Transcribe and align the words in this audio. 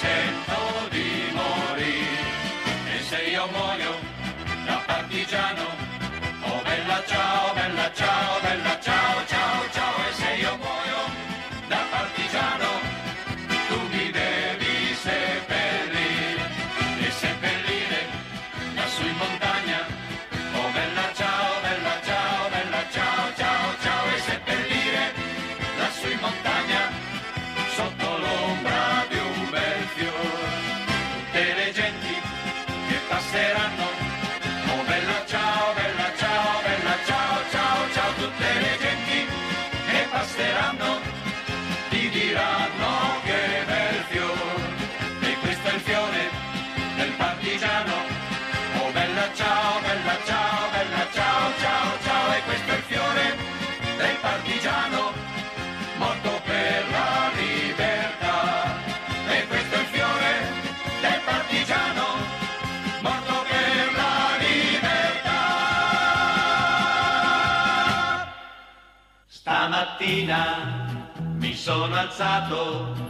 Sento 0.00 0.88
di 0.88 1.30
morire, 1.32 2.94
e 2.94 3.02
se 3.02 3.18
io 3.34 3.46
muoio 3.52 3.92
da 4.64 4.82
partigiano. 4.86 5.66
Oh 6.48 6.60
bella 6.62 7.02
ciao, 7.06 7.52
bella 7.52 7.92
ciao, 7.92 8.40
bella 8.40 8.80
ciao, 8.80 9.16
ciao, 9.26 9.60
ciao. 9.76 9.96
E 10.08 10.12
se 10.20 10.30
io 10.40 10.56
muoio 10.56 10.79
ciao, 49.34 49.80
bella 49.80 50.16
ciao, 50.24 50.70
bella 50.70 51.06
ciao, 51.12 51.52
ciao, 51.58 51.98
ciao, 52.02 52.32
e 52.34 52.42
questo 52.44 52.70
è 52.70 52.76
il 52.76 52.82
fiore 52.82 53.36
del 53.96 54.16
partigiano 54.20 55.12
morto 55.96 56.40
per 56.44 56.84
la 56.90 57.30
libertà. 57.34 58.76
E 59.28 59.46
questo 59.46 59.74
è 59.74 59.78
il 59.80 59.86
fiore 59.86 60.48
del 61.00 61.20
partigiano 61.24 62.06
morto 63.00 63.44
per 63.48 63.92
la 63.94 64.36
libertà. 64.38 65.40
Stamattina 69.26 70.40
mi 71.38 71.54
sono 71.54 71.94
alzato, 71.96 73.09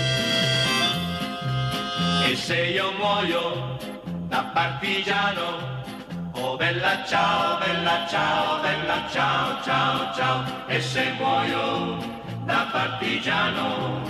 E 2.31 2.35
se 2.37 2.55
io 2.55 2.93
muoio 2.93 3.77
da 4.29 4.41
partigiano, 4.53 5.83
oh 6.31 6.55
bella 6.55 7.03
ciao, 7.03 7.59
bella 7.59 8.07
ciao, 8.07 8.61
bella 8.61 9.05
ciao, 9.11 9.61
ciao, 9.61 10.13
ciao, 10.15 10.45
e 10.67 10.79
se 10.79 11.11
muoio 11.19 11.97
da 12.45 12.69
partigiano, 12.71 14.01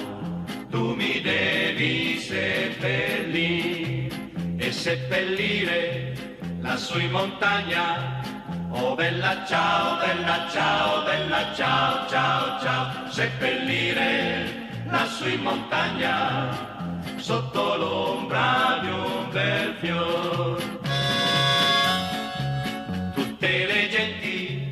tu 0.70 0.94
mi 0.94 1.20
devi 1.22 2.20
seppellire 2.20 4.12
e 4.56 4.72
seppellire 4.72 6.14
lassù 6.60 7.00
in 7.00 7.10
montagna. 7.10 8.22
Oh 8.70 8.94
bella 8.94 9.44
ciao, 9.48 9.98
bella 9.98 10.48
ciao, 10.48 11.04
bella 11.06 11.56
ciao, 11.56 12.08
ciao, 12.08 12.60
ciao, 12.62 13.10
seppellire 13.10 14.70
lassù 14.92 15.28
in 15.28 15.42
montagna, 15.42 16.71
sotto 17.17 17.75
l'ombra 17.75 18.79
di 18.81 18.89
un 18.89 19.29
bel 19.31 19.73
fior. 19.79 20.57
Tutte 23.13 23.66
le 23.66 23.89
genti 23.89 24.72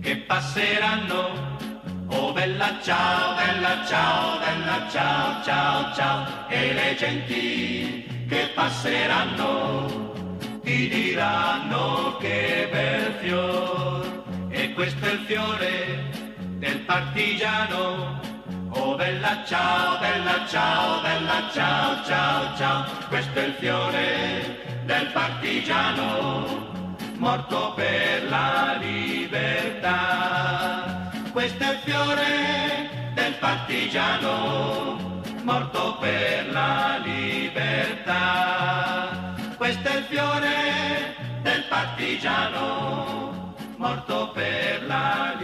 che 0.00 0.16
passeranno 0.16 1.50
Oh 2.12 2.32
bella 2.32 2.76
ciao, 2.82 3.36
bella 3.36 3.84
ciao, 3.86 4.38
bella 4.40 4.88
ciao, 4.90 5.42
ciao, 5.44 5.94
ciao. 5.94 6.48
E 6.48 6.72
le 6.72 6.96
genti 6.96 8.26
che 8.28 8.50
passeranno 8.52 10.10
ti 10.62 10.88
diranno 10.88 12.16
che 12.18 12.68
bel 12.70 13.12
fior. 13.20 14.24
E 14.48 14.72
questo 14.72 15.06
è 15.06 15.12
il 15.12 15.18
fiore 15.20 16.10
del 16.58 16.80
partigiano. 16.80 18.29
Oh 18.72 18.96
bella 18.96 19.42
ciao, 19.44 19.98
bella 19.98 20.46
ciao, 20.46 21.00
bella 21.02 21.50
ciao, 21.52 22.04
ciao, 22.04 22.56
ciao. 22.56 22.84
Questo 23.08 23.38
è 23.38 23.44
il 23.46 23.52
fiore 23.54 24.82
del 24.84 25.06
partigiano 25.12 26.68
morto 27.20 27.74
per 27.74 28.28
la 28.28 28.76
libertà. 28.80 29.90
Questo 31.32 31.64
è 31.64 31.72
il 31.72 31.78
fiore 31.84 32.88
del 33.14 33.34
partigiano, 33.34 35.20
morto 35.42 35.98
per 36.00 36.50
la 36.50 36.98
libertà. 37.04 38.14
Questo 39.56 39.88
è 39.88 39.96
il 39.96 40.04
fiore 40.04 41.14
del 41.42 41.64
partigiano, 41.68 43.54
morto 43.76 44.30
per 44.32 44.86
la 44.86 45.34
libertà. 45.38 45.39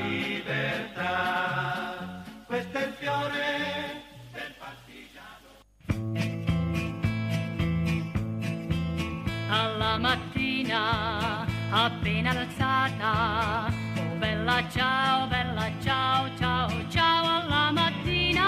Appena 11.71 12.31
alzata. 12.31 13.73
Oh 13.99 14.17
bella 14.19 14.69
ciao 14.69 15.27
bella 15.27 15.71
ciao 15.83 16.29
ciao 16.39 16.71
ciao 16.89 17.43
alla 17.43 17.71
mattina. 17.73 18.45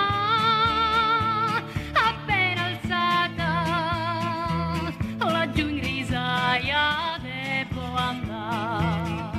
Appena 1.93 2.65
alzata 2.65 3.53
laggiù 5.19 5.69
in 5.69 5.81
risaia 5.81 7.19
devo 7.20 7.94
andare. 7.94 9.31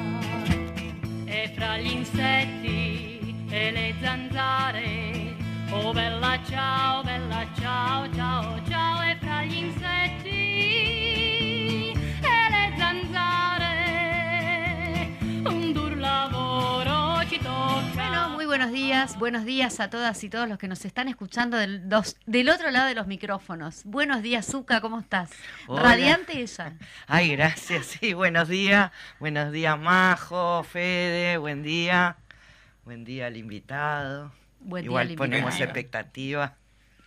E 1.25 1.51
fra 1.55 1.77
gli 1.77 1.91
insetti 1.91 3.45
e 3.49 3.71
le 3.71 3.95
zanzare 4.01 5.35
oh 5.71 5.91
bella 5.93 6.39
ciao 6.47 7.03
bella 7.03 7.45
ciao 7.59 8.11
ciao 8.13 8.58
buenos 18.59 18.73
días, 18.73 19.17
buenos 19.17 19.45
días 19.45 19.79
a 19.79 19.89
todas 19.89 20.21
y 20.21 20.29
todos 20.29 20.49
los 20.49 20.57
que 20.57 20.67
nos 20.67 20.83
están 20.83 21.07
escuchando 21.07 21.55
del, 21.55 21.87
dos- 21.87 22.17
del 22.25 22.49
otro 22.49 22.71
lado 22.71 22.89
de 22.89 22.93
los 22.93 23.07
micrófonos. 23.07 23.83
Buenos 23.85 24.21
días, 24.21 24.45
Zuka, 24.47 24.81
¿cómo 24.81 24.99
estás? 24.99 25.29
Hola. 25.67 25.81
Radiante 25.83 26.41
ella. 26.41 26.73
Ay, 27.07 27.37
gracias, 27.37 27.85
sí, 27.85 28.13
buenos 28.13 28.49
días, 28.49 28.91
buenos 29.17 29.53
días 29.53 29.79
Majo, 29.79 30.63
Fede, 30.63 31.37
buen 31.37 31.63
día, 31.63 32.17
Buen 32.83 33.05
día 33.05 33.27
al 33.27 33.37
invitado. 33.37 34.33
Buen 34.59 34.81
día 34.83 34.89
Igual 34.89 35.07
al 35.07 35.15
ponemos 35.15 35.53
invitado. 35.53 35.63
expectativa. 35.63 36.55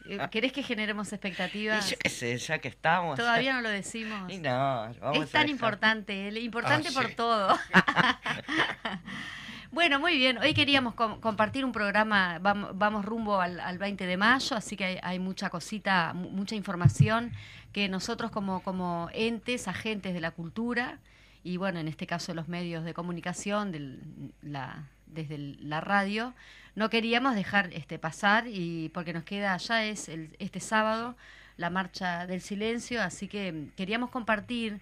Eh, 0.08 0.18
¿Querés 0.30 0.52
que 0.54 0.62
generemos 0.62 1.12
expectativas? 1.12 1.90
yo 1.90 1.96
qué 1.98 2.08
sé, 2.08 2.38
ya 2.38 2.60
que 2.60 2.68
estamos. 2.68 3.18
Todavía 3.18 3.52
no 3.52 3.60
lo 3.60 3.68
decimos. 3.68 4.32
Y 4.32 4.38
no, 4.38 4.90
vamos 5.02 5.24
es 5.24 5.30
tan 5.30 5.50
importante, 5.50 6.30
importante 6.40 6.88
Ah, 6.88 6.94
por 6.94 7.08
sí. 7.08 7.14
todo. 7.14 7.58
bueno, 9.72 9.98
muy 9.98 10.18
bien. 10.18 10.36
Hoy 10.38 10.52
queríamos 10.52 10.94
com- 10.94 11.18
compartir 11.20 11.64
un 11.64 11.72
programa, 11.72 12.38
vamos, 12.40 13.04
rumbo 13.04 13.40
al, 13.40 13.58
al 13.58 13.78
20 13.78 14.04
de 14.06 14.16
mayo, 14.18 14.54
así 14.54 14.76
que 14.76 15.00
hay, 15.02 15.18
mucha 15.18 15.48
cosita, 15.48 16.12
mu- 16.12 16.28
mucha 16.30 16.54
información 16.54 17.32
que 17.72 17.88
nosotros 17.88 18.30
como, 18.30 18.62
como 18.62 19.08
entes, 19.14 19.68
agentes 19.68 20.12
de 20.12 20.20
la 20.20 20.30
cultura, 20.32 20.98
y 21.42 21.56
bueno, 21.56 21.80
en 21.80 21.88
este 21.88 22.06
caso 22.06 22.34
los 22.34 22.48
medios 22.48 22.84
de 22.84 22.92
comunicación, 22.92 23.72
del- 23.72 24.00
la- 24.42 24.88
desde 25.06 25.38
la 25.38 25.80
radio, 25.80 26.34
no 26.74 26.90
queríamos 26.90 27.34
dejar 27.34 27.72
este 27.72 27.98
pasar 27.98 28.46
y 28.46 28.90
porque 28.90 29.12
nos 29.14 29.24
queda 29.24 29.56
ya 29.56 29.84
es 29.84 30.08
el- 30.10 30.36
este 30.38 30.60
sábado 30.60 31.16
la 31.56 31.70
marcha 31.70 32.26
del 32.26 32.40
silencio, 32.42 33.02
así 33.02 33.26
que 33.28 33.68
queríamos 33.76 34.10
compartir 34.10 34.80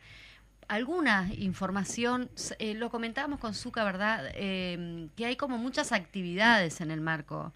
alguna 0.71 1.29
información, 1.37 2.31
eh, 2.59 2.75
lo 2.75 2.91
comentábamos 2.91 3.41
con 3.41 3.55
Zuka, 3.55 3.85
¿verdad? 3.85 4.31
Eh, 4.35 5.09
que 5.17 5.27
hay 5.27 5.37
como 5.37 5.59
muchas 5.59 5.93
actividades 5.93 6.81
en 6.81 6.91
el 6.93 7.01
marco 7.01 7.53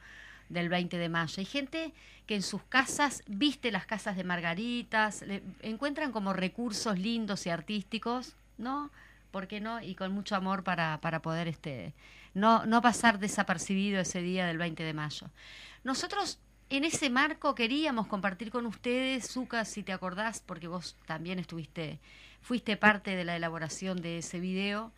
del 0.48 0.68
20 0.68 0.98
de 0.98 1.08
mayo. 1.08 1.34
Hay 1.38 1.44
gente 1.44 1.94
que 2.26 2.34
en 2.36 2.42
sus 2.42 2.62
casas 2.64 3.22
viste 3.26 3.70
las 3.70 3.86
casas 3.86 4.16
de 4.16 4.24
margaritas, 4.24 5.22
le- 5.22 5.42
encuentran 5.62 6.10
como 6.12 6.32
recursos 6.32 6.98
lindos 6.98 7.46
y 7.46 7.50
artísticos, 7.50 8.34
¿no? 8.58 8.90
¿Por 9.30 9.46
qué 9.48 9.60
no? 9.60 9.80
Y 9.80 9.94
con 9.94 10.12
mucho 10.12 10.34
amor 10.36 10.64
para, 10.64 11.00
para 11.00 11.22
poder 11.22 11.48
este, 11.48 11.94
no, 12.34 12.66
no 12.66 12.82
pasar 12.82 13.18
desapercibido 13.18 14.00
ese 14.00 14.22
día 14.22 14.46
del 14.46 14.58
20 14.58 14.82
de 14.82 14.92
mayo. 14.94 15.30
Nosotros 15.84 16.38
en 16.70 16.84
ese 16.84 17.10
marco 17.10 17.54
queríamos 17.54 18.06
compartir 18.06 18.50
con 18.50 18.66
ustedes, 18.66 19.28
Zuka, 19.30 19.64
si 19.64 19.82
te 19.82 19.92
acordás, 19.92 20.40
porque 20.44 20.66
vos 20.68 20.96
también 21.06 21.38
estuviste, 21.38 22.00
fuiste 22.44 22.76
parte 22.76 23.16
de 23.16 23.24
la 23.24 23.34
elaboración 23.34 24.00
de 24.00 24.18
ese 24.18 24.38
video, 24.38 24.92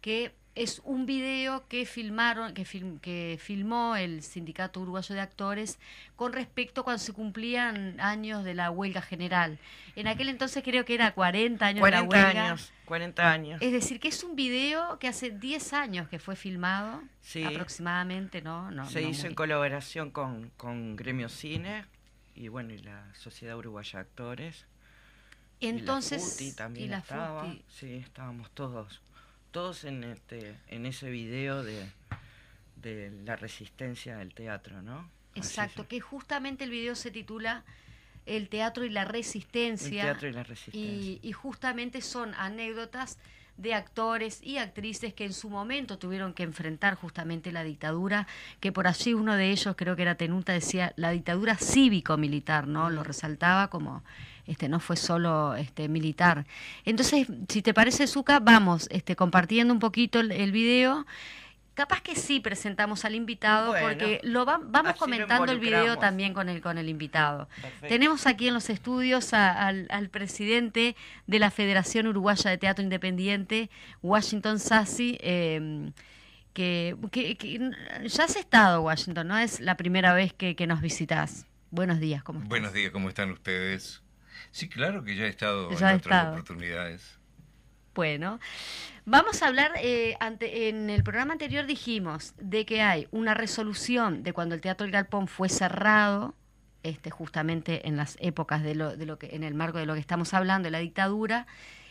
que 0.00 0.32
es 0.54 0.80
un 0.84 1.04
video 1.04 1.66
que 1.66 1.84
filmaron, 1.84 2.54
que, 2.54 2.62
film- 2.64 3.00
que 3.00 3.36
filmó 3.42 3.96
el 3.96 4.22
Sindicato 4.22 4.80
Uruguayo 4.80 5.12
de 5.16 5.20
Actores 5.20 5.80
con 6.14 6.32
respecto 6.32 6.82
a 6.82 6.84
cuando 6.84 7.00
se 7.02 7.12
cumplían 7.12 7.98
años 8.00 8.44
de 8.44 8.54
la 8.54 8.70
huelga 8.70 9.02
general. 9.02 9.58
En 9.96 10.06
aquel 10.06 10.28
entonces 10.28 10.62
creo 10.62 10.84
que 10.84 10.94
era 10.94 11.12
40 11.12 11.66
años 11.66 11.84
de 11.84 11.90
la 11.90 12.04
40 12.06 12.26
huelga. 12.28 12.46
años, 12.50 12.72
40 12.84 13.32
años. 13.32 13.60
Es 13.62 13.72
decir, 13.72 13.98
que 13.98 14.06
es 14.06 14.22
un 14.22 14.36
video 14.36 15.00
que 15.00 15.08
hace 15.08 15.30
10 15.30 15.72
años 15.72 16.08
que 16.08 16.20
fue 16.20 16.36
filmado, 16.36 17.02
Sí. 17.20 17.42
aproximadamente, 17.42 18.40
¿no? 18.40 18.70
no 18.70 18.88
Se 18.88 19.02
no 19.02 19.08
hizo 19.08 19.22
muy- 19.22 19.30
en 19.30 19.34
colaboración 19.34 20.10
con, 20.12 20.50
con 20.56 20.94
Gremio 20.94 21.28
Cine 21.28 21.86
y 22.36 22.46
bueno, 22.46 22.72
y 22.72 22.78
la 22.78 23.12
Sociedad 23.14 23.56
Uruguaya 23.58 23.98
de 23.98 24.02
Actores. 24.02 24.66
Y 25.68 25.72
la 25.72 25.78
Entonces, 25.80 26.22
FUTI 26.22 26.52
también 26.52 26.86
y 26.86 26.88
la 26.90 26.98
estaba. 26.98 27.44
FUTI. 27.44 27.64
Sí, 27.68 27.94
estábamos 27.94 28.50
todos, 28.52 29.00
todos 29.50 29.84
en 29.84 30.04
este, 30.04 30.56
en 30.68 30.86
ese 30.86 31.10
video 31.10 31.62
de, 31.62 31.86
de 32.76 33.10
la 33.24 33.36
resistencia 33.36 34.16
del 34.18 34.34
teatro, 34.34 34.82
¿no? 34.82 35.08
Exacto, 35.34 35.88
que 35.88 36.00
justamente 36.00 36.64
el 36.64 36.70
video 36.70 36.94
se 36.94 37.10
titula 37.10 37.64
El 38.26 38.48
teatro 38.48 38.84
y 38.84 38.90
la 38.90 39.02
el 39.02 39.08
resistencia. 39.08 40.02
teatro 40.04 40.28
y 40.28 40.32
la 40.32 40.42
resistencia. 40.44 40.80
y, 40.80 41.20
y 41.22 41.32
justamente 41.32 42.00
son 42.02 42.34
anécdotas 42.34 43.18
de 43.56 43.74
actores 43.74 44.40
y 44.42 44.58
actrices 44.58 45.14
que 45.14 45.24
en 45.24 45.32
su 45.32 45.48
momento 45.48 45.98
tuvieron 45.98 46.34
que 46.34 46.42
enfrentar 46.42 46.94
justamente 46.96 47.52
la 47.52 47.62
dictadura, 47.62 48.26
que 48.60 48.72
por 48.72 48.86
allí 48.86 49.14
uno 49.14 49.36
de 49.36 49.50
ellos, 49.50 49.74
creo 49.76 49.96
que 49.96 50.02
era 50.02 50.16
Tenuta, 50.16 50.52
decía 50.52 50.92
la 50.96 51.10
dictadura 51.10 51.56
cívico-militar, 51.56 52.66
¿no? 52.66 52.90
Lo 52.90 53.04
resaltaba 53.04 53.68
como, 53.68 54.02
este, 54.46 54.68
no 54.68 54.80
fue 54.80 54.96
solo 54.96 55.54
este, 55.54 55.88
militar. 55.88 56.46
Entonces, 56.84 57.28
si 57.48 57.62
te 57.62 57.72
parece, 57.72 58.06
Zuka, 58.06 58.40
vamos 58.40 58.88
este, 58.90 59.16
compartiendo 59.16 59.72
un 59.72 59.80
poquito 59.80 60.20
el, 60.20 60.32
el 60.32 60.52
video. 60.52 61.06
Capaz 61.74 62.00
que 62.02 62.14
sí 62.14 62.38
presentamos 62.38 63.04
al 63.04 63.14
invitado, 63.16 63.70
Bueno, 63.72 63.88
porque 63.88 64.20
lo 64.22 64.44
va- 64.46 64.60
vamos 64.62 64.92
lo 64.92 64.98
comentando 64.98 65.50
el 65.50 65.58
video 65.58 65.98
también 65.98 66.32
con 66.32 66.48
el, 66.48 66.60
con 66.60 66.78
el 66.78 66.88
invitado. 66.88 67.48
Perfecto. 67.60 67.88
Tenemos 67.88 68.26
aquí 68.28 68.46
en 68.48 68.54
los 68.54 68.70
estudios 68.70 69.34
a- 69.34 69.66
al, 69.66 69.88
al 69.90 70.08
presidente 70.08 70.94
de 71.26 71.38
la 71.40 71.50
Federación 71.50 72.06
Uruguaya 72.06 72.48
de 72.50 72.58
Teatro 72.58 72.84
Independiente, 72.84 73.70
Washington 74.02 74.60
Sassi, 74.60 75.18
eh, 75.20 75.90
que, 76.52 76.96
que- 77.10 77.36
que 77.36 77.70
ya 78.06 78.24
has 78.24 78.36
estado, 78.36 78.82
Washington, 78.82 79.26
¿no? 79.26 79.36
Es 79.38 79.58
la 79.60 79.76
primera 79.76 80.14
vez 80.14 80.32
que, 80.32 80.54
que 80.54 80.68
nos 80.68 80.80
visitas. 80.80 81.46
Buenos 81.72 81.98
días, 81.98 82.22
¿cómo 82.22 82.38
estás? 82.38 82.48
Buenos 82.50 82.72
días, 82.72 82.92
¿cómo 82.92 83.08
están 83.08 83.32
ustedes? 83.32 84.00
Sí, 84.52 84.68
claro 84.68 85.02
que 85.02 85.16
ya 85.16 85.24
he 85.24 85.28
estado 85.28 85.68
Ya 85.70 85.88
en 85.88 85.94
he 85.94 85.96
otras 85.98 86.02
estado. 86.18 86.30
oportunidades. 86.34 87.18
Bueno, 87.94 88.38
vamos 89.04 89.42
a 89.42 89.48
hablar, 89.48 89.72
eh, 89.76 90.16
ante, 90.20 90.68
en 90.68 90.90
el 90.90 91.02
programa 91.02 91.32
anterior 91.32 91.66
dijimos 91.66 92.34
de 92.38 92.64
que 92.64 92.82
hay 92.82 93.08
una 93.10 93.34
resolución 93.34 94.22
de 94.22 94.32
cuando 94.32 94.54
el 94.54 94.60
Teatro 94.60 94.86
El 94.86 94.92
Galpón 94.92 95.28
fue 95.28 95.48
cerrado, 95.48 96.34
este, 96.82 97.10
justamente 97.10 97.88
en 97.88 97.96
las 97.96 98.16
épocas 98.20 98.62
de 98.62 98.74
lo, 98.74 98.96
de 98.96 99.06
lo 99.06 99.18
que, 99.18 99.34
en 99.34 99.42
el 99.42 99.54
marco 99.54 99.78
de 99.78 99.86
lo 99.86 99.94
que 99.94 100.00
estamos 100.00 100.34
hablando, 100.34 100.66
de 100.66 100.70
la 100.70 100.78
dictadura, 100.78 101.46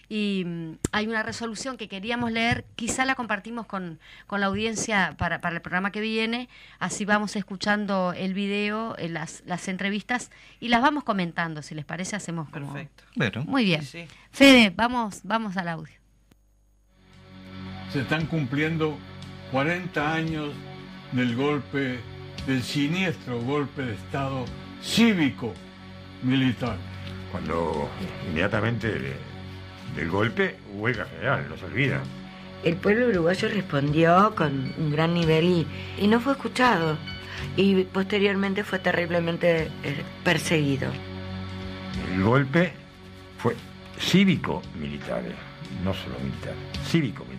y 0.10 0.44
mm, 0.46 0.74
hay 0.92 1.08
una 1.08 1.24
resolución 1.24 1.78
que 1.78 1.88
queríamos 1.88 2.32
leer, 2.32 2.66
quizá 2.76 3.06
la 3.06 3.16
compartimos 3.16 3.66
con, 3.66 4.00
con 4.28 4.42
la 4.42 4.48
audiencia 4.48 5.16
para, 5.18 5.42
para 5.42 5.56
el 5.56 5.62
programa 5.62 5.92
que 5.92 6.02
viene, 6.02 6.50
así 6.78 7.06
vamos 7.06 7.36
escuchando 7.36 8.14
el 8.16 8.34
video, 8.34 8.96
eh, 8.98 9.10
las, 9.10 9.42
las 9.46 9.68
entrevistas, 9.68 10.30
y 10.60 10.68
las 10.68 10.82
vamos 10.82 11.04
comentando, 11.04 11.62
si 11.62 11.74
les 11.74 11.86
parece, 11.86 12.16
hacemos 12.16 12.50
como... 12.50 12.74
Perfecto. 12.74 13.04
Bueno, 13.16 13.44
Muy 13.46 13.66
bien. 13.66 13.82
Sí, 13.82 14.06
sí. 14.06 14.16
Fede, 14.32 14.72
vamos, 14.76 15.22
vamos 15.24 15.58
al 15.58 15.70
audio. 15.70 16.03
Se 17.94 18.00
están 18.02 18.26
cumpliendo 18.26 18.98
40 19.52 20.14
años 20.14 20.50
del 21.12 21.36
golpe, 21.36 22.00
del 22.48 22.64
siniestro 22.64 23.40
golpe 23.42 23.84
de 23.84 23.94
Estado 23.94 24.46
cívico 24.82 25.54
militar. 26.24 26.76
Cuando 27.32 27.90
inmediatamente 28.28 28.88
de- 28.88 29.16
del 29.96 30.10
golpe, 30.10 30.56
huelga 30.74 31.06
general, 31.06 31.46
no 31.50 31.58
se 31.58 31.66
olvida. 31.66 32.02
El 32.64 32.76
pueblo 32.78 33.08
uruguayo 33.10 33.48
respondió 33.50 34.34
con 34.36 34.74
un 34.78 34.92
gran 34.92 35.14
nivel 35.14 35.46
y, 35.46 35.68
y 36.00 36.08
no 36.08 36.20
fue 36.20 36.34
escuchado. 36.34 36.98
Y 37.58 37.84
posteriormente 37.84 38.64
fue 38.64 38.80
terriblemente 38.80 39.68
eh, 39.84 40.04
perseguido. 40.24 40.90
El 42.14 42.24
golpe 42.24 42.74
fue 43.38 43.56
cívico-militar, 44.00 45.24
eh, 45.26 45.36
no 45.84 45.94
solo 45.94 46.16
militar, 46.24 46.54
cívico-militar. 46.90 47.33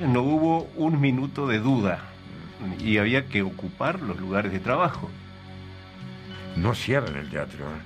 No 0.00 0.22
hubo 0.22 0.64
un 0.76 1.00
minuto 1.00 1.46
de 1.46 1.58
duda 1.58 2.00
y 2.78 2.98
había 2.98 3.26
que 3.26 3.42
ocupar 3.42 4.00
los 4.00 4.18
lugares 4.18 4.50
de 4.50 4.58
trabajo. 4.58 5.10
No 6.56 6.74
cierren 6.74 7.16
el 7.16 7.30
teatro, 7.30 7.66
eh. 7.66 7.80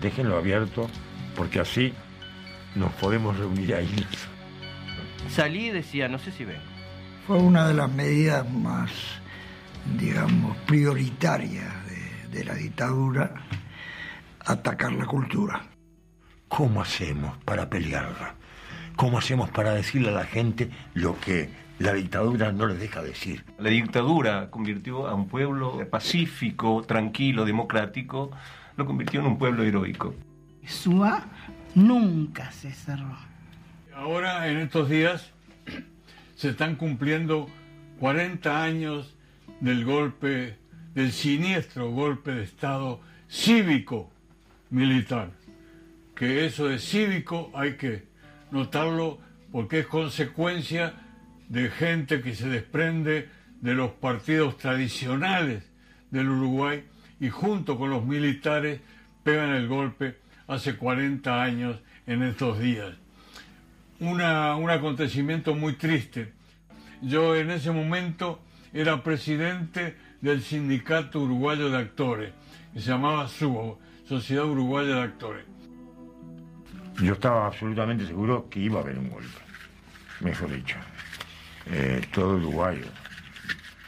déjenlo 0.00 0.38
abierto, 0.38 0.88
porque 1.36 1.60
así 1.60 1.92
nos 2.74 2.92
podemos 2.94 3.36
reunir 3.38 3.74
ahí. 3.74 4.06
Salí 5.28 5.66
y 5.66 5.70
decía, 5.70 6.08
no 6.08 6.18
sé 6.18 6.32
si 6.32 6.44
ven. 6.44 6.60
Fue 7.26 7.36
una 7.36 7.68
de 7.68 7.74
las 7.74 7.90
medidas 7.92 8.50
más, 8.50 8.90
digamos, 9.98 10.56
prioritarias 10.66 11.86
de, 11.86 12.38
de 12.38 12.44
la 12.44 12.54
dictadura, 12.54 13.34
atacar 14.40 14.92
la 14.92 15.04
cultura. 15.04 15.66
¿Cómo 16.48 16.80
hacemos 16.80 17.36
para 17.44 17.68
pelearla? 17.68 18.34
¿Cómo 18.98 19.18
hacemos 19.18 19.48
para 19.50 19.74
decirle 19.74 20.08
a 20.08 20.12
la 20.12 20.24
gente 20.24 20.70
lo 20.92 21.20
que 21.20 21.48
la 21.78 21.92
dictadura 21.92 22.50
no 22.50 22.66
les 22.66 22.80
deja 22.80 23.00
decir? 23.00 23.44
La 23.56 23.70
dictadura 23.70 24.50
convirtió 24.50 25.06
a 25.06 25.14
un 25.14 25.28
pueblo 25.28 25.88
pacífico, 25.88 26.82
tranquilo, 26.82 27.44
democrático, 27.44 28.32
lo 28.76 28.86
convirtió 28.86 29.20
en 29.20 29.26
un 29.26 29.38
pueblo 29.38 29.62
heroico. 29.62 30.16
SUA 30.66 31.28
nunca 31.76 32.50
se 32.50 32.72
cerró. 32.72 33.16
Ahora, 33.94 34.48
en 34.48 34.58
estos 34.58 34.88
días, 34.88 35.30
se 36.34 36.48
están 36.48 36.74
cumpliendo 36.74 37.48
40 38.00 38.64
años 38.64 39.14
del 39.60 39.84
golpe, 39.84 40.56
del 40.96 41.12
siniestro 41.12 41.92
golpe 41.92 42.32
de 42.32 42.42
Estado 42.42 43.00
cívico-militar. 43.30 45.30
Que 46.16 46.46
eso 46.46 46.66
de 46.66 46.80
cívico 46.80 47.52
hay 47.54 47.76
que 47.76 48.08
notarlo 48.50 49.18
porque 49.52 49.80
es 49.80 49.86
consecuencia 49.86 50.94
de 51.48 51.70
gente 51.70 52.20
que 52.20 52.34
se 52.34 52.48
desprende 52.48 53.28
de 53.60 53.74
los 53.74 53.90
partidos 53.92 54.56
tradicionales 54.58 55.64
del 56.10 56.28
Uruguay 56.28 56.84
y 57.20 57.28
junto 57.30 57.78
con 57.78 57.90
los 57.90 58.04
militares 58.04 58.80
pegan 59.24 59.50
el 59.50 59.66
golpe 59.68 60.18
hace 60.46 60.76
40 60.76 61.42
años 61.42 61.78
en 62.06 62.22
estos 62.22 62.58
días. 62.60 62.94
Una- 64.00 64.54
un 64.56 64.70
acontecimiento 64.70 65.54
muy 65.54 65.74
triste. 65.74 66.32
Yo 67.02 67.34
en 67.36 67.50
ese 67.50 67.70
momento 67.70 68.40
era 68.72 69.02
presidente 69.02 69.96
del 70.20 70.42
Sindicato 70.42 71.20
Uruguayo 71.20 71.70
de 71.70 71.78
Actores, 71.78 72.32
que 72.72 72.80
se 72.80 72.90
llamaba 72.90 73.28
SUBO, 73.28 73.78
Sociedad 74.06 74.44
Uruguaya 74.46 74.94
de 74.96 75.02
Actores. 75.02 75.44
Yo 77.00 77.12
estaba 77.12 77.46
absolutamente 77.46 78.06
seguro 78.06 78.48
que 78.50 78.60
iba 78.60 78.80
a 78.80 78.82
haber 78.82 78.98
un 78.98 79.08
golpe, 79.10 79.38
mejor 80.20 80.50
dicho. 80.50 80.76
Eh, 81.66 82.00
todo 82.12 82.36
uruguayo 82.36 82.86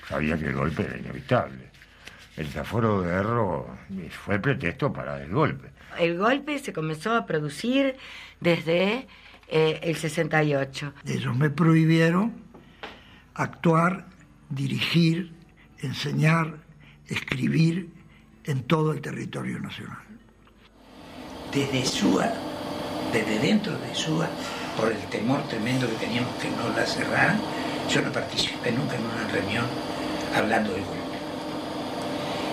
sabía 0.09 0.37
que 0.39 0.47
el 0.47 0.55
golpe 0.55 0.83
era 0.83 0.99
inevitable. 0.99 1.71
El 2.37 2.47
desaforo 2.47 3.03
de 3.03 3.13
Erro 3.13 3.77
fue 4.25 4.37
el 4.37 4.41
pretexto 4.41 4.93
para 4.93 5.23
el 5.23 5.31
golpe. 5.31 5.71
El 5.99 6.19
golpe 6.19 6.59
se 6.59 6.73
comenzó 6.73 7.15
a 7.15 7.27
producir 7.27 7.97
desde 8.41 9.07
eh, 9.49 9.81
el 9.83 9.97
68. 9.97 10.93
Ellos 11.07 11.37
me 11.37 11.51
prohibieron 11.51 12.33
actuar, 13.35 14.07
dirigir, 14.49 15.33
enseñar, 15.79 16.59
escribir 17.07 17.91
en 18.45 18.63
todo 18.63 18.93
el 18.93 19.01
territorio 19.01 19.59
nacional. 19.61 19.99
Desde 21.53 21.85
SUA, 21.85 22.33
desde 23.13 23.39
dentro 23.39 23.73
de 23.73 23.95
SUA, 23.95 24.29
por 24.77 24.93
el 24.93 24.99
temor 25.11 25.43
tremendo 25.49 25.89
que 25.89 26.07
teníamos 26.07 26.35
que 26.37 26.49
no 26.51 26.75
la 26.77 26.87
cerraran, 26.87 27.41
yo 27.89 28.03
no 28.03 28.13
participé 28.13 28.73
nunca 28.73 28.97
en 28.97 29.05
una 29.05 29.33
reunión 29.33 29.67
hablando 30.35 30.73
del 30.73 30.85
golpe. 30.85 31.01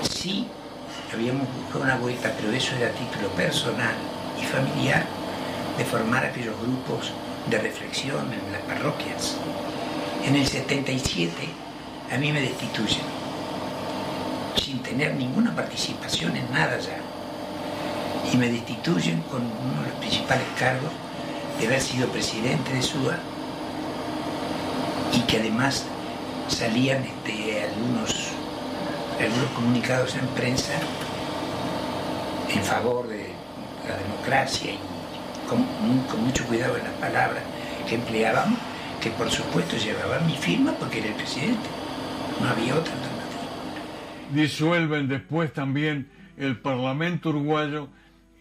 Sí, 0.09 0.47
habíamos 1.13 1.47
buscado 1.53 1.83
una 1.83 1.97
vuelta, 1.97 2.33
pero 2.35 2.51
eso 2.51 2.75
era 2.75 2.87
a 2.87 2.91
título 2.91 3.29
personal 3.29 3.95
y 4.41 4.45
familiar, 4.45 5.05
de 5.77 5.85
formar 5.85 6.25
aquellos 6.25 6.59
grupos 6.59 7.11
de 7.49 7.59
reflexión 7.59 8.33
en 8.33 8.51
las 8.51 8.61
parroquias. 8.61 9.37
En 10.25 10.35
el 10.35 10.47
77 10.47 11.31
a 12.11 12.17
mí 12.17 12.31
me 12.31 12.41
destituyen, 12.41 13.05
sin 14.61 14.79
tener 14.79 15.13
ninguna 15.15 15.55
participación 15.55 16.35
en 16.35 16.51
nada 16.51 16.79
ya. 16.79 17.06
Y 18.31 18.37
me 18.37 18.49
destituyen 18.49 19.21
con 19.23 19.41
uno 19.41 19.81
de 19.81 19.89
los 19.89 19.97
principales 19.99 20.45
cargos 20.59 20.91
de 21.59 21.67
haber 21.67 21.81
sido 21.81 22.07
presidente 22.09 22.73
de 22.73 22.81
SUA 22.81 23.17
y 25.13 25.21
que 25.21 25.37
además 25.37 25.85
salían 26.47 27.03
este, 27.03 27.63
algunos, 27.63 28.29
algunos 29.19 29.51
comunicados 29.55 30.15
en 30.15 30.27
prensa 30.27 30.73
en 32.53 32.63
favor 32.63 33.07
de 33.07 33.27
la 33.87 33.97
democracia 33.97 34.71
y 34.71 34.79
con, 35.49 35.63
con 36.07 36.23
mucho 36.23 36.45
cuidado 36.45 36.77
en 36.77 36.83
las 36.83 36.93
palabras 36.93 37.43
que 37.87 37.95
empleábamos, 37.95 38.59
que 39.01 39.09
por 39.11 39.29
supuesto 39.29 39.77
llevaban 39.77 40.25
mi 40.27 40.35
firma 40.35 40.73
porque 40.73 40.99
era 40.99 41.07
el 41.07 41.15
presidente. 41.15 41.69
No 42.41 42.49
había 42.49 42.75
otra 42.75 42.93
alternativa. 42.93 43.17
Disuelven 44.33 45.07
después 45.07 45.53
también 45.53 46.09
el 46.37 46.57
Parlamento 46.59 47.29
uruguayo 47.29 47.87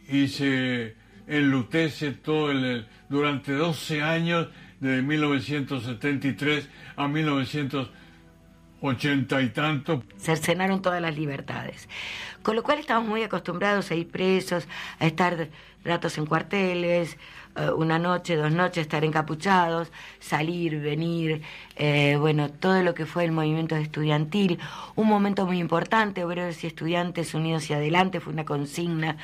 y 0.09 0.29
se 0.29 0.95
enlutece 1.27 2.13
todo 2.13 2.51
el, 2.51 2.87
durante 3.09 3.53
12 3.53 4.03
años, 4.03 4.49
de 4.81 5.03
1973 5.03 6.69
a 6.97 7.09
1980 7.09 9.43
y 9.43 9.49
tanto. 9.51 10.03
Cercenaron 10.19 10.81
todas 10.83 11.01
las 11.01 11.17
libertades. 11.17 11.89
Con 12.43 12.57
lo 12.57 12.63
cual 12.63 12.79
estamos 12.79 13.09
muy 13.09 13.23
acostumbrados 13.23 13.91
a 13.91 13.95
ir 13.95 14.09
presos, 14.09 14.69
a 14.99 15.07
estar 15.07 15.49
ratos 15.85 16.19
en 16.19 16.27
cuarteles, 16.27 17.17
eh, 17.57 17.71
una 17.71 17.99
noche, 17.99 18.37
dos 18.37 18.53
noches, 18.53 18.83
estar 18.83 19.05
encapuchados, 19.05 19.91
salir, 20.21 20.81
venir, 20.81 21.43
eh, 21.77 22.17
bueno, 22.19 22.51
todo 22.51 22.83
lo 22.83 22.95
que 22.95 23.07
fue 23.07 23.25
el 23.25 23.33
movimiento 23.33 23.77
estudiantil. 23.77 24.59
Un 24.95 25.09
momento 25.09 25.47
muy 25.47 25.59
importante, 25.59 26.25
obreros 26.25 26.63
y 26.65 26.67
estudiantes 26.67 27.35
unidos 27.35 27.71
y 27.71 27.75
adelante, 27.75 28.21
fue 28.21 28.33
una 28.33 28.45
consigna 28.45 29.17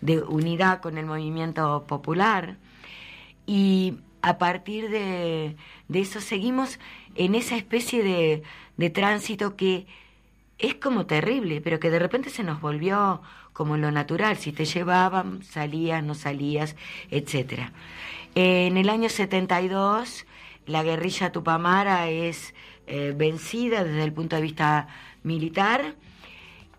de 0.00 0.20
unidad 0.20 0.80
con 0.80 0.98
el 0.98 1.06
movimiento 1.06 1.84
popular. 1.86 2.56
Y 3.46 3.98
a 4.22 4.38
partir 4.38 4.90
de, 4.90 5.56
de 5.88 6.00
eso 6.00 6.20
seguimos 6.20 6.78
en 7.14 7.34
esa 7.34 7.56
especie 7.56 8.02
de, 8.02 8.42
de 8.76 8.90
tránsito 8.90 9.56
que 9.56 9.86
es 10.60 10.74
como 10.74 11.06
terrible, 11.06 11.60
pero 11.60 11.80
que 11.80 11.90
de 11.90 11.98
repente 11.98 12.30
se 12.30 12.42
nos 12.42 12.60
volvió 12.60 13.22
como 13.52 13.76
lo 13.76 13.90
natural, 13.90 14.36
si 14.36 14.52
te 14.52 14.64
llevaban, 14.64 15.42
salías, 15.42 16.04
no 16.04 16.14
salías, 16.14 16.76
etc. 17.10 17.70
En 18.34 18.76
el 18.76 18.88
año 18.88 19.08
72, 19.08 20.26
la 20.66 20.82
guerrilla 20.82 21.32
tupamara 21.32 22.08
es 22.08 22.54
eh, 22.86 23.14
vencida 23.16 23.84
desde 23.84 24.04
el 24.04 24.12
punto 24.12 24.36
de 24.36 24.42
vista 24.42 24.88
militar 25.22 25.94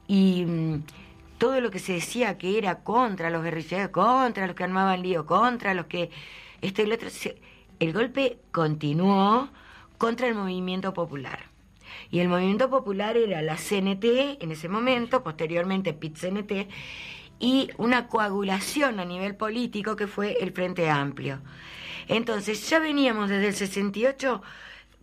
y 0.07 0.45
mm, 0.45 0.83
todo 1.37 1.59
lo 1.59 1.71
que 1.71 1.79
se 1.79 1.93
decía 1.93 2.37
que 2.37 2.57
era 2.57 2.83
contra 2.83 3.29
los 3.29 3.43
guerrilleros, 3.43 3.89
contra 3.89 4.47
los 4.47 4.55
que 4.55 4.63
armaban 4.63 5.01
lío, 5.01 5.25
contra 5.25 5.73
los 5.73 5.87
que... 5.87 6.09
Esto 6.61 6.83
y 6.83 6.91
otro, 6.91 7.09
el 7.79 7.93
golpe 7.93 8.37
continuó 8.51 9.49
contra 9.97 10.27
el 10.27 10.35
movimiento 10.35 10.93
popular. 10.93 11.50
Y 12.09 12.19
el 12.19 12.27
movimiento 12.27 12.69
popular 12.69 13.17
era 13.17 13.41
la 13.41 13.55
CNT 13.55 14.41
en 14.41 14.51
ese 14.51 14.69
momento, 14.69 15.23
posteriormente 15.23 15.93
PIT-CNT, 15.93 16.67
y 17.39 17.69
una 17.77 18.07
coagulación 18.07 18.99
a 18.99 19.05
nivel 19.05 19.35
político 19.35 19.95
que 19.95 20.07
fue 20.07 20.37
el 20.41 20.51
Frente 20.51 20.89
Amplio. 20.89 21.41
Entonces 22.07 22.69
ya 22.69 22.79
veníamos 22.79 23.29
desde 23.29 23.47
el 23.47 23.55
68, 23.55 24.41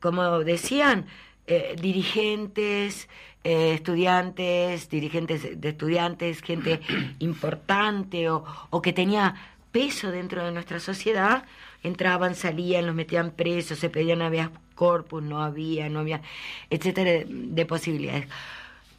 como 0.01 0.39
decían, 0.41 1.07
eh, 1.47 1.77
dirigentes, 1.81 3.09
eh, 3.45 3.73
estudiantes, 3.75 4.91
dirigentes 4.91 5.61
de 5.61 5.69
estudiantes, 5.69 6.43
gente 6.43 6.81
importante 7.19 8.29
o, 8.29 8.45
o 8.71 8.83
que 8.83 8.93
tenía 8.93 9.35
peso 9.73 10.11
dentro 10.11 10.45
de 10.45 10.53
nuestra 10.53 10.81
sociedad, 10.81 11.45
entraban, 11.83 12.35
salían, 12.35 12.87
los 12.87 12.95
metían 12.95 13.31
presos, 13.31 13.79
se 13.79 13.91
pedían 13.91 14.23
habeas 14.23 14.51
corpus, 14.79 15.23
no 15.23 15.43
había, 15.43 15.89
no 15.89 15.99
había, 15.99 16.23
etcétera, 16.71 17.25
de 17.27 17.67
posibilidades. 17.67 18.29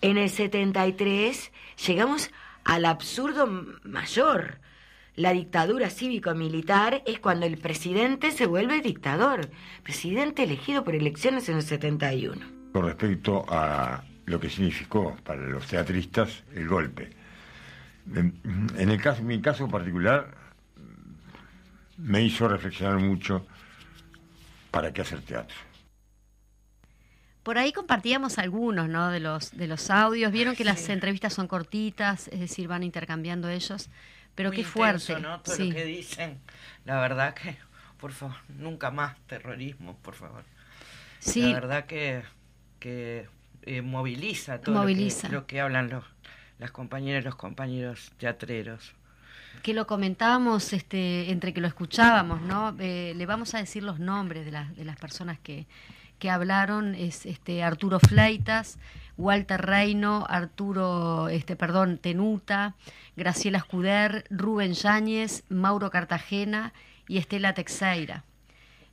En 0.02 0.18
el 0.18 0.30
73 0.30 1.52
llegamos 1.88 2.32
al 2.66 2.84
absurdo 2.84 3.48
mayor. 3.84 4.60
La 5.16 5.32
dictadura 5.32 5.90
cívico-militar 5.90 7.02
es 7.06 7.20
cuando 7.20 7.46
el 7.46 7.58
presidente 7.58 8.32
se 8.32 8.46
vuelve 8.46 8.82
dictador, 8.82 9.50
presidente 9.84 10.44
elegido 10.44 10.84
por 10.84 10.96
elecciones 10.96 11.48
en 11.48 11.56
el 11.56 11.64
71. 11.64 12.46
Con 12.74 12.86
respecto 12.86 13.46
a 13.48 14.04
lo 14.26 14.40
que 14.40 14.50
significó 14.50 15.16
para 15.24 15.42
los 15.42 15.66
teatristas 15.66 16.44
el 16.54 16.68
golpe. 16.68 17.10
En 18.14 18.90
el 18.90 19.02
caso, 19.02 19.24
mi 19.24 19.42
caso 19.42 19.68
particular 19.68 20.34
me 21.98 22.22
hizo 22.22 22.48
reflexionar 22.48 23.00
mucho 23.00 23.46
para 24.72 24.92
qué 24.94 25.02
hacer 25.02 25.22
teatro. 25.22 25.69
Por 27.50 27.58
ahí 27.58 27.74
compartíamos 27.74 28.38
algunos, 28.38 28.90
¿no? 28.90 29.10
De 29.10 29.20
los 29.20 29.58
de 29.58 29.66
los 29.66 29.90
audios. 29.90 30.32
Vieron 30.32 30.56
que 30.56 30.64
las 30.64 30.88
entrevistas 30.88 31.34
son 31.34 31.48
cortitas, 31.48 32.28
es 32.28 32.42
decir, 32.42 32.68
van 32.68 32.84
intercambiando 32.84 33.50
ellos. 33.50 33.90
Pero 34.36 34.50
Muy 34.50 34.58
qué 34.58 34.64
fuerte. 34.64 35.14
intenso, 35.14 35.28
¿no? 35.28 35.42
Todo 35.42 35.56
sí. 35.56 35.70
lo 35.70 35.76
que 35.76 35.84
dicen. 35.84 36.40
La 36.86 37.02
verdad 37.02 37.34
que, 37.34 37.58
por 37.98 38.12
favor, 38.12 38.36
nunca 38.50 38.92
más 38.92 39.18
terrorismo, 39.26 39.98
por 40.04 40.14
favor. 40.14 40.44
Sí. 41.18 41.42
La 41.42 41.54
verdad 41.54 41.86
que, 41.88 42.22
que 42.80 43.28
eh, 43.64 43.82
moviliza 43.82 44.62
todo 44.62 44.76
Moviliza. 44.76 45.30
Lo, 45.30 45.32
que, 45.32 45.36
lo 45.36 45.48
que 45.48 45.62
hablan 45.62 45.90
los, 45.90 46.04
las 46.60 46.70
compañeras 46.70 47.24
y 47.24 47.26
los 47.26 47.36
compañeros 47.36 48.12
teatreros. 48.20 48.94
que 49.64 49.74
lo 49.74 49.88
comentábamos 49.88 50.72
este, 50.72 51.32
entre 51.32 51.52
que 51.52 51.62
lo 51.62 51.68
escuchábamos, 51.68 52.42
¿no? 52.44 52.76
Eh, 52.80 53.14
le 53.16 53.26
vamos 53.26 53.56
a 53.56 53.58
decir 53.58 53.82
los 53.82 53.98
nombres 53.98 54.46
de, 54.46 54.52
las 54.52 54.76
de 54.76 54.86
las 54.86 54.98
personas 54.98 55.40
que, 55.40 55.66
que 56.20 56.30
hablaron, 56.30 56.94
es 56.96 57.26
este 57.26 57.64
Arturo 57.64 58.00
Fleitas, 58.00 58.78
Walter 59.18 59.62
Reino, 59.62 60.26
Arturo, 60.30 61.30
este, 61.30 61.56
perdón, 61.56 61.98
Tenuta, 61.98 62.76
Graciela 63.16 63.58
Escuder, 63.58 64.26
Rubén 64.30 64.74
Yáñez, 64.74 65.44
Mauro 65.50 65.90
Cartagena 65.90 66.74
y 67.08 67.18
Estela 67.18 67.54
Texeira. 67.54 68.24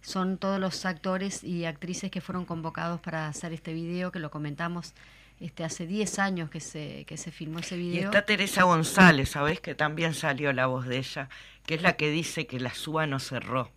Son 0.00 0.38
todos 0.38 0.60
los 0.60 0.84
actores 0.86 1.42
y 1.44 1.64
actrices 1.64 2.10
que 2.10 2.20
fueron 2.20 2.44
convocados 2.44 3.00
para 3.00 3.28
hacer 3.28 3.52
este 3.52 3.72
video, 3.72 4.12
que 4.12 4.18
lo 4.20 4.30
comentamos 4.30 4.94
este, 5.40 5.64
hace 5.64 5.86
10 5.86 6.18
años 6.20 6.48
que 6.50 6.60
se, 6.60 7.04
que 7.06 7.16
se 7.16 7.30
filmó 7.30 7.58
ese 7.58 7.76
Y 7.76 7.80
video. 7.90 8.04
está 8.06 8.22
Teresa 8.24 8.62
González, 8.62 9.28
¿sabés? 9.30 9.60
Que 9.60 9.74
también 9.74 10.14
salió 10.14 10.52
la 10.52 10.66
voz 10.66 10.86
de 10.86 10.98
ella, 10.98 11.28
que 11.66 11.74
es 11.74 11.82
la 11.82 11.94
que 11.96 12.10
dice 12.10 12.46
que 12.46 12.58
la 12.60 12.72
SUA 12.72 13.06
no 13.06 13.18
cerró. 13.18 13.70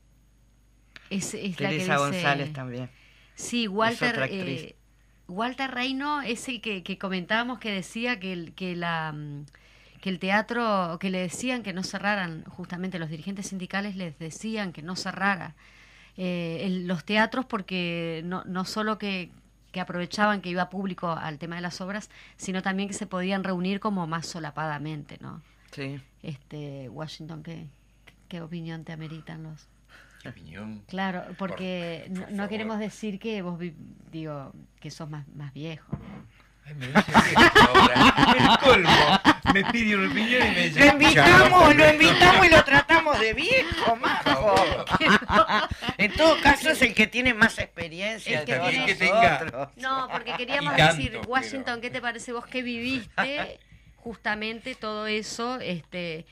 Es, 1.09 1.33
es 1.33 1.59
la 1.59 1.69
que 1.69 1.77
Teresa 1.77 1.93
dice- 1.93 1.97
González 1.97 2.53
también. 2.53 2.89
Sí, 3.39 3.67
Walter, 3.67 4.15
eh, 4.31 4.75
Walter 5.27 5.71
Reino 5.71 6.21
es 6.21 6.47
el 6.49 6.59
que, 6.61 6.83
que 6.83 6.97
comentábamos 6.97 7.59
que 7.59 7.71
decía 7.71 8.19
que 8.19 8.33
el, 8.33 8.53
que 8.53 8.75
la 8.75 9.13
mm, 9.13 9.45
que 10.01 10.09
el 10.09 10.19
teatro, 10.19 10.97
que 10.99 11.09
le 11.09 11.19
decían 11.19 11.61
que 11.61 11.73
no 11.73 11.83
cerraran, 11.83 12.43
justamente 12.45 12.99
los 12.99 13.09
dirigentes 13.09 13.47
sindicales 13.47 13.95
les 13.97 14.17
decían 14.17 14.71
que 14.71 14.81
no 14.81 14.95
cerrara 14.95 15.55
eh, 16.17 16.61
el- 16.65 16.87
los 16.87 17.03
teatros 17.05 17.45
porque 17.45 18.21
no, 18.25 18.43
no 18.45 18.65
solo 18.65 18.97
que, 18.97 19.29
que 19.71 19.79
aprovechaban 19.81 20.41
que 20.41 20.49
iba 20.49 20.69
público 20.69 21.09
al 21.11 21.37
tema 21.37 21.55
de 21.57 21.61
las 21.61 21.79
obras, 21.81 22.09
sino 22.37 22.61
también 22.61 22.87
que 22.89 22.93
se 22.95 23.07
podían 23.07 23.43
reunir 23.43 23.79
como 23.79 24.07
más 24.07 24.25
solapadamente, 24.25 25.17
¿no? 25.21 25.41
Sí. 25.71 25.99
Este, 26.23 26.89
Washington, 26.89 27.43
¿qué, 27.43 27.67
qué 28.27 28.41
opinión 28.41 28.83
te 28.83 28.91
ameritan 28.93 29.43
los? 29.43 29.67
Opinión. 30.25 30.83
Claro, 30.87 31.23
porque 31.37 32.03
Por- 32.07 32.17
no, 32.17 32.21
por 32.23 32.31
no 32.31 32.35
favor. 32.37 32.49
queremos 32.49 32.79
decir 32.79 33.19
que 33.19 33.41
vos, 33.41 33.57
vi- 33.57 33.75
digo, 34.11 34.51
que 34.79 34.91
sos 34.91 35.09
más, 35.09 35.27
más 35.29 35.53
viejo. 35.53 35.97
Ay, 36.65 36.73
me 36.75 36.87
dice 36.87 37.11
viejo 37.37 37.59
ahora. 37.73 38.35
El 38.37 38.57
colmo. 38.59 39.19
Me 39.53 39.63
pide 39.71 39.95
una 39.95 40.11
opinión 40.11 40.45
y 40.47 40.51
me 40.51 40.63
dice. 40.67 40.79
Lo 40.81 40.85
invitamos, 40.91 41.75
lo 41.75 41.89
invitamos 41.93 42.45
y 42.45 42.49
lo 42.49 42.63
tratamos 42.63 43.19
de 43.19 43.33
viejo, 43.33 43.95
majo. 43.95 44.55
En 45.97 46.13
todo 46.13 46.39
caso 46.41 46.69
es 46.69 46.81
el 46.81 46.93
que 46.93 47.07
tiene 47.07 47.33
más 47.33 47.57
experiencia 47.57 48.39
El 48.41 48.45
que 48.45 48.51
de 48.53 48.57
todos 48.59 48.71
tiene- 48.71 48.85
que 48.85 48.95
tenga- 48.95 49.39
nosotros. 49.39 49.69
No, 49.77 50.07
porque 50.11 50.33
queríamos 50.37 50.75
tanto, 50.75 50.95
decir, 50.95 51.11
pero- 51.11 51.23
Washington, 51.29 51.81
¿qué 51.81 51.89
te 51.89 52.01
parece 52.01 52.31
vos 52.33 52.45
que 52.45 52.61
viviste 52.61 53.59
justamente 53.95 54.75
todo 54.75 55.07
eso? 55.07 55.59
este 55.59 56.25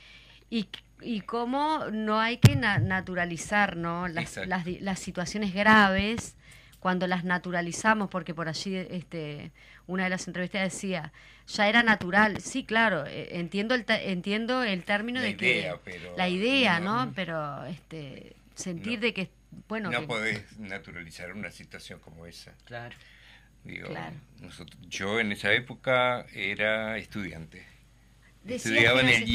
y, 0.50 0.68
y 1.00 1.20
cómo 1.22 1.86
no 1.92 2.20
hay 2.20 2.38
que 2.38 2.56
na- 2.56 2.78
naturalizar 2.78 3.76
¿no? 3.76 4.08
las, 4.08 4.36
las, 4.46 4.64
di- 4.64 4.78
las 4.80 4.98
situaciones 4.98 5.54
graves 5.54 6.34
cuando 6.80 7.06
las 7.06 7.24
naturalizamos, 7.24 8.08
porque 8.08 8.34
por 8.34 8.48
allí 8.48 8.76
este, 8.76 9.50
una 9.86 10.04
de 10.04 10.10
las 10.10 10.26
entrevistas 10.28 10.62
decía, 10.72 11.12
ya 11.48 11.68
era 11.68 11.82
natural. 11.82 12.40
Sí, 12.40 12.64
claro, 12.64 13.04
eh, 13.06 13.30
entiendo 13.32 13.74
el, 13.74 13.84
entiendo 13.88 14.62
el 14.62 14.84
término 14.84 15.18
La 15.20 15.24
de 15.26 15.30
idea, 15.32 15.72
que... 15.72 15.78
pero 15.84 16.16
la 16.16 16.28
idea, 16.28 16.78
no- 16.80 17.06
¿no? 17.06 17.12
Pero 17.14 17.64
este, 17.66 18.36
sentir 18.54 18.94
No. 18.98 19.00
de 19.06 19.14
que, 19.14 19.30
bueno... 19.68 19.90
no 19.90 20.00
que- 20.02 20.06
podés 20.06 20.58
naturalizar 20.58 21.32
una 21.32 21.50
situación 21.50 21.98
como 22.00 22.26
esa. 22.26 22.52
Claro. 22.64 22.94
Digo, 23.64 23.88
Claro. 23.88 24.14
nosotros- 24.40 24.80
yo 24.88 25.18
en 25.18 25.32
esa 25.32 25.52
época 25.52 26.26
era 26.32 26.96
estudiante. 26.96 27.66
Decías 28.44 28.66
Estudiaba 28.66 29.00
en 29.00 29.08
el 29.08 29.14
en 29.16 29.22
el 29.22 29.28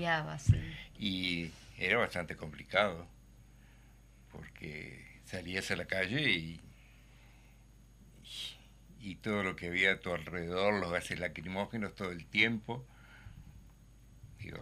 IABA, 0.00 0.38
sí. 0.38 0.54
Y 0.98 1.50
era 1.78 1.98
bastante 1.98 2.36
complicado. 2.36 3.06
Porque 4.32 5.20
salías 5.24 5.70
a 5.70 5.76
la 5.76 5.86
calle 5.86 6.30
y, 6.30 6.60
y 9.00 9.16
todo 9.16 9.42
lo 9.42 9.54
que 9.56 9.68
había 9.68 9.92
a 9.92 10.00
tu 10.00 10.12
alrededor, 10.12 10.74
los 10.80 10.90
gases 10.90 11.20
lacrimógenos 11.20 11.94
todo 11.94 12.10
el 12.10 12.26
tiempo, 12.26 12.84
digo, 14.38 14.58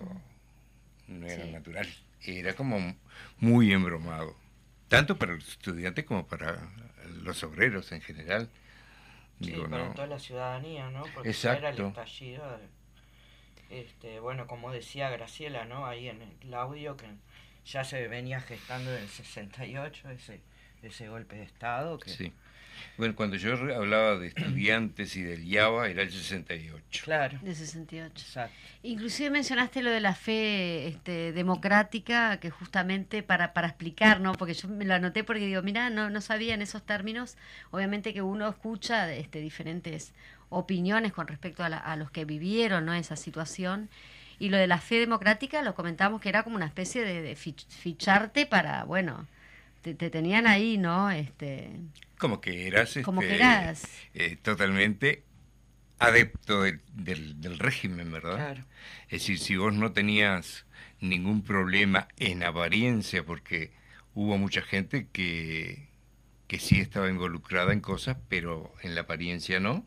no 1.09 1.27
era 1.27 1.45
Sí. 1.45 1.51
natural. 1.53 1.89
Era 2.25 2.55
como 2.55 2.97
muy 3.39 3.73
embromado. 3.73 4.37
Tanto 4.89 5.19
para 5.19 5.33
los 5.35 5.49
estudiantes 5.49 6.05
como 6.05 6.27
para 6.27 6.69
los 7.23 7.43
obreros 7.45 7.91
en 7.93 8.01
general. 8.03 8.51
Sí, 9.41 9.51
Digo, 9.53 9.69
para 9.69 9.89
no. 9.89 9.95
toda 9.95 10.07
la 10.07 10.19
ciudadanía, 10.19 10.91
¿no? 10.91 11.03
Porque 11.15 11.33
ya 11.33 11.57
era 11.57 11.71
el 11.71 11.75
Exacto. 11.77 11.89
estallido. 11.89 12.59
de- 12.59 12.82
este, 13.73 14.21
bueno, 14.21 14.47
como 14.47 14.71
decía 14.71 15.09
Graciela, 15.11 15.65
¿no? 15.65 15.87
Ahí 15.87 16.09
en 16.09 16.23
el 16.43 16.55
audio 16.55 16.97
que 16.97 17.07
ya 17.65 17.85
se 17.85 18.07
venía 18.09 18.41
gestando 18.41 18.95
en 18.95 19.03
el 19.03 19.09
68 19.09 20.11
ese, 20.11 20.41
ese 20.83 21.09
golpe 21.09 21.37
de 21.37 21.45
Estado. 21.45 21.99
Que, 21.99 22.11
Sí. 22.11 22.33
Bueno, 22.97 23.15
cuando 23.15 23.37
yo 23.37 23.53
hablaba 23.53 24.17
de 24.17 24.29
estudiantes 24.29 25.17
y 25.17 25.23
del 25.23 25.45
IABA, 25.45 25.89
era 25.89 26.03
el 26.03 26.11
68. 26.11 27.03
Claro, 27.05 27.39
De 27.43 27.55
68. 27.55 28.13
exacto. 28.17 28.55
Inclusive 28.83 29.31
mencionaste 29.31 29.83
lo 29.83 29.91
de 29.91 30.01
la 30.01 30.15
fe 30.15 30.89
este, 30.89 31.33
democrática, 31.33 32.39
que 32.39 32.51
justamente 32.51 33.23
para, 33.23 33.53
para 33.53 33.69
explicar, 33.69 34.21
¿no? 34.21 34.33
Porque 34.33 34.55
yo 34.55 34.69
me 34.69 34.85
lo 34.85 34.95
anoté 34.95 35.25
porque 35.25 35.47
digo, 35.47 35.63
mira, 35.63 35.91
no, 35.91 36.11
no 36.11 36.21
sabía 36.21 36.55
en 36.55 36.63
esos 36.63 36.85
términos. 36.85 37.37
Obviamente 37.71 38.13
que 38.13 38.23
uno 38.23 38.49
escucha 38.49 39.13
este, 39.13 39.41
diferentes 39.41 40.13
opiniones 40.53 41.13
con 41.13 41.27
respecto 41.29 41.65
a, 41.65 41.69
la- 41.69 41.79
a 41.79 41.97
los 41.97 42.11
que 42.11 42.25
vivieron 42.25 42.85
¿no? 42.87 42.95
esa 42.95 43.17
situación. 43.17 43.89
Y 44.39 44.49
lo 44.51 44.57
de 44.57 44.67
la 44.67 44.79
fe 44.79 44.97
democrática 44.99 45.63
lo 45.63 45.75
comentamos 45.75 46.21
que 46.21 46.29
era 46.29 46.43
como 46.43 46.57
una 46.57 46.67
especie 46.67 47.05
de, 47.05 47.23
de 47.23 47.37
fich- 47.37 47.67
ficharte 47.69 48.47
para, 48.47 48.85
bueno, 48.85 49.27
te, 49.83 49.95
te 49.95 50.11
tenían 50.11 50.47
ahí, 50.47 50.79
¿no? 50.79 51.11
Este, 51.11 51.71
Como 52.19 52.41
que 52.41 52.67
eras, 52.69 52.97
Como 53.01 53.25
que 53.25 53.35
este, 53.35 53.37
eras. 53.37 53.83
eh, 54.15 54.37
totalmente 54.37 55.25
adepto 55.99 56.63
del 56.63 57.59
régimen, 57.59 58.13
¿verdad? 58.13 58.37
Claro. 58.37 58.65
Es 59.07 59.23
decir, 59.23 59.39
si 59.39 59.57
vos 59.57 59.75
no 59.75 59.93
tenías 59.93 60.67
ningún 61.01 61.43
problema 61.45 62.09
en 62.19 62.45
apariencia, 62.45 63.25
porque 63.25 63.73
hubo 64.15 64.39
mucha 64.39 64.63
gente 64.63 65.09
que, 65.13 65.89
que 66.49 66.59
sí 66.61 66.81
estaba 66.81 67.11
involucrada 67.11 67.73
en 67.73 67.81
cosas, 67.81 68.19
pero 68.29 68.73
en 68.83 68.95
la 68.95 69.03
apariencia 69.03 69.61
no, 69.61 69.87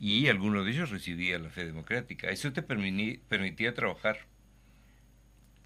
y 0.00 0.28
algunos 0.28 0.64
de 0.64 0.72
ellos 0.72 0.90
recibían 0.90 1.42
la 1.44 1.50
fe 1.50 1.64
democrática. 1.64 2.28
Eso 2.30 2.52
te 2.52 2.62
permitía 2.62 3.74
trabajar. 3.74 4.18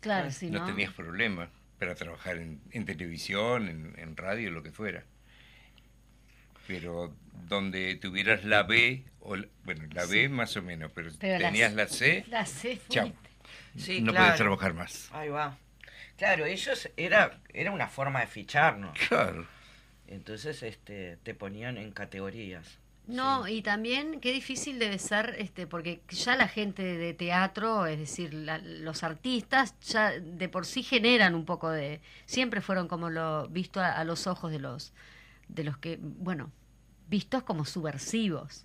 claro, 0.01 0.31
sí, 0.31 0.51
no 0.51 0.61
¿no? 0.61 0.67
tenías 0.67 0.93
problema 0.93 1.51
para 1.79 1.95
trabajar 1.95 2.37
en, 2.39 2.61
en 2.73 2.85
televisión, 2.85 3.69
en, 3.69 3.95
en 3.99 4.17
radio, 4.17 4.51
lo 4.51 4.63
que 4.63 4.73
fuera. 4.73 5.05
Pero 6.67 7.15
donde 7.49 7.97
tuvieras 7.97 8.45
la 8.45 8.63
B, 8.63 9.05
o 9.21 9.37
la- 9.37 9.49
bueno, 9.65 9.85
la 9.93 10.07
B 10.07 10.29
más 10.29 10.57
o 10.57 10.63
menos, 10.63 10.93
pero, 10.95 11.11
Pero 11.19 11.39
la 11.39 11.49
tenías 11.49 11.71
C- 11.71 11.77
la 11.77 11.87
C, 11.89 12.25
La 12.29 12.47
C 12.47 12.77
fue- 12.77 12.95
chao. 12.95 13.13
Sí, 13.77 14.01
no 14.01 14.13
claro. 14.13 14.25
podías 14.27 14.37
trabajar 14.39 14.75
más. 14.75 15.09
Ahí 15.13 15.29
va. 15.29 15.59
Claro, 16.17 16.45
ellos 16.45 16.91
era, 16.97 17.41
era 17.53 17.71
una 17.73 17.89
forma 17.89 18.21
de 18.21 18.27
ficharnos. 18.27 18.99
Claro. 19.09 19.47
Entonces 20.07 20.63
este, 20.63 21.17
te 21.23 21.35
ponían 21.35 21.79
en 21.79 21.93
categorías. 21.93 22.80
No, 23.11 23.49
y 23.49 23.63
también 23.63 24.21
qué 24.21 24.33
difícil 24.33 24.79
debe 24.79 24.99
ser, 24.99 25.35
este, 25.39 25.67
porque 25.67 26.01
ya 26.11 26.37
la 26.37 26.49
gente 26.49 26.83
de 26.83 27.13
teatro, 27.15 27.87
es 27.87 27.99
decir, 27.99 28.33
la- 28.35 28.59
los 28.59 29.03
artistas, 29.03 29.75
ya 29.81 30.11
de 30.19 30.49
por 30.49 30.65
sí 30.67 30.83
generan 30.83 31.35
un 31.35 31.45
poco 31.45 31.71
de, 31.71 32.01
siempre 32.27 32.61
fueron 32.61 32.89
como 32.89 33.11
lo 33.11 33.49
visto 33.49 33.81
a, 33.81 33.93
a 33.93 34.05
los 34.05 34.27
ojos 34.27 34.51
de 34.53 34.59
los, 34.61 34.93
de 35.49 35.65
los 35.65 35.77
que, 35.79 35.99
bueno, 36.01 36.51
vistos 37.09 37.43
como 37.43 37.65
subversivos 37.65 38.65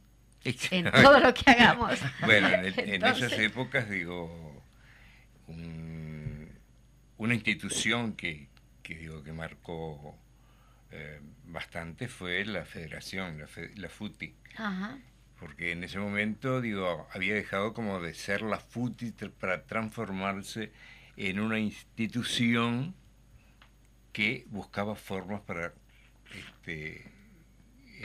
en 0.72 0.92
todo 0.92 1.20
lo 1.20 1.34
que 1.34 1.50
hagamos. 1.52 1.98
Bueno, 2.22 2.48
en, 2.50 2.66
el- 2.66 2.80
en 2.80 2.94
Entonces- 2.96 3.24
esas 3.32 3.40
épocas, 3.40 3.90
digo, 3.90 4.62
un- 5.48 6.50
una 7.18 7.34
institución 7.34 8.14
que, 8.14 8.48
que 8.84 8.96
digo 8.96 9.24
que 9.24 9.32
marcó 9.34 10.16
eh, 10.92 11.20
bastante 11.48 12.08
fue 12.08 12.44
la 12.46 12.66
federación, 12.66 13.40
la, 13.40 13.48
fe- 13.48 13.72
la 13.76 13.90
FUTI. 13.90 14.34
Ajá. 14.58 14.98
porque 15.40 15.72
en 15.74 15.84
ese 15.84 16.00
momento 16.00 16.62
digo 16.62 17.08
había 17.12 17.34
dejado 17.36 17.74
como 17.74 18.00
de 18.00 18.14
ser 18.14 18.42
la 18.42 18.58
FUTI 18.60 19.12
para 19.40 19.64
transformarse 19.66 20.72
en 21.18 21.40
una 21.42 21.60
institución 21.60 22.96
que 24.14 24.46
buscaba 24.50 24.96
formas 24.96 25.42
para 25.42 25.74
este, 26.34 27.00
eh, 27.02 27.06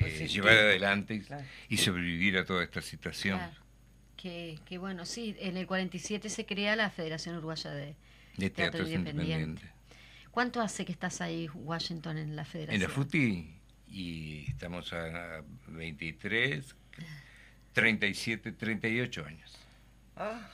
Resistir. 0.00 0.28
llevar 0.28 0.54
adelante 0.58 1.14
y- 1.14 1.20
Claro. 1.20 1.44
y 1.68 1.76
sobrevivir 1.76 2.36
a 2.38 2.44
toda 2.44 2.64
esta 2.64 2.82
situación 2.82 3.38
Claro. 3.38 3.56
Que, 4.16 4.58
que 4.66 4.76
bueno, 4.78 5.06
sí, 5.06 5.34
en 5.38 5.56
el 5.56 5.66
47 5.66 6.28
se 6.28 6.44
crea 6.44 6.76
la 6.76 6.90
Federación 6.90 7.36
Uruguaya 7.36 7.70
de 7.70 7.94
de 8.36 8.50
Teatro 8.50 8.86
Independiente. 8.86 9.62
¿Cuánto 10.30 10.60
hace 10.60 10.84
que 10.84 10.92
estás 10.92 11.20
ahí, 11.20 11.48
Washington, 11.54 12.18
en 12.18 12.36
la 12.36 12.42
En 12.42 12.46
Federación? 12.46 12.82
la 12.82 12.88
FUTI 12.88 13.54
y 13.88 14.44
estamos 14.48 14.92
a 14.92 15.42
23, 15.68 16.74
37, 17.72 18.52
38 18.52 19.24
años. 19.26 19.56
Ah, 20.16 20.48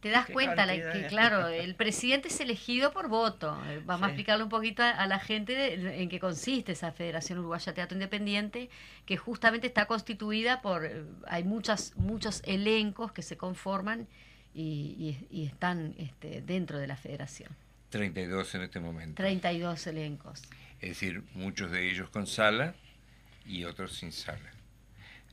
Te 0.00 0.10
das 0.10 0.26
cuenta 0.30 0.66
la- 0.66 0.72
cantidad. 0.74 0.92
que, 0.92 1.06
claro, 1.06 1.46
el 1.48 1.74
presidente 1.76 2.28
es 2.28 2.40
elegido 2.40 2.92
por 2.92 3.08
voto. 3.08 3.56
Eh, 3.68 3.80
Vamos 3.84 4.04
a 4.06 4.08
explicarle 4.08 4.42
un 4.44 4.50
poquito 4.50 4.82
a, 4.82 4.90
a 4.90 5.06
la 5.06 5.18
gente 5.20 5.52
de- 5.54 6.02
en 6.02 6.08
qué 6.08 6.18
consiste 6.18 6.72
esa 6.72 6.90
Federación 6.92 7.38
Uruguaya 7.38 7.66
de 7.72 7.76
Teatro 7.76 7.96
Independiente, 7.96 8.70
que 9.04 9.16
justamente 9.16 9.66
está 9.68 9.86
constituida 9.86 10.62
por, 10.62 10.84
eh, 10.84 11.04
hay 11.28 11.44
muchas, 11.44 11.94
muchos 11.96 12.42
elencos 12.44 13.12
que 13.12 13.22
se 13.22 13.36
conforman 13.36 14.08
y, 14.54 15.16
y- 15.30 15.42
y 15.42 15.46
están 15.46 15.94
este, 15.98 16.40
dentro 16.42 16.78
de 16.78 16.86
la 16.88 16.96
federación. 16.96 17.50
32 17.90 18.54
en 18.54 18.62
este 18.62 18.80
momento. 18.80 19.14
32 19.22 19.86
elencos. 19.86 20.42
Es 20.80 20.90
decir, 20.90 21.22
muchos 21.34 21.70
de 21.70 21.90
ellos 21.90 22.10
con 22.10 22.26
sala 22.26 22.74
y 23.46 23.64
otros 23.64 23.92
sin 23.96 24.12
sala. 24.12 24.52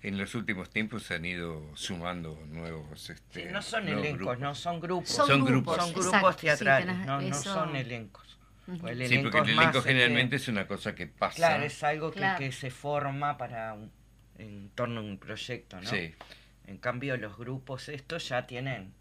En 0.02 0.18
los 0.18 0.36
últimos 0.36 0.70
tiempos 0.70 1.04
se 1.04 1.16
han 1.16 1.26
ido 1.26 1.64
sumando 1.76 2.38
nuevos... 2.48 3.10
Este, 3.10 3.44
sí, 3.46 3.50
no 3.52 3.62
son 3.62 3.86
nuevos 3.86 4.02
elencos, 4.04 4.20
grupos. 4.20 4.40
no, 4.40 4.56
son 4.56 4.80
grupos. 4.82 5.10
Son 5.10 5.28
Son 5.28 5.46
grupos, 5.46 5.76
grupos. 5.78 5.84
Son 5.86 5.94
grupos 5.94 6.06
exacto, 6.14 6.32
sí, 6.40 6.46
teatrales, 6.48 6.88
tenés- 6.96 7.06
no, 7.06 7.22
no 7.22 7.34
son 7.36 7.76
elencos. 7.76 8.38
Ujú. 8.68 8.88
El 8.88 8.98
Sí, 8.98 9.04
elenco 9.06 9.32
porque 9.32 9.52
el 9.52 9.58
elenco 9.60 9.78
este, 9.80 9.90
generalmente 9.90 10.36
es 10.38 10.48
una 10.50 10.68
cosa 10.68 10.94
que 10.96 11.08
pasa. 11.08 11.36
Claro, 11.36 11.64
es 11.64 11.84
algo 11.84 12.12
que, 12.12 12.20
Claro. 12.20 12.40
que 12.40 12.52
se 12.52 12.70
forma 12.70 13.38
para 13.38 13.74
un, 13.74 13.92
en 14.38 14.70
torno 14.76 15.00
a 15.00 15.04
un 15.04 15.18
proyecto, 15.18 15.80
¿no? 15.82 15.90
Sí. 15.90 16.14
En 16.68 16.78
cambio, 16.78 17.16
los 17.18 17.38
grupos 17.38 17.88
estos 17.90 18.28
ya 18.30 18.46
tienen 18.48 18.94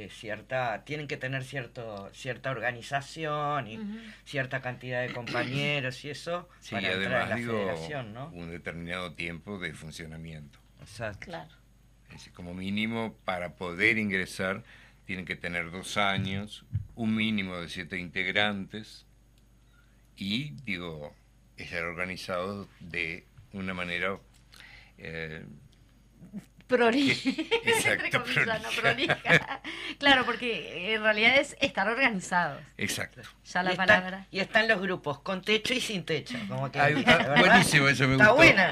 eh, 0.00 0.10
cierta, 0.10 0.84
tienen 0.84 1.08
que 1.08 1.16
tener 1.16 1.42
cierto, 1.42 2.08
cierta 2.14 2.50
organización 2.52 3.66
y 3.66 3.80
cierta 4.24 4.60
cantidad 4.62 5.02
de 5.02 5.12
compañeros 5.12 6.04
y 6.04 6.10
eso 6.10 6.48
Sí, 6.60 6.76
para 6.76 6.92
entrar 6.92 7.02
en 7.06 7.12
además 7.12 7.28
la 7.30 7.36
digo, 7.36 7.52
federación, 7.58 8.14
¿no? 8.14 8.28
un 8.28 8.50
determinado 8.50 9.12
tiempo 9.14 9.58
de 9.58 9.72
funcionamiento. 9.74 10.58
Exacto. 10.80 11.26
Claro. 11.26 11.50
Es 12.06 12.12
decir, 12.14 12.32
como 12.32 12.54
mínimo, 12.54 13.16
para 13.24 13.54
poder 13.56 13.98
ingresar, 13.98 14.62
tienen 15.04 15.24
que 15.24 15.34
tener 15.36 15.70
dos 15.72 15.96
años, 15.96 16.64
un 16.94 17.14
mínimo 17.16 17.56
de 17.56 17.68
siete 17.68 17.98
integrantes 17.98 19.04
y, 20.16 20.50
digo, 20.64 21.12
estar 21.56 21.82
organizados 21.82 22.68
de 22.80 23.26
una 23.52 23.74
manera... 23.74 24.16
eh, 24.98 25.44
Prolija. 26.68 27.30
Exacto, 27.64 28.04
Entre 28.04 28.10
comillas, 28.20 28.62
no, 28.62 28.68
prolija. 28.80 29.16
prolija. 29.16 29.60
Claro, 29.98 30.24
porque 30.26 30.94
en 30.94 31.02
realidad 31.02 31.36
es 31.38 31.56
estar 31.60 31.88
organizados. 31.88 32.62
exacto. 32.76 33.22
Ya 33.52 33.62
la 33.62 33.70
y, 33.70 33.72
están, 33.72 33.86
palabra. 33.86 34.26
y 34.30 34.40
están 34.40 34.68
los 34.68 34.80
grupos 34.80 35.20
con 35.20 35.42
techo 35.42 35.72
y 35.74 35.80
sin 35.80 36.04
techo. 36.04 36.36
Como 36.48 36.70
que, 36.70 36.78
buenísimo, 37.38 37.88
eso 37.88 38.06
me 38.06 38.12
Está 38.12 38.26
gustó. 38.28 38.36
buena. 38.36 38.70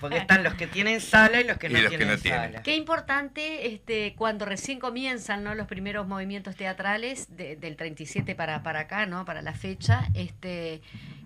Porque 0.00 0.18
están 0.18 0.44
los 0.44 0.54
que 0.54 0.68
tienen 0.68 1.00
sala 1.00 1.40
y 1.40 1.44
los 1.44 1.58
que 1.58 1.66
Y 1.66 1.70
no 1.72 1.80
los 1.80 1.90
que 1.90 1.96
tienen 1.98 2.14
no 2.14 2.22
tienen. 2.22 2.40
sala. 2.52 2.62
Qué 2.62 2.76
importante 2.76 3.66
este, 3.66 4.14
cuando 4.16 4.44
recién 4.44 4.78
comienzan 4.78 5.42
¿no? 5.42 5.56
los 5.56 5.66
primeros 5.66 6.06
movimientos 6.06 6.54
teatrales 6.54 7.36
de- 7.36 7.56
del 7.56 7.74
37 7.76 8.36
para, 8.36 8.62
para 8.62 8.80
acá, 8.80 9.06
¿no? 9.06 9.24
para 9.24 9.42
la 9.42 9.54
fecha, 9.54 10.06
este, 10.14 10.82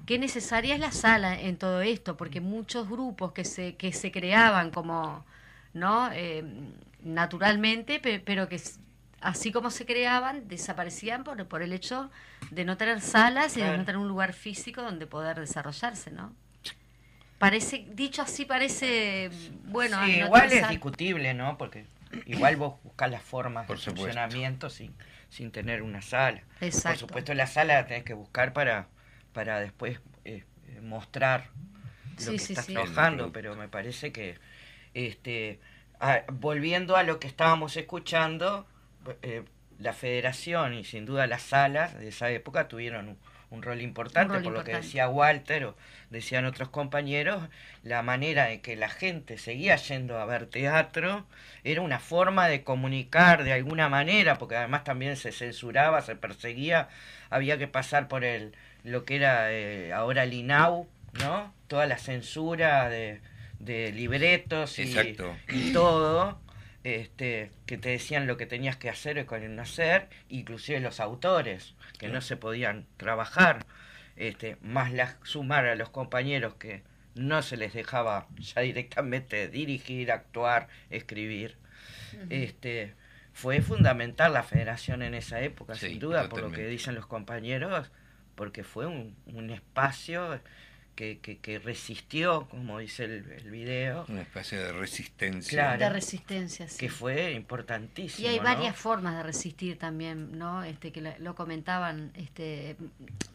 qué 0.07 0.19
necesaria 0.19 0.73
es 0.75 0.81
la 0.81 0.91
sala 0.91 1.39
en 1.39 1.59
todo 1.59 1.83
esto, 1.83 2.17
porque 2.17 2.41
muchos 2.41 2.89
grupos 2.89 3.33
que 3.33 3.45
se, 3.45 3.75
que 3.77 3.93
se 3.93 4.11
creaban 4.11 4.71
como 4.71 5.23
no 5.75 6.11
Eh, 6.13 6.45
naturalmente, 7.03 7.99
pe- 8.01 8.21
pero 8.21 8.49
que 8.49 8.61
así 9.21 9.53
como 9.53 9.71
se 9.71 9.87
creaban, 9.87 10.49
desaparecían 10.49 11.25
por, 11.25 11.47
por 11.49 11.63
el 11.63 11.73
hecho 11.73 12.11
de 12.51 12.65
no 12.65 12.77
tener 12.77 13.01
salas 13.01 13.57
y 13.57 13.63
de 13.63 13.77
no 13.77 13.85
tener 13.85 13.99
un 13.99 14.09
lugar 14.09 14.33
físico 14.35 14.83
donde 14.83 15.07
poder 15.07 15.39
desarrollarse, 15.41 16.11
¿no? 16.13 16.33
Parece, 17.39 17.87
dicho 17.93 18.23
así 18.23 18.45
parece, 18.45 19.31
bueno, 19.65 20.07
Sí, 20.07 20.17
no 20.17 20.31
igual 20.31 20.53
es 20.53 20.69
discutible, 20.69 21.35
¿no? 21.35 21.59
Porque 21.59 21.87
igual 22.25 22.57
vos 22.57 22.83
buscás 22.83 23.11
las 23.11 23.23
formas 23.23 23.67
Por 23.67 23.77
de 23.77 23.79
supuesto. 23.79 24.21
funcionamiento 24.21 24.71
sin, 24.71 24.95
sin 25.29 25.51
tener 25.51 25.83
una 25.83 26.03
sala. 26.03 26.43
Por 26.85 26.97
Exacto. 26.97 26.97
supuesto, 26.97 27.35
la 27.35 27.47
sala 27.47 27.75
la 27.75 27.87
tenés 27.87 28.05
que 28.05 28.15
buscar 28.15 28.53
para, 28.53 28.89
para 29.33 29.61
después 29.61 30.01
eh, 30.25 30.45
mostrar 30.83 31.51
lo 32.19 32.37
Sí, 32.37 32.39
que 32.39 32.45
sí, 32.45 32.55
estás 32.55 32.67
sí. 32.67 32.73
trabajando, 32.73 33.33
pero 33.33 33.57
me 33.57 33.69
parece 33.69 34.13
que, 34.13 34.39
este, 34.95 35.61
a- 36.01 36.23
volviendo 36.33 36.97
a 36.97 37.03
lo 37.03 37.19
que 37.21 37.27
estábamos 37.29 37.77
escuchando, 37.77 38.67
eh, 39.23 39.43
la 39.79 39.93
federación 39.93 40.75
y 40.75 40.85
sin 40.85 41.07
duda 41.07 41.27
las 41.27 41.43
salas 41.43 41.99
de 41.99 42.09
esa 42.09 42.31
época 42.31 42.69
tuvieron 42.69 43.09
un, 43.09 43.19
un 43.51 43.63
rol 43.63 43.81
importante, 43.81 44.29
Un 44.29 44.35
rol 44.35 44.43
por 44.45 44.53
lo 44.53 44.65
que 44.65 44.73
decía 44.77 45.09
Walter 45.09 45.65
o 45.65 45.77
decían 46.11 46.45
otros 46.45 46.69
compañeros, 46.69 47.43
la 47.83 48.03
manera 48.03 48.53
en 48.53 48.61
que 48.61 48.77
la 48.77 48.89
gente 48.89 49.39
seguía 49.39 49.77
yendo 49.77 50.19
a 50.19 50.25
ver 50.25 50.47
teatro 50.47 51.27
era 51.65 51.81
una 51.81 51.99
forma 51.99 52.49
de 52.49 52.63
comunicar 52.65 53.45
de 53.45 53.53
alguna 53.53 53.89
manera, 53.89 54.39
porque 54.39 54.57
además 54.57 54.85
también 54.85 55.17
se 55.17 55.33
censuraba, 55.33 56.01
se 56.03 56.15
perseguía, 56.17 56.89
había 57.31 57.59
que 57.59 57.69
pasar 57.69 58.09
por 58.09 58.25
el 58.25 58.55
lo 58.85 59.05
que 59.05 59.17
era 59.17 59.53
eh, 59.53 59.93
ahora 59.93 60.25
el 60.25 60.33
INAU, 60.35 60.89
¿no? 61.21 61.53
Toda 61.69 61.87
la 61.87 61.99
censura 61.99 62.89
de, 62.89 63.21
de 63.63 63.93
libretos 63.93 64.79
y, 64.79 65.73
todo, 65.73 66.41
este, 66.83 67.51
que 67.65 67.79
te 67.79 67.91
decían 67.91 68.27
lo 68.27 68.37
que 68.37 68.47
tenías 68.47 68.77
que 68.77 68.91
hacer 68.91 69.19
y 69.19 69.25
con 69.25 69.55
no 69.55 69.63
hacer, 69.63 70.09
inclusive 70.29 70.81
los 70.81 70.99
autores, 70.99 71.75
que 71.99 72.09
no 72.09 72.21
se 72.21 72.37
podían 72.37 72.87
trabajar, 72.97 73.65
este, 74.17 74.57
más 74.63 74.93
la, 74.93 75.17
sumar 75.23 75.67
a 75.67 75.77
los 75.77 75.91
compañeros 75.91 76.55
que 76.55 76.83
no 77.15 77.43
se 77.43 77.57
les 77.57 77.73
dejaba 77.73 78.27
ya 78.39 78.63
directamente 78.63 79.49
dirigir, 79.49 80.11
actuar, 80.11 80.69
escribir. 80.91 81.57
Este, 82.31 82.95
fue 83.33 83.61
fundamental 83.61 84.33
la 84.33 84.43
federación 84.43 85.03
en 85.03 85.15
esa 85.15 85.41
época, 85.41 85.75
Sí, 85.75 85.89
sin 85.89 85.99
duda, 86.01 86.29
por 86.29 86.41
lo 86.41 86.51
que 86.51 86.67
dicen 86.67 86.95
los 86.95 87.07
compañeros, 87.07 87.91
porque 88.35 88.65
fue 88.65 88.87
un, 88.87 89.17
un 89.27 89.51
espacio 89.51 90.41
que, 90.95 91.19
que, 91.21 91.39
que 91.39 91.59
resistió, 91.59 92.47
como 92.49 92.79
dice 92.79 93.05
el, 93.05 93.31
el 93.33 93.51
video, 93.51 94.05
Una 94.09 94.23
especie 94.23 94.59
de 94.59 94.73
resistencia. 94.73 95.59
Claro. 95.59 95.79
de 95.79 95.91
resistencia, 95.91 96.69
sí. 96.69 96.79
que 96.79 96.89
fue 96.89 97.33
importantísimo. 97.33 98.27
Y 98.27 98.31
hay 98.31 98.39
¿no? 98.39 98.45
varias 98.45 98.77
formas 98.77 99.17
de 99.17 99.23
resistir 99.23 99.79
también, 99.79 100.39
¿no? 100.39 100.63
Este 100.63 100.93
que 100.93 101.01
lo, 101.01 101.11
lo 101.19 101.35
comentaban, 101.35 102.13
este 102.15 102.77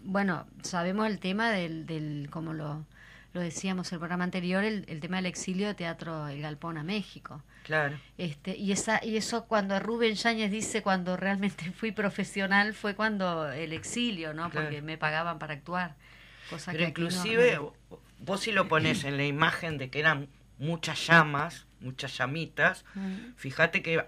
bueno, 0.03 0.45
sabemos 0.61 1.07
el 1.07 1.19
tema 1.19 1.51
del, 1.51 1.85
del 1.85 2.29
como 2.29 2.53
lo, 2.53 2.85
lo 3.33 3.41
decíamos 3.41 3.91
en 3.91 3.95
el 3.95 3.99
programa 3.99 4.23
anterior, 4.23 4.63
el, 4.63 4.85
el 4.87 4.99
tema 4.99 5.17
del 5.17 5.25
exilio 5.25 5.67
de 5.67 5.73
teatro 5.73 6.27
El 6.27 6.41
Galpón 6.41 6.77
a 6.77 6.83
México. 6.83 7.41
Claro. 7.63 7.99
Este, 8.17 8.55
y 8.55 8.71
esa 8.71 9.03
y 9.03 9.17
eso 9.17 9.45
cuando 9.45 9.77
Rubén 9.79 10.15
Yáñez 10.15 10.51
dice 10.51 10.81
cuando 10.81 11.17
realmente 11.17 11.71
fui 11.71 11.91
profesional 11.91 12.73
fue 12.73 12.95
cuando 12.95 13.51
el 13.51 13.73
exilio, 13.73 14.33
¿no? 14.33 14.49
Claro. 14.49 14.67
Porque 14.67 14.81
me 14.81 14.97
pagaban 14.97 15.39
para 15.39 15.53
actuar. 15.53 15.95
Cosa 16.49 16.71
Pero 16.71 16.85
que 16.85 16.91
aquí 16.91 17.01
no- 17.01 17.07
inclusive 17.07 17.55
no- 17.55 17.73
vos 18.19 18.41
si 18.41 18.51
lo 18.51 18.67
pones 18.67 19.03
en 19.03 19.17
la 19.17 19.25
imagen 19.25 19.77
de 19.77 19.89
que 19.89 19.99
eran 19.99 20.27
muchas 20.57 21.05
llamas, 21.05 21.65
muchas 21.81 22.17
llamitas, 22.17 22.83
Mm. 22.95 23.33
fíjate 23.35 23.81
que 23.81 24.03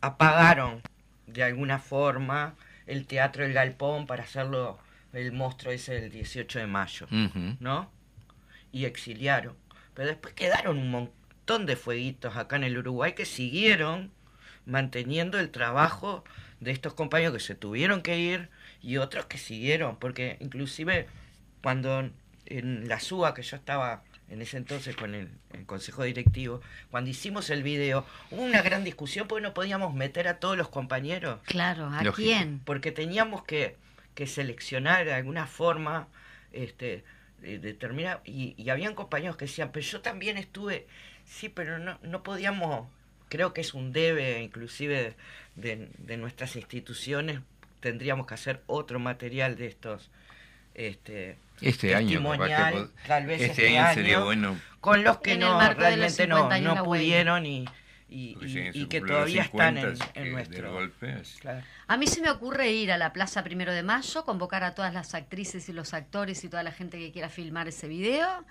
apagaron 0.00 0.82
de 1.26 1.42
alguna 1.42 1.78
forma 1.78 2.54
el 2.86 3.06
teatro 3.06 3.44
El 3.44 3.52
Galpón 3.52 4.06
para 4.06 4.24
hacerlo 4.24 4.78
el 5.12 5.32
monstruo 5.32 5.72
ese 5.72 6.04
el 6.04 6.10
18 6.10 6.58
de 6.58 6.66
mayo. 6.66 7.06
¿no? 7.60 7.90
Y 8.72 8.84
exiliaron. 8.84 9.56
Pero 9.94 10.08
después 10.08 10.34
quedaron 10.34 10.78
un 10.78 10.90
montón 10.90 11.66
de 11.66 11.76
fueguitos 11.76 12.36
acá 12.36 12.56
en 12.56 12.64
el 12.64 12.78
Uruguay 12.78 13.12
que 13.14 13.24
siguieron 13.26 14.12
manteniendo 14.66 15.38
el 15.40 15.50
trabajo 15.50 16.22
de 16.60 16.70
estos 16.70 16.94
compañeros 16.94 17.34
que 17.34 17.40
se 17.40 17.54
tuvieron 17.54 18.02
que 18.02 18.18
ir 18.18 18.50
y 18.82 18.98
otros 18.98 19.26
que 19.26 19.38
siguieron, 19.38 19.96
porque 19.96 20.36
inclusive 20.40 21.08
cuando 21.62 22.08
en 22.46 22.88
la 22.88 22.98
SUA 23.00 23.34
que 23.34 23.42
yo 23.42 23.56
estaba 23.56 24.02
en 24.28 24.42
ese 24.42 24.56
entonces 24.56 24.94
con 24.96 25.14
el, 25.14 25.28
el 25.52 25.66
consejo 25.66 26.04
directivo, 26.04 26.60
cuando 26.90 27.10
hicimos 27.10 27.50
el 27.50 27.62
video, 27.64 28.06
hubo 28.30 28.42
una 28.42 28.62
gran 28.62 28.84
discusión 28.84 29.26
porque 29.26 29.42
no 29.42 29.54
podíamos 29.54 29.92
meter 29.94 30.28
a 30.28 30.38
todos 30.38 30.56
los 30.56 30.68
compañeros, 30.68 31.40
Claro, 31.44 31.86
¿a 31.88 32.02
Lógico. 32.04 32.26
quién? 32.28 32.60
porque 32.64 32.92
teníamos 32.92 33.42
que, 33.44 33.76
que 34.14 34.26
seleccionar 34.28 35.04
de 35.04 35.14
alguna 35.14 35.46
forma, 35.46 36.06
este, 36.52 37.02
de- 37.40 37.58
determinar, 37.58 38.20
y, 38.24 38.54
y 38.56 38.70
habían 38.70 38.94
compañeros 38.94 39.36
que 39.36 39.46
decían, 39.46 39.70
pero 39.72 39.84
yo 39.84 40.00
también 40.00 40.38
estuve, 40.38 40.86
sí, 41.24 41.48
pero 41.48 41.78
no, 41.80 41.98
no 42.02 42.22
podíamos, 42.22 42.88
creo 43.28 43.52
que 43.52 43.62
es 43.62 43.74
un 43.74 43.92
debe 43.92 44.42
inclusive 44.42 45.16
de, 45.56 45.88
de 45.98 46.16
nuestras 46.16 46.54
instituciones, 46.54 47.40
tendríamos 47.80 48.26
que 48.28 48.34
hacer 48.34 48.62
otro 48.68 49.00
material 49.00 49.56
de 49.56 49.66
estos, 49.66 50.08
este, 50.74 51.36
Este 51.60 51.94
año, 51.94 52.22
que 52.32 52.88
tal 53.06 53.26
vez 53.26 53.40
este, 53.40 53.66
este 53.66 53.78
año 53.78 53.94
sería 53.94 54.16
año, 54.16 54.24
bueno. 54.24 54.60
con 54.80 55.04
los 55.04 55.18
que 55.18 55.36
no 55.36 55.60
realmente 55.74 56.26
no, 56.26 56.36
50 56.36 56.54
años 56.54 56.76
no 56.76 56.84
pudieron 56.84 57.46
y, 57.46 57.66
y, 58.08 58.86
que 58.86 59.00
todavía 59.00 59.42
están 59.42 59.78
en, 59.78 59.96
50, 59.96 60.18
en 60.18 60.24
que 60.24 60.30
nuestro... 60.30 60.72
Golpe. 60.72 61.22
Claro. 61.40 61.62
A 61.86 61.96
mí 61.96 62.06
se 62.06 62.20
me 62.20 62.30
ocurre 62.30 62.70
ir 62.70 62.90
a 62.90 62.98
la 62.98 63.12
Plaza 63.12 63.44
Primero 63.44 63.72
de 63.72 63.82
Mayo, 63.82 64.24
convocar 64.24 64.64
a 64.64 64.74
todas 64.74 64.92
las 64.92 65.14
actrices 65.14 65.68
y 65.68 65.72
los 65.72 65.94
actores 65.94 66.42
y 66.44 66.48
toda 66.48 66.62
la 66.62 66.72
gente 66.72 66.98
que 66.98 67.12
quiera 67.12 67.28
filmar 67.28 67.68
ese 67.68 67.86
video. 67.88 68.44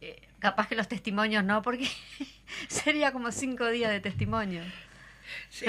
Eh, 0.00 0.20
capaz 0.38 0.68
que 0.68 0.74
los 0.74 0.88
testimonios 0.88 1.44
no, 1.44 1.62
porque 1.62 1.88
sería 2.68 3.12
como 3.12 3.30
cinco 3.30 3.68
días 3.68 3.90
de 3.90 4.00
testimonio. 4.00 4.62
Sí, 5.50 5.66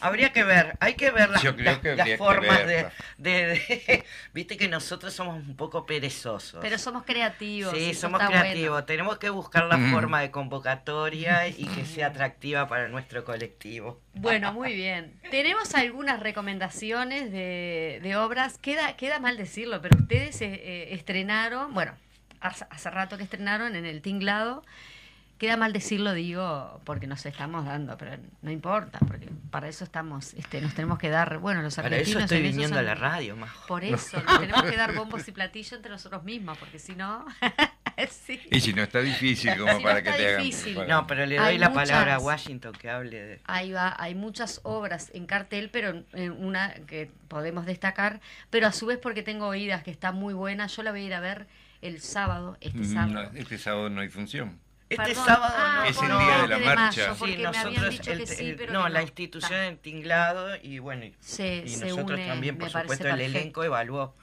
habría 0.00 0.32
que 0.32 0.44
ver, 0.44 0.76
hay 0.80 0.94
que 0.94 1.10
ver 1.10 1.30
las, 1.30 1.42
que 1.42 2.16
formas 2.18 2.58
de, 2.60 2.64
verla. 2.66 2.92
de- 3.18 3.30
de- 3.46 4.04
Viste 4.34 4.56
que 4.56 4.68
nosotros 4.68 5.12
somos 5.14 5.36
un 5.36 5.56
poco 5.56 5.86
perezosos. 5.86 6.60
Pero 6.60 6.78
somos 6.78 7.04
creativos. 7.04 7.72
sí, 7.76 7.94
somos 7.94 8.20
creativos. 8.22 8.70
bueno. 8.70 8.84
Tenemos 8.86 9.18
que 9.18 9.30
buscar 9.30 9.64
la 9.66 9.76
Mm. 9.76 9.92
forma 9.92 10.20
de 10.20 10.30
convocatoria 10.30 11.48
y 11.48 11.64
que 11.66 11.84
sea 11.84 12.06
atractiva 12.08 12.68
para 12.68 12.88
nuestro 12.88 13.24
colectivo. 13.24 14.00
Bueno, 14.14 14.52
muy 14.52 14.74
bien. 14.74 15.12
Tenemos 15.30 15.74
algunas 15.74 16.20
recomendaciones 16.20 17.30
de, 17.32 18.00
de 18.02 18.16
obras. 18.16 18.58
Queda, 18.58 18.96
queda 18.96 19.18
mal 19.20 19.36
decirlo, 19.36 19.80
pero 19.80 19.96
ustedes 19.98 20.40
eh, 20.42 20.52
eh, 20.54 20.88
estrenaron, 20.92 21.72
bueno, 21.74 21.92
hace, 22.40 22.64
hace 22.70 22.90
rato 22.90 23.16
que 23.16 23.24
estrenaron 23.24 23.76
en 23.76 23.86
el 23.86 24.02
Tinglado. 24.02 24.64
Queda 25.40 25.56
mal 25.56 25.72
decirlo, 25.72 26.12
digo, 26.12 26.82
porque 26.84 27.06
nos 27.06 27.24
estamos 27.24 27.64
dando, 27.64 27.96
pero 27.96 28.18
no 28.42 28.50
importa, 28.50 28.98
porque 28.98 29.26
para 29.50 29.68
eso 29.68 29.84
estamos, 29.84 30.34
este, 30.34 30.60
nos 30.60 30.74
tenemos 30.74 30.98
que 30.98 31.08
dar, 31.08 31.38
bueno, 31.38 31.62
los 31.62 31.76
Para 31.76 31.88
eso 31.96 32.18
argentinos 32.18 32.24
estoy 32.24 32.42
viniendo 32.42 32.78
a 32.78 32.82
la 32.82 32.94
radio, 32.94 33.36
Majo. 33.36 33.66
Por 33.66 33.82
eso, 33.84 34.22
nos 34.22 34.38
tenemos 34.38 34.64
que 34.64 34.76
dar 34.76 34.94
bombos 34.94 35.26
y 35.26 35.32
platillos 35.32 35.72
entre 35.72 35.90
nosotros 35.90 36.24
mismos, 36.24 36.58
porque 36.58 36.78
si 36.78 36.94
no, 36.94 37.24
Sí. 38.08 38.40
Y 38.50 38.60
si 38.60 38.72
no 38.72 38.82
está 38.82 39.00
difícil 39.00 39.56
como 39.58 39.72
Si 39.72 39.78
no 39.78 39.82
para 39.82 40.02
que 40.02 40.10
te 40.12 40.28
hagan... 40.28 40.42
difícil. 40.42 40.74
para- 40.74 40.88
No, 40.88 41.06
pero 41.06 41.26
le 41.26 41.36
doy 41.36 41.46
Hay 41.46 41.58
la 41.58 41.72
palabra 41.72 42.14
a 42.16 42.18
Washington 42.18 42.72
que 42.72 42.88
hable 42.90 43.22
de... 43.22 43.40
Ahí 43.44 43.72
va, 43.72 43.94
hay 43.98 44.14
muchas 44.14 44.60
obras 44.62 45.10
en 45.14 45.26
cartel, 45.26 45.70
pero 45.70 46.02
en 46.12 46.32
una 46.44 46.74
que 46.86 47.10
podemos 47.28 47.66
destacar, 47.66 48.20
pero 48.50 48.66
a 48.66 48.72
su 48.72 48.86
vez 48.86 48.98
porque 48.98 49.22
tengo 49.22 49.46
oídas 49.46 49.82
que 49.82 49.90
está 49.90 50.12
muy 50.12 50.34
buena, 50.34 50.66
yo 50.66 50.82
la 50.82 50.90
voy 50.92 51.00
a 51.00 51.04
ir 51.04 51.14
a 51.14 51.20
ver 51.20 51.46
el 51.82 52.00
sábado, 52.00 52.56
este 52.60 52.84
sábado. 52.84 53.12
no, 53.32 53.38
este 53.38 53.58
sábado 53.58 53.90
no 53.90 54.00
hay 54.00 54.08
función. 54.08 54.58
Este 54.90 55.04
Perdón. 55.04 55.24
sábado 55.24 55.54
Ah, 55.56 55.74
no, 55.84 55.84
Es 55.90 56.02
el 56.02 56.08
día 56.08 56.18
de 56.18 56.22
el 56.24 56.50
la 56.50 56.56
20 56.56 56.58
de 56.58 56.64
marcha. 56.74 57.14
Sí, 57.14 57.36
nosotros, 57.38 57.90
dicho 57.90 58.02
que 58.02 58.12
el- 58.12 58.26
sí, 58.26 58.46
el- 58.50 58.56
pero 58.56 58.72
no, 58.72 58.84
que 58.84 58.90
la 58.90 58.98
no. 58.98 59.04
institución 59.04 59.60
en 59.60 59.78
tinglado 59.78 60.56
y 60.60 60.78
bueno, 60.80 61.04
y, 61.04 61.14
Se- 61.20 61.58
y 61.64 61.76
nosotros 61.76 62.10
une, 62.18 62.26
también, 62.26 62.58
por 62.58 62.68
supuesto, 62.70 63.04
el 63.06 63.10
perfecto. 63.14 63.38
elenco 63.38 63.62
evaluó 63.64 64.16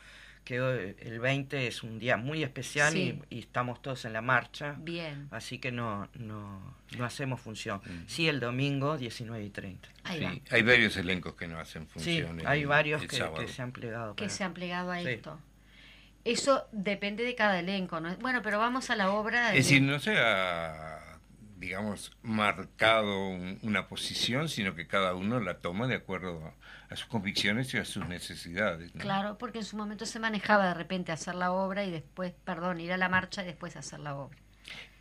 que 0.43 0.59
hoy- 0.59 0.95
el 0.99 1.19
20 1.19 1.67
es 1.67 1.83
un 1.83 1.99
día 1.99 2.17
muy 2.17 2.43
especial 2.43 2.91
Sí. 2.91 3.17
y, 3.29 3.37
y 3.37 3.39
estamos 3.39 3.81
todos 3.81 4.03
en 4.03 4.11
la 4.13 4.21
marcha, 4.21 4.75
Bien, 4.79 5.29
así 5.31 5.57
que 5.57 5.71
no, 5.71 6.09
no, 6.15 6.75
no 6.97 7.05
hacemos 7.05 7.39
función. 7.39 7.81
Sí, 8.07 8.27
el 8.27 8.41
domingo 8.41 8.97
19 8.97 9.45
y 9.45 9.49
30. 9.49 9.87
ahí 10.03 10.19
Sí, 10.19 10.25
va. 10.25 10.55
hay 10.57 10.61
varios 10.63 10.97
elencos 10.97 11.33
que 11.35 11.47
no 11.47 11.59
hacen 11.59 11.83
Sí, 11.83 11.89
función. 12.21 12.41
el- 12.41 12.47
hay 12.47 12.65
varios 12.65 13.01
el 13.03 13.07
que, 13.07 13.23
que 13.39 13.47
se 13.47 13.61
han 13.61 13.71
plegado. 13.71 14.15
Que 14.15 14.25
para- 14.25 14.35
se 14.35 14.43
han 14.43 14.53
plegado 14.53 14.91
a 14.91 14.99
Sí. 14.99 15.07
esto. 15.07 15.39
Eso 16.31 16.67
depende 16.71 17.23
de 17.23 17.35
cada 17.35 17.59
elenco, 17.59 17.99
¿no? 17.99 18.15
Bueno, 18.17 18.41
pero 18.41 18.59
vamos 18.59 18.89
a 18.89 18.95
la 18.95 19.11
obra. 19.11 19.51
de- 19.51 19.57
Es 19.59 19.65
decir, 19.65 19.81
no 19.81 19.97
se 19.99 20.17
ha, 20.17 21.19
digamos, 21.57 22.11
marcado 22.21 23.29
un- 23.29 23.59
una 23.63 23.87
posición, 23.87 24.49
sino 24.49 24.75
que 24.75 24.87
cada 24.87 25.13
uno 25.15 25.39
la 25.39 25.59
toma 25.59 25.87
de 25.87 25.95
acuerdo 25.95 26.53
a, 26.89 26.95
sus 26.95 27.05
convicciones 27.07 27.73
y 27.73 27.77
a 27.77 27.85
sus 27.85 28.07
necesidades. 28.07 28.93
¿no? 28.95 29.01
Claro, 29.01 29.37
porque 29.37 29.59
en 29.59 29.65
su 29.65 29.77
momento 29.77 30.05
se 30.05 30.19
manejaba 30.19 30.67
de 30.67 30.73
repente 30.73 31.11
hacer 31.11 31.35
la 31.35 31.51
obra 31.51 31.83
y 31.85 31.91
después, 31.91 32.33
perdón, 32.43 32.79
ir 32.81 32.91
a 32.93 32.97
la 32.97 33.09
marcha 33.09 33.43
y 33.43 33.45
después 33.45 33.75
hacer 33.77 33.99
la 33.99 34.15
obra. 34.15 34.37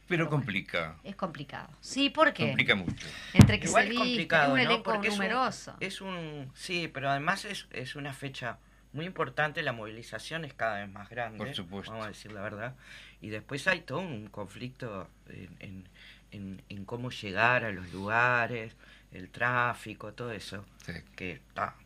Pero 0.09 0.31
complica, 0.31 0.97
Es 1.03 1.17
complicado. 1.17 1.69
Sí, 1.81 2.11
¿por 2.11 2.33
qué? 2.33 2.47
complica 2.47 2.77
mucho. 2.77 3.07
Entre 3.33 3.59
que 3.59 3.67
Igual 3.67 3.87
se 3.87 3.93
es 3.93 3.99
complicado, 3.99 4.53
un 4.53 4.59
¿no? 4.59 4.63
elenco 4.65 4.83
Porque 4.85 5.09
es 5.09 5.15
un- 5.15 5.19
numeroso. 5.19 5.77
Es 5.81 6.01
un, 6.01 6.53
sí, 6.55 6.87
pero 6.87 7.11
además 7.11 7.45
es, 7.45 7.67
es 7.73 7.97
una 7.97 8.13
fecha 8.13 8.59
muy 8.97 9.07
importante, 9.07 9.63
la 9.63 9.73
movilización 9.73 10.45
es 10.45 10.55
cada 10.55 10.81
vez 10.81 10.89
más 10.91 11.09
grande, 11.09 11.39
Por 11.39 11.55
supuesto. 11.55 11.93
vamos 11.93 12.07
a 12.07 12.09
decir 12.09 12.33
la 12.33 12.41
verdad, 12.43 12.75
y 13.21 13.29
después 13.29 13.67
hay 13.69 13.83
todo 13.83 13.99
un 14.01 14.27
conflicto 14.29 15.09
en, 15.29 15.57
en, 15.61 15.89
en- 16.33 16.63
en 16.69 16.85
cómo 16.85 17.11
llegar 17.11 17.65
a 17.65 17.71
los 17.71 17.93
lugares, 17.93 18.75
el 19.13 19.31
tráfico, 19.31 20.13
todo 20.15 20.33
eso, 20.33 20.65
Sí. 20.85 20.93
que 21.15 21.33
está. 21.33 21.77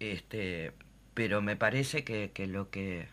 Este, 0.00 0.72
pero 1.14 1.42
me 1.42 1.56
parece 1.56 2.04
que, 2.04 2.30
que 2.34 2.46
lo 2.46 2.70
que 2.70 3.08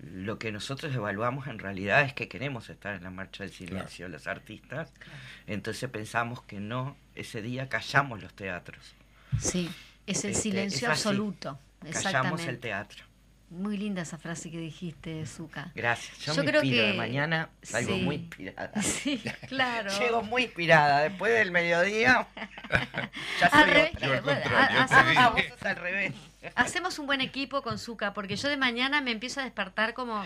lo 0.00 0.38
que 0.38 0.52
nosotros 0.52 0.94
evaluamos 0.94 1.48
en 1.48 1.58
realidad 1.58 2.02
es 2.02 2.12
que 2.12 2.28
queremos 2.28 2.70
estar 2.70 2.94
en 2.94 3.02
la 3.02 3.10
marcha 3.10 3.42
del 3.42 3.52
silencio 3.52 4.08
los 4.08 4.28
artistas 4.28 4.92
entonces 5.48 5.90
pensamos 5.90 6.42
que 6.42 6.60
no 6.60 6.96
ese 7.16 7.42
día 7.42 7.68
callamos 7.68 8.22
los 8.22 8.32
teatros 8.34 8.94
Sí, 9.40 9.68
es 10.06 10.24
el 10.24 10.30
Este, 10.32 10.42
silencio 10.42 10.88
es 10.88 10.92
así. 10.92 11.08
absoluto. 11.08 11.58
Callamos 11.80 11.96
Exactamente. 11.96 12.50
el 12.50 12.58
teatro 12.60 13.04
Muy 13.50 13.76
linda 13.78 14.02
esa 14.02 14.18
frase 14.18 14.50
que 14.50 14.58
dijiste, 14.58 15.24
Zuka. 15.26 15.72
gracias 15.74 16.18
yo, 16.18 16.34
Yo 16.34 16.42
me 16.44 16.50
creo 16.50 16.62
inspiro 16.62 16.84
de 16.86 16.92
que- 16.92 16.98
mañana 16.98 17.48
salgo 17.62 17.94
sí. 17.96 18.02
muy 18.02 18.14
inspirada 18.16 18.82
Sí, 18.82 19.22
claro. 19.48 19.90
llego 19.98 20.22
muy 20.22 20.42
inspirada 20.44 21.00
después 21.02 21.32
del 21.32 21.50
mediodía 21.50 22.26
ya 23.40 23.50
soy 23.50 23.60
Al 23.62 23.68
revés, 23.70 23.90
otra. 23.94 24.06
Yo 24.06 24.12
al 24.14 24.22
bueno, 24.22 24.40
hacemos- 24.80 25.08
digo. 25.08 25.20
Ah, 25.20 25.28
vos 25.30 25.42
sos 25.48 25.62
al 25.62 25.76
revés 25.76 26.14
Hacemos 26.54 26.98
un 27.00 27.06
buen 27.06 27.20
equipo 27.20 27.62
con 27.62 27.78
Zuka, 27.78 28.14
porque 28.14 28.36
yo 28.36 28.48
de 28.48 28.56
mañana 28.56 29.00
me 29.00 29.10
empiezo 29.10 29.40
a 29.40 29.44
despertar 29.44 29.92
como... 29.92 30.24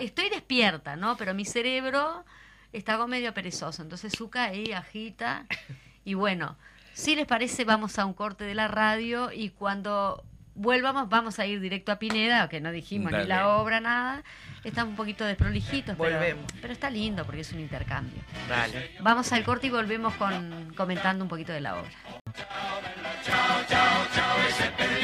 Estoy 0.00 0.30
despierta, 0.30 0.96
¿no? 0.96 1.16
Pero 1.18 1.34
mi 1.34 1.44
cerebro 1.44 2.24
está 2.72 2.94
como 2.94 3.08
medio 3.08 3.32
perezoso. 3.34 3.82
Entonces 3.82 4.14
Zuka 4.16 4.44
ahí 4.44 4.72
agita. 4.72 5.44
Y 6.06 6.14
bueno, 6.14 6.56
si 6.94 7.14
les 7.16 7.26
parece, 7.26 7.64
vamos 7.66 7.98
a 7.98 8.06
un 8.06 8.14
corte 8.14 8.44
de 8.44 8.54
la 8.54 8.66
radio 8.66 9.30
y 9.30 9.50
cuando 9.50 10.24
vuelvamos 10.60 11.08
vamos 11.08 11.38
a 11.38 11.46
ir 11.46 11.60
directo 11.60 11.90
a 11.90 11.98
Pineda, 11.98 12.48
que 12.48 12.60
no 12.60 12.70
dijimos 12.70 13.12
ni 13.12 13.24
la 13.24 13.48
obra, 13.48 13.80
nada. 13.80 14.22
Estamos 14.62 14.90
un 14.90 14.96
poquito 14.96 15.24
desprolijitos, 15.24 15.96
pero, 15.96 16.18
Volvemos. 16.18 16.44
pero 16.60 16.72
está 16.72 16.90
lindo 16.90 17.24
porque 17.24 17.40
es 17.40 17.52
un 17.52 17.60
intercambio. 17.60 18.22
dale 18.48 18.90
Vamos 19.00 19.32
al 19.32 19.42
corte 19.42 19.68
y 19.68 19.70
volvemos 19.70 20.14
con 20.14 20.74
comentando 20.76 21.24
un 21.24 21.28
poquito 21.30 21.52
de 21.52 21.62
la 21.62 21.76
obra. 21.76 21.90
Ciao, 23.24 23.64
ciao, 23.68 24.06
ciao 24.14 24.36
e 24.96 24.99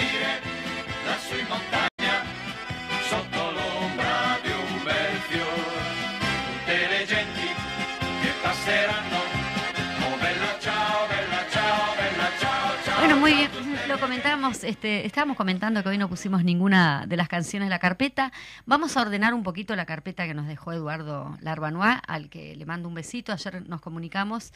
comentábamos, 14.06 14.62
este, 14.62 15.04
estábamos 15.04 15.36
comentando 15.36 15.82
que 15.82 15.88
hoy 15.88 15.98
no 15.98 16.08
pusimos 16.08 16.44
ninguna 16.44 17.06
de 17.08 17.16
las 17.16 17.26
canciones 17.26 17.66
de 17.66 17.70
la 17.70 17.80
carpeta. 17.80 18.32
Vamos 18.64 18.96
a 18.96 19.02
ordenar 19.02 19.34
un 19.34 19.42
poquito 19.42 19.74
la 19.74 19.84
carpeta 19.84 20.28
que 20.28 20.34
nos 20.34 20.46
dejó 20.46 20.72
Eduardo 20.72 21.36
Larbanois, 21.40 21.98
al 22.06 22.28
que 22.30 22.54
le 22.54 22.64
mando 22.66 22.88
un 22.88 22.94
besito. 22.94 23.32
Ayer 23.32 23.68
nos 23.68 23.80
comunicamos 23.80 24.52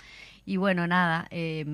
y 0.47 0.57
bueno, 0.57 0.87
nada, 0.87 1.27
eh, 1.31 1.65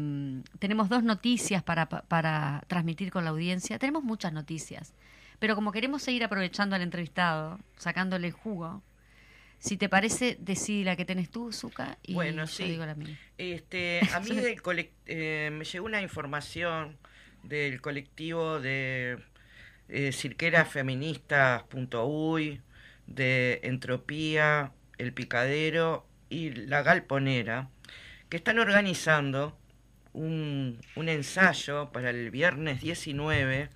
tenemos 0.59 0.89
dos 0.89 1.03
noticias 1.03 1.63
para, 1.63 1.87
para 1.87 2.65
transmitir 2.67 3.11
con 3.11 3.25
la 3.25 3.31
audiencia. 3.31 3.79
Tenemos 3.79 4.03
muchas 4.03 4.33
noticias, 4.33 4.95
pero 5.39 5.55
como 5.55 5.71
queremos 5.71 6.03
seguir 6.03 6.25
aprovechando 6.25 6.77
al 6.77 6.83
entrevistado, 6.83 7.59
sacándole 7.77 8.29
el 8.29 8.33
jugo, 8.33 8.83
si 9.59 9.77
te 9.77 9.91
parece, 9.91 10.39
decí 10.41 10.83
la 10.83 10.97
que 10.97 11.05
tenés 11.05 11.31
tú, 11.31 11.53
Zuka, 11.53 11.99
y 12.03 12.15
Bueno, 12.15 12.45
yo 12.45 12.47
sí. 12.47 12.65
digo 12.65 12.87
la 12.87 12.95
mía. 12.95 13.19
Este, 13.37 14.01
a 14.15 14.21
mí 14.21 14.31
del 14.35 14.91
eh, 15.05 15.51
me 15.53 15.65
llegó 15.65 15.85
una 15.85 16.01
información 16.01 16.97
del 17.49 17.81
colectivo 17.81 18.61
de 18.61 19.19
eh, 19.89 20.13
cirquerasfeministas.uy, 20.13 22.61
de 23.07 23.61
Entropía, 23.63 24.73
El 24.99 25.13
Picadero 25.13 26.07
y 26.29 26.51
La 26.51 26.83
Galponera, 26.83 27.69
que 28.29 28.37
están 28.37 28.59
organizando 28.59 29.57
un, 30.13 30.81
un 30.97 31.09
ensayo 31.09 31.93
para 31.93 32.11
el 32.11 32.31
viernes 32.31 32.81
19 32.81 33.69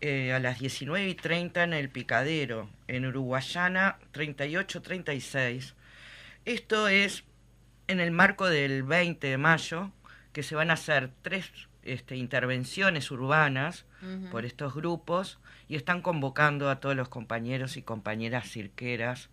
eh, 0.00 0.32
a 0.32 0.38
las 0.38 0.58
19 0.58 1.08
y 1.08 1.14
30 1.14 1.64
en 1.64 1.72
El 1.72 1.88
Picadero, 1.88 2.68
en 2.88 3.06
Uruguayana 3.06 3.98
3836. 4.12 5.74
Esto 6.44 6.88
es 6.88 7.24
en 7.86 8.00
el 8.00 8.10
marco 8.10 8.48
del 8.48 8.82
20 8.82 9.26
de 9.26 9.38
mayo, 9.38 9.92
que 10.32 10.42
se 10.42 10.56
van 10.56 10.70
a 10.70 10.74
hacer 10.74 11.10
tres 11.22 11.50
este, 11.84 12.16
intervenciones 12.16 13.10
urbanas 13.10 13.84
por 14.30 14.44
estos 14.44 14.74
grupos 14.74 15.38
y 15.68 15.76
están 15.76 16.02
convocando 16.02 16.68
a 16.68 16.80
todos 16.80 16.94
los 16.94 17.08
compañeros 17.08 17.76
y 17.76 17.82
compañeras 17.82 18.50
cirqueras 18.50 19.30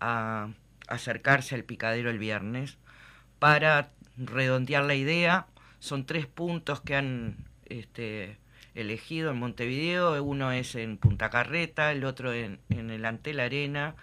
a 0.00 0.50
acercarse 0.88 1.54
al 1.54 1.64
picadero 1.64 2.10
el 2.10 2.18
viernes 2.18 2.76
para 3.38 3.90
redondear 4.16 4.84
la 4.84 4.94
idea. 4.94 5.46
Son 5.78 6.04
tres 6.04 6.26
puntos 6.26 6.80
que 6.80 6.96
han 6.96 7.36
este, 7.66 8.36
elegido 8.74 9.30
en 9.30 9.38
Montevideo. 9.38 10.22
Uno 10.22 10.52
es 10.52 10.74
en 10.74 10.98
Punta 10.98 11.30
Carreta, 11.30 11.92
el 11.92 12.04
otro 12.04 12.32
en, 12.32 12.60
en 12.68 12.90
el 12.90 13.04
Antel 13.04 13.40
Arena 13.40 13.94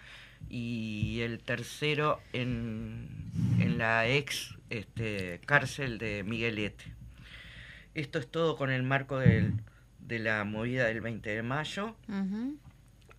y 0.50 1.20
el 1.22 1.40
tercero 1.40 2.20
en, 2.34 3.08
en 3.60 3.78
la 3.78 4.08
ex 4.08 4.58
este, 4.70 5.42
cárcel 5.46 5.98
de 5.98 6.24
Miguelete. 6.24 6.99
Esto 8.00 8.20
es 8.20 8.28
todo 8.30 8.56
con 8.58 8.70
el 8.72 8.84
marco 8.84 9.20
del- 9.20 9.54
de 10.00 10.20
la 10.20 10.44
movida 10.46 10.86
del 10.86 11.02
20 11.02 11.30
de 11.36 11.44
mayo. 11.44 11.96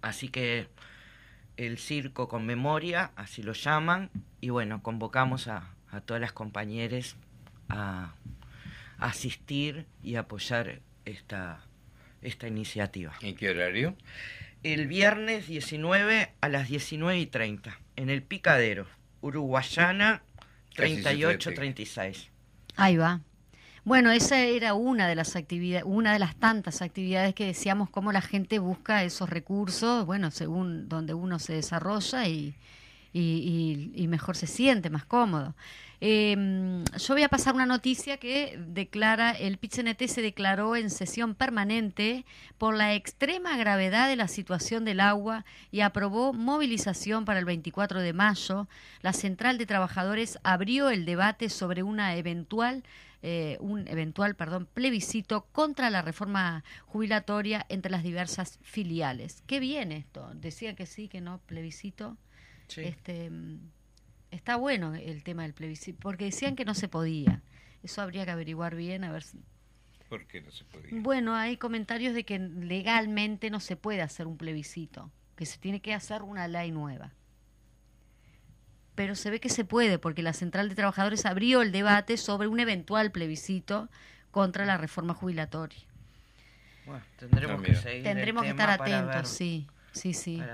Así 0.03 0.29
que 0.29 0.69
el 1.57 1.79
circo 1.79 2.29
con 2.29 2.47
memoria, 2.47 3.13
así 3.17 3.43
lo 3.43 3.53
llaman, 3.53 4.11
y 4.41 4.49
bueno, 4.49 4.83
convocamos 4.83 5.47
a, 5.49 5.75
a 5.91 6.01
todas 6.01 6.21
las 6.21 6.33
compañeras 6.33 7.17
a, 7.69 8.15
a 8.99 9.07
asistir 9.07 9.85
y 10.03 10.15
apoyar 10.17 10.81
esta, 11.05 11.61
esta 12.23 12.49
iniciativa. 12.49 13.13
¿En 13.21 13.37
qué 13.37 13.51
horario? 13.51 13.95
El 14.63 14.87
viernes 14.89 15.47
19 15.47 16.33
a 16.41 16.49
las 16.49 16.69
19 16.69 17.19
y 17.19 17.27
30, 17.27 17.79
en 17.97 18.09
el 18.11 18.23
Picadero, 18.23 18.87
Uruguayana 19.21 20.23
Casi 20.75 20.95
se 20.97 21.03
3836. 21.03 22.31
Ahí 22.77 22.97
va. 22.97 23.21
Bueno, 23.85 24.11
esa 24.11 24.39
era 24.41 24.75
una 24.75 25.09
de 25.09 25.15
las 25.15 25.37
actividades, 25.37 25.85
una 25.87 26.13
de 26.13 26.19
las 26.19 26.37
tantas 26.37 26.83
actividades 26.83 27.35
que 27.35 27.47
decíamos 27.47 27.89
cómo 27.91 28.13
la 28.13 28.21
gente 28.21 28.59
busca 28.59 29.05
esos 29.05 29.31
recursos, 29.31 30.05
bueno, 30.05 30.31
según 30.31 30.89
donde 30.89 31.15
uno 31.15 31.39
se 31.39 31.55
desarrolla 31.55 32.27
y 32.29 32.55
y, 33.13 34.07
mejor 34.09 34.37
se 34.37 34.47
siente, 34.47 34.91
más 34.91 35.05
cómodo. 35.05 35.55
Eh, 36.03 36.83
yo 36.97 37.15
voy 37.15 37.23
a 37.25 37.29
pasar 37.29 37.55
una 37.55 37.67
noticia 37.67 38.17
que 38.17 38.59
declara, 38.59 39.33
el 39.33 39.59
PITCNT 39.59 40.07
se 40.07 40.23
declaró 40.23 40.75
en 40.77 40.89
sesión 40.89 41.35
permanente 41.35 42.25
por 42.57 42.75
la 42.75 42.95
extrema 42.95 43.57
gravedad 43.59 44.09
de 44.09 44.17
la 44.17 44.29
situación 44.29 44.85
del 44.87 45.01
agua 45.01 45.45
y 45.71 45.81
aprobó 45.81 46.33
movilización 46.33 47.27
para 47.27 47.39
el 47.39 47.45
24 47.45 48.01
de 48.01 48.13
mayo. 48.15 48.67
La 49.03 49.13
Central 49.13 49.59
de 49.59 49.67
Trabajadores 49.67 50.39
abrió 50.43 50.89
el 50.89 51.05
debate 51.05 51.51
sobre 51.51 51.83
una 51.83 52.17
eventual 52.17 52.83
eh, 53.23 53.59
un 53.61 53.87
eventual 53.89 54.35
perdón, 54.35 54.67
plebiscito 54.73 55.47
contra 55.53 55.91
la 55.91 56.01
reforma 56.01 56.65
jubilatoria 56.87 57.67
entre 57.69 57.91
las 57.91 58.03
diversas 58.03 58.59
filiales. 58.63 59.43
Qué 59.47 59.61
bien 59.61 59.93
esto. 59.93 60.31
Decían 60.35 60.75
que 60.75 60.87
sí, 60.87 61.09
que 61.09 61.21
no, 61.21 61.39
plebiscito. 61.47 62.17
Sí. 62.69 62.83
Este, 62.83 63.29
mm, 63.29 63.59
está 64.31 64.57
bueno 64.57 64.95
el 64.95 65.23
tema 65.23 65.43
del 65.43 65.53
plebiscito, 65.53 65.99
porque 66.01 66.27
decían 66.27 66.57
que 66.57 66.65
no 66.65 66.75
se 66.75 66.89
podía. 66.89 67.43
Eso 67.83 68.01
habría 68.03 68.25
que 68.25 68.31
averiguar 68.31 68.75
bien, 68.75 69.05
a 69.05 69.13
ver 69.13 69.23
si... 69.23 69.39
¿Por 70.09 70.27
qué 70.27 70.41
no 70.41 70.51
se 70.51 70.65
podía? 70.65 70.91
Bueno, 70.93 71.35
hay 71.35 71.57
comentarios 71.57 72.15
de 72.15 72.25
que 72.25 72.39
legalmente 72.39 73.51
no 73.51 73.61
se 73.61 73.77
puede 73.77 74.03
hacer 74.03 74.27
un 74.27 74.37
plebiscito, 74.37 75.11
que 75.37 75.47
se 75.47 75.59
tiene 75.59 75.81
que 75.81 75.95
hacer 75.95 76.23
una 76.23 76.49
ley 76.49 76.73
nueva. 76.73 77.13
Pero 78.95 79.15
se 79.15 79.31
ve 79.31 79.41
que 79.41 79.49
se 79.49 79.65
puede, 79.65 79.99
porque 79.99 80.23
la 80.23 80.33
Central 80.33 80.69
de 80.69 80.75
Trabajadores 80.75 81.25
abrió 81.27 81.63
el 81.63 81.73
debate 81.73 82.17
sobre 82.17 82.49
un 82.49 82.61
eventual 82.61 83.11
plebiscito 83.13 83.89
contra 84.31 84.67
la 84.67 84.77
reforma 84.77 85.15
jubilatoria. 85.15 85.79
Bueno, 86.87 87.03
tendremos 87.19 87.61
Ah, 87.61 87.65
que 87.65 87.75
seguir. 87.77 88.03
Tendremos 88.03 88.43
que 88.43 88.51
estar 88.51 88.71
atentos, 88.71 89.15
ver. 89.15 89.27
sí, 89.27 89.67
sí, 89.93 90.13
sí. 90.15 90.37
Yo 90.39 90.45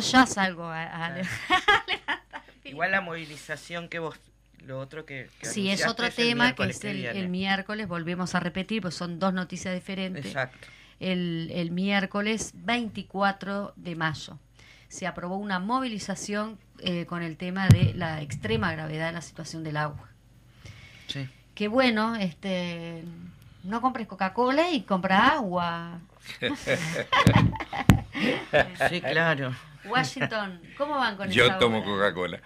ya 0.02 0.26
salgo 0.26 0.64
a, 0.66 0.82
a- 1.06 1.22
Igual 2.64 2.90
la 2.92 3.00
movilización 3.00 3.88
que 3.88 3.98
vos, 3.98 4.16
lo 4.64 4.78
otro 4.78 5.04
que. 5.04 5.28
que 5.40 5.46
Sí, 5.46 5.68
es 5.70 5.86
otro 5.86 6.10
tema 6.10 6.54
que 6.54 6.64
es 6.64 6.82
el 6.84 7.28
miércoles, 7.28 7.88
volvemos 7.88 8.34
a 8.34 8.40
repetir, 8.40 8.80
pues 8.82 8.94
son 8.94 9.18
dos 9.18 9.34
noticias 9.34 9.74
diferentes. 9.74 10.26
Exacto. 10.26 10.68
El, 11.00 11.50
el 11.52 11.70
miércoles 11.72 12.52
24 12.54 13.72
de 13.76 13.96
mayo 13.96 14.38
se 14.92 15.06
aprobó 15.06 15.36
una 15.36 15.58
movilización 15.58 16.58
eh, 16.80 17.06
con 17.06 17.22
el 17.22 17.38
tema 17.38 17.66
de 17.68 17.94
la 17.94 18.20
extrema 18.20 18.70
gravedad 18.72 19.06
de 19.06 19.12
la 19.12 19.22
situación 19.22 19.64
del 19.64 19.78
agua. 19.78 20.06
Sí. 21.06 21.26
Que 21.54 21.68
bueno, 21.68 22.14
este, 22.14 23.02
no 23.64 23.80
compres 23.80 24.06
Coca-Cola 24.06 24.70
y 24.70 24.82
compra 24.82 25.28
agua. 25.28 25.98
Sí, 28.88 29.00
claro. 29.00 29.52
Washington, 29.84 30.60
¿cómo 30.78 30.94
van 30.96 31.16
con 31.16 31.28
Yo 31.30 31.44
esa 31.46 31.58
tomo? 31.58 31.82
Coca-Cola. 31.82 32.40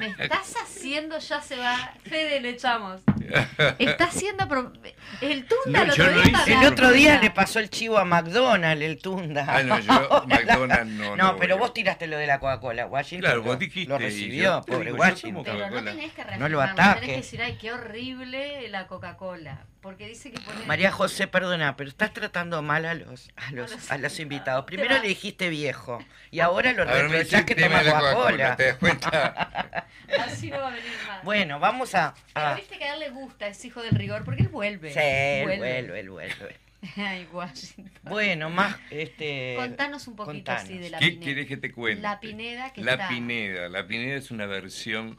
Me 0.00 0.06
estás 0.06 0.54
haciendo, 0.62 1.18
ya 1.18 1.40
se 1.42 1.56
va. 1.56 1.92
Fede, 2.04 2.40
le 2.40 2.50
echamos. 2.50 3.02
Está 3.78 4.04
haciendo. 4.04 4.48
pro- 4.48 4.72
El 5.20 5.44
Tunda 5.46 5.84
No, 5.84 5.92
el 5.92 5.96
yo 5.96 6.04
otro 6.04 6.14
no 6.16 6.22
hice 6.28 6.52
El 6.54 6.64
otro 6.64 6.90
día 6.92 7.20
le 7.20 7.30
pasó 7.30 7.58
el 7.58 7.70
chivo 7.70 7.98
a 7.98 8.04
McDonald's, 8.04 8.82
el 8.84 8.98
Tunda. 8.98 9.44
Ah, 9.48 9.62
no, 9.62 9.78
yo 9.78 10.24
McDonald's 10.28 10.86
no. 10.92 11.16
No, 11.16 11.32
no 11.32 11.36
pero 11.36 11.58
vos 11.58 11.72
tiraste 11.74 12.06
lo 12.06 12.16
de 12.16 12.26
la 12.26 12.38
Coca-Cola, 12.40 12.86
Washington. 12.86 13.20
Claro, 13.20 13.36
lo- 13.38 13.42
vos 13.44 13.58
dijiste. 13.58 13.88
Lo 13.90 13.98
recibió, 13.98 14.42
yo- 14.42 14.62
pobre 14.62 14.92
Washington. 14.92 15.44
Pero 15.44 15.70
no 15.70 15.84
tenés 15.84 16.12
que 16.12 16.24
No 16.38 16.48
lo 16.48 16.60
reafirmarlo, 16.60 16.66
Tenés 16.66 16.74
que 16.76 16.82
ataques. 16.82 17.16
decir, 17.16 17.42
ay, 17.42 17.58
qué 17.60 17.72
horrible 17.72 18.68
la 18.70 18.86
Coca-Cola. 18.86 19.66
Porque 19.82 20.06
dice 20.06 20.30
que 20.30 20.40
pone. 20.40 20.64
María 20.64 20.92
José, 20.92 21.26
perdona, 21.26 21.76
pero 21.76 21.90
estás 21.90 22.12
tratando 22.12 22.62
mal 22.62 22.84
a 22.86 22.94
los, 22.94 23.30
a 23.34 23.50
los, 23.50 23.72
los 23.72 23.90
a 23.90 23.98
los 23.98 24.20
invitados. 24.20 24.64
Primero 24.64 24.94
le 25.00 25.08
dijiste 25.08 25.48
viejo 25.48 25.98
y 26.30 26.38
ahora 26.38 26.72
lo 26.72 26.84
reprochás 26.84 27.44
que 27.44 27.56
toma 27.56 27.82
Coca-Cola. 27.82 28.54
¿Te 28.56 28.66
das 28.66 28.76
cuenta? 28.76 29.86
Así 30.24 30.50
no 30.50 30.58
va 30.58 30.68
a 30.68 30.70
venir 30.70 30.92
más. 31.08 31.24
Bueno, 31.24 31.58
vamos 31.58 31.94
a... 31.96 32.14
Pero 32.32 32.46
a- 32.46 32.54
viste 32.54 32.78
que 32.78 32.84
a 32.84 32.94
él 32.94 33.00
le 33.00 33.10
gusta, 33.10 33.48
es 33.48 33.64
hijo 33.64 33.82
del 33.82 33.90
rigor, 33.96 34.24
porque 34.24 34.42
él 34.42 34.48
vuelve. 34.48 34.92
Sí, 34.92 35.00
vuelve, 35.44 36.08
vuelve. 36.08 36.56
Ay, 36.96 37.28
Washington. 37.32 37.92
Bueno, 38.02 38.50
más... 38.50 38.76
Este, 38.90 39.54
Contanos 39.56 40.08
un 40.08 40.16
poquito 40.16 40.32
contanos. 40.52 40.62
así 40.64 40.78
de 40.78 40.90
la 40.90 40.98
¿Qué 40.98 41.06
Pineda. 41.10 41.24
quieres 41.24 41.46
que 41.46 41.56
te 41.56 41.70
cuente? 41.72 42.02
La 42.02 42.18
Pineda 42.20 42.72
que 42.72 42.82
La 42.82 42.92
está. 42.92 43.08
Pineda. 43.08 43.68
La 43.68 43.86
Pineda 43.86 44.16
es 44.16 44.30
una 44.32 44.46
versión 44.46 45.18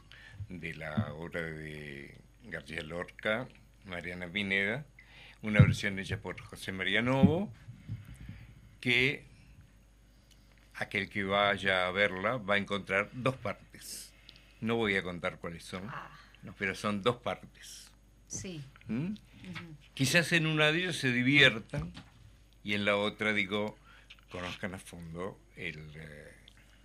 de 0.50 0.74
la 0.74 1.12
obra 1.14 1.40
de 1.40 2.18
García 2.44 2.82
Lorca, 2.82 3.48
Mariana 3.86 4.28
Pineda, 4.28 4.84
una 5.40 5.60
versión 5.60 5.98
hecha 5.98 6.18
por 6.18 6.38
José 6.40 6.72
María 6.72 7.00
Novo, 7.00 7.50
que 8.80 9.24
aquel 10.74 11.08
que 11.08 11.24
vaya 11.24 11.86
a 11.86 11.90
verla 11.92 12.36
va 12.36 12.54
a 12.54 12.58
encontrar 12.58 13.08
dos 13.12 13.36
partes. 13.36 14.12
No 14.60 14.76
voy 14.76 14.96
a 14.96 15.02
contar 15.02 15.38
cuáles 15.38 15.64
son, 15.64 15.88
Ah, 15.88 16.10
pero 16.58 16.74
son 16.74 17.02
dos 17.02 17.16
partes. 17.16 17.90
sí. 18.26 18.62
¿Mm? 18.86 19.14
Quizás 19.94 20.32
en 20.32 20.46
una 20.46 20.72
de 20.72 20.78
ellas 20.84 20.96
se 20.96 21.12
diviertan 21.12 21.92
y 22.62 22.74
en 22.74 22.84
la 22.84 22.96
otra, 22.96 23.32
digo, 23.32 23.76
conozcan 24.30 24.74
a 24.74 24.78
fondo 24.78 25.38
el, 25.56 25.78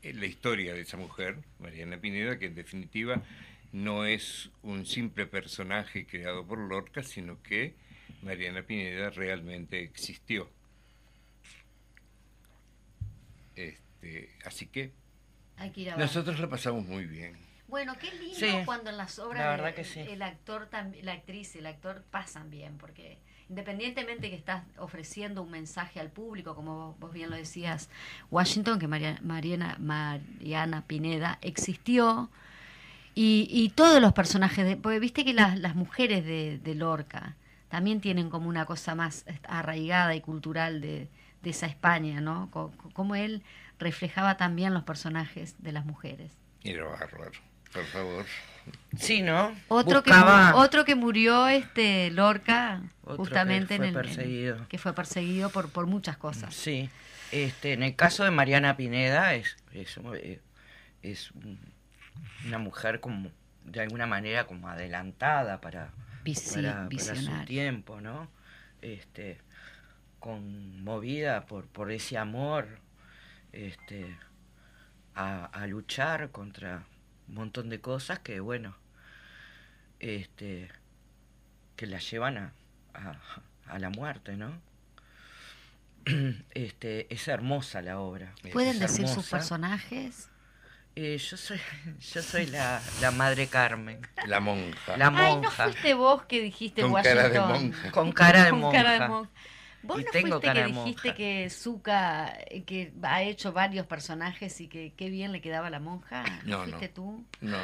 eh, 0.04 0.14
la 0.14 0.26
historia 0.26 0.74
de 0.74 0.82
esa 0.82 0.98
mujer, 0.98 1.38
Mariana 1.60 1.98
Pineda, 1.98 2.38
que 2.38 2.46
en 2.48 2.56
definitiva 2.56 3.24
no 3.72 4.06
es 4.06 4.50
un 4.62 4.86
simple 4.86 5.26
personaje 5.26 6.06
creado 6.06 6.46
por 6.46 6.60
Lorca, 6.60 7.04
sino 7.04 7.42
que 7.42 7.76
Mariana 8.22 8.64
Pineda 8.64 9.10
realmente 9.10 9.82
existió. 9.82 10.50
Este, 13.56 14.30
así 14.46 14.68
que 14.68 14.92
que 15.74 15.92
nosotros 15.98 16.40
la 16.40 16.50
pasamos 16.50 16.86
muy 16.86 17.06
bien. 17.06 17.49
Bueno, 17.70 17.96
qué 18.00 18.12
lindo 18.16 18.36
Sí, 18.36 18.52
cuando 18.66 18.90
en 18.90 18.98
las 18.98 19.20
obras 19.20 19.44
la 19.44 19.52
verdad 19.52 19.66
de- 19.68 19.74
que 19.76 19.84
sí. 19.84 20.00
el 20.02 20.22
actor, 20.22 20.68
la 21.04 21.12
actriz 21.14 21.56
y 21.56 21.60
el 21.60 21.68
actor 21.68 22.04
pasan 22.12 22.50
bien, 22.50 22.78
porque 22.78 23.18
independientemente 23.50 24.30
que 24.30 24.36
estás 24.36 24.64
ofreciendo 24.78 25.42
un 25.44 25.52
mensaje 25.52 26.00
al 26.00 26.10
público, 26.10 26.56
como 26.56 26.88
vos, 26.90 27.00
vos 27.00 27.14
bien 27.14 27.30
lo 27.30 27.36
decías, 27.36 27.90
Washington, 28.32 28.80
que 28.80 28.88
Maria- 28.88 29.20
Mariana, 29.22 29.76
Mariana 29.80 30.84
Pineda 30.86 31.38
existió, 31.42 32.30
y, 33.16 33.48
y 33.52 33.70
todos 33.70 34.02
los 34.02 34.14
personajes, 34.14 34.66
de, 34.66 34.78
porque 34.78 35.00
viste 35.00 35.26
que 35.26 35.34
las, 35.34 35.60
las 35.60 35.76
mujeres 35.76 36.24
de, 36.26 36.60
de 36.64 36.76
Lorca 36.76 37.36
también 37.68 38.02
tienen 38.02 38.30
como 38.30 38.48
una 38.50 38.66
cosa 38.66 38.96
más 38.96 39.26
arraigada 39.48 40.16
y 40.16 40.22
cultural 40.22 40.80
de, 40.82 41.08
de 41.44 41.50
esa 41.50 41.66
España, 41.68 42.22
¿no? 42.22 42.50
Co- 42.52 42.72
co- 42.78 42.90
Como 42.92 43.16
él 43.16 43.44
reflejaba 43.78 44.38
también 44.38 44.74
los 44.74 44.84
personajes 44.84 45.56
de 45.60 45.72
las 45.72 45.86
mujeres. 45.86 46.32
Era 46.64 46.86
bárbaro, 46.86 47.32
por 47.74 47.86
favor. 47.86 48.26
Sí, 48.98 49.22
¿no? 49.22 49.56
Otro 49.68 50.04
que, 50.04 50.12
Buscaba- 50.12 50.56
otro 50.56 50.86
que 50.86 50.96
murió, 50.96 51.48
este 51.48 52.12
Lorca, 52.12 52.84
Otro 53.04 53.18
justamente 53.18 53.76
que 53.76 53.78
fue 53.78 53.78
en 53.78 53.84
el 53.84 53.88
en- 53.90 53.94
perseguido. 54.06 54.68
que 54.68 54.78
fue 54.78 54.94
perseguido 54.94 55.50
por, 55.50 55.70
por 55.72 55.86
muchas 55.88 56.18
cosas. 56.18 56.54
Sí, 56.54 56.90
este, 57.32 57.74
en 57.74 57.84
el 57.84 57.96
caso 57.96 58.24
de 58.24 58.32
Mariana 58.32 58.78
Pineda 58.78 59.34
es, 59.36 59.58
es, 59.74 59.98
eh, 60.16 60.40
es 61.02 61.32
una 62.46 62.58
mujer 62.60 63.00
como 63.00 63.32
de 63.64 63.82
alguna 63.82 64.06
manera 64.08 64.46
como 64.46 64.68
adelantada 64.68 65.62
para, 65.62 65.92
Vi- 66.24 66.36
sí, 66.36 66.56
para, 66.62 66.90
para 66.90 67.16
su 67.16 67.46
tiempo, 67.46 68.02
¿no? 68.02 68.28
Este, 68.82 69.40
conmovida 70.20 71.46
por, 71.46 71.68
por 71.68 71.92
ese 71.92 72.18
amor, 72.18 72.68
este, 73.52 74.16
a, 75.16 75.46
a 75.46 75.68
luchar 75.68 76.30
contra 76.32 76.84
un 77.30 77.36
montón 77.36 77.70
de 77.70 77.80
cosas 77.80 78.20
que 78.20 78.40
bueno, 78.40 78.76
este, 80.00 80.70
que 81.76 81.86
la 81.88 82.00
llevan 82.00 82.38
a, 82.38 82.54
a, 82.94 83.16
a 83.68 83.80
la 83.80 83.90
muerte, 83.90 84.36
¿no? 84.36 84.62
Este, 86.54 87.14
es 87.14 87.28
hermosa 87.28 87.82
la 87.82 88.00
obra. 88.00 88.34
¿Pueden 88.52 88.76
es 88.76 88.80
decir 88.80 89.08
sus 89.08 89.28
personajes? 89.30 90.30
Eh, 90.96 91.18
yo 91.18 91.38
soy, 91.38 91.60
yo 92.14 92.22
soy 92.24 92.48
la, 92.48 92.82
la 93.00 93.12
madre 93.12 93.48
Carmen. 93.48 94.02
La 94.26 94.40
monja. 94.40 94.98
La 94.98 95.08
Ay, 95.08 95.36
¿no 95.36 95.42
monja. 95.44 95.66
fuiste 95.66 95.94
vos 95.94 96.24
que 96.26 96.42
dijiste 96.42 96.82
Con 96.82 96.92
Washington? 96.92 97.18
cara 97.18 97.30
de 97.30 97.40
monja. 97.40 97.92
Con 97.92 98.12
cara 98.12 98.44
de 98.46 98.50
Con 98.60 98.72
cara 98.72 98.92
de 98.94 99.08
monja. 99.08 99.30
Vos 99.82 100.02
Y 100.02 100.04
no 100.04 100.12
tengo 100.12 100.28
fuiste 100.42 100.48
cara 100.48 100.62
que 100.62 100.68
dijiste 100.74 101.08
monja. 101.10 101.16
que 101.18 101.50
Zuka, 101.50 102.34
eh, 102.50 102.64
que 102.64 102.92
ha 103.02 103.22
hecho 103.24 103.54
varios 103.54 103.86
personajes 103.88 104.60
y 104.62 104.68
que 104.68 104.94
qué 104.98 105.10
bien 105.10 105.32
le 105.32 105.42
quedaba 105.42 105.70
la 105.70 105.80
monja. 105.80 106.24
No, 106.46 106.64
fuiste 106.64 106.88
no. 106.88 106.94
tú? 106.94 107.26
No, 107.42 107.58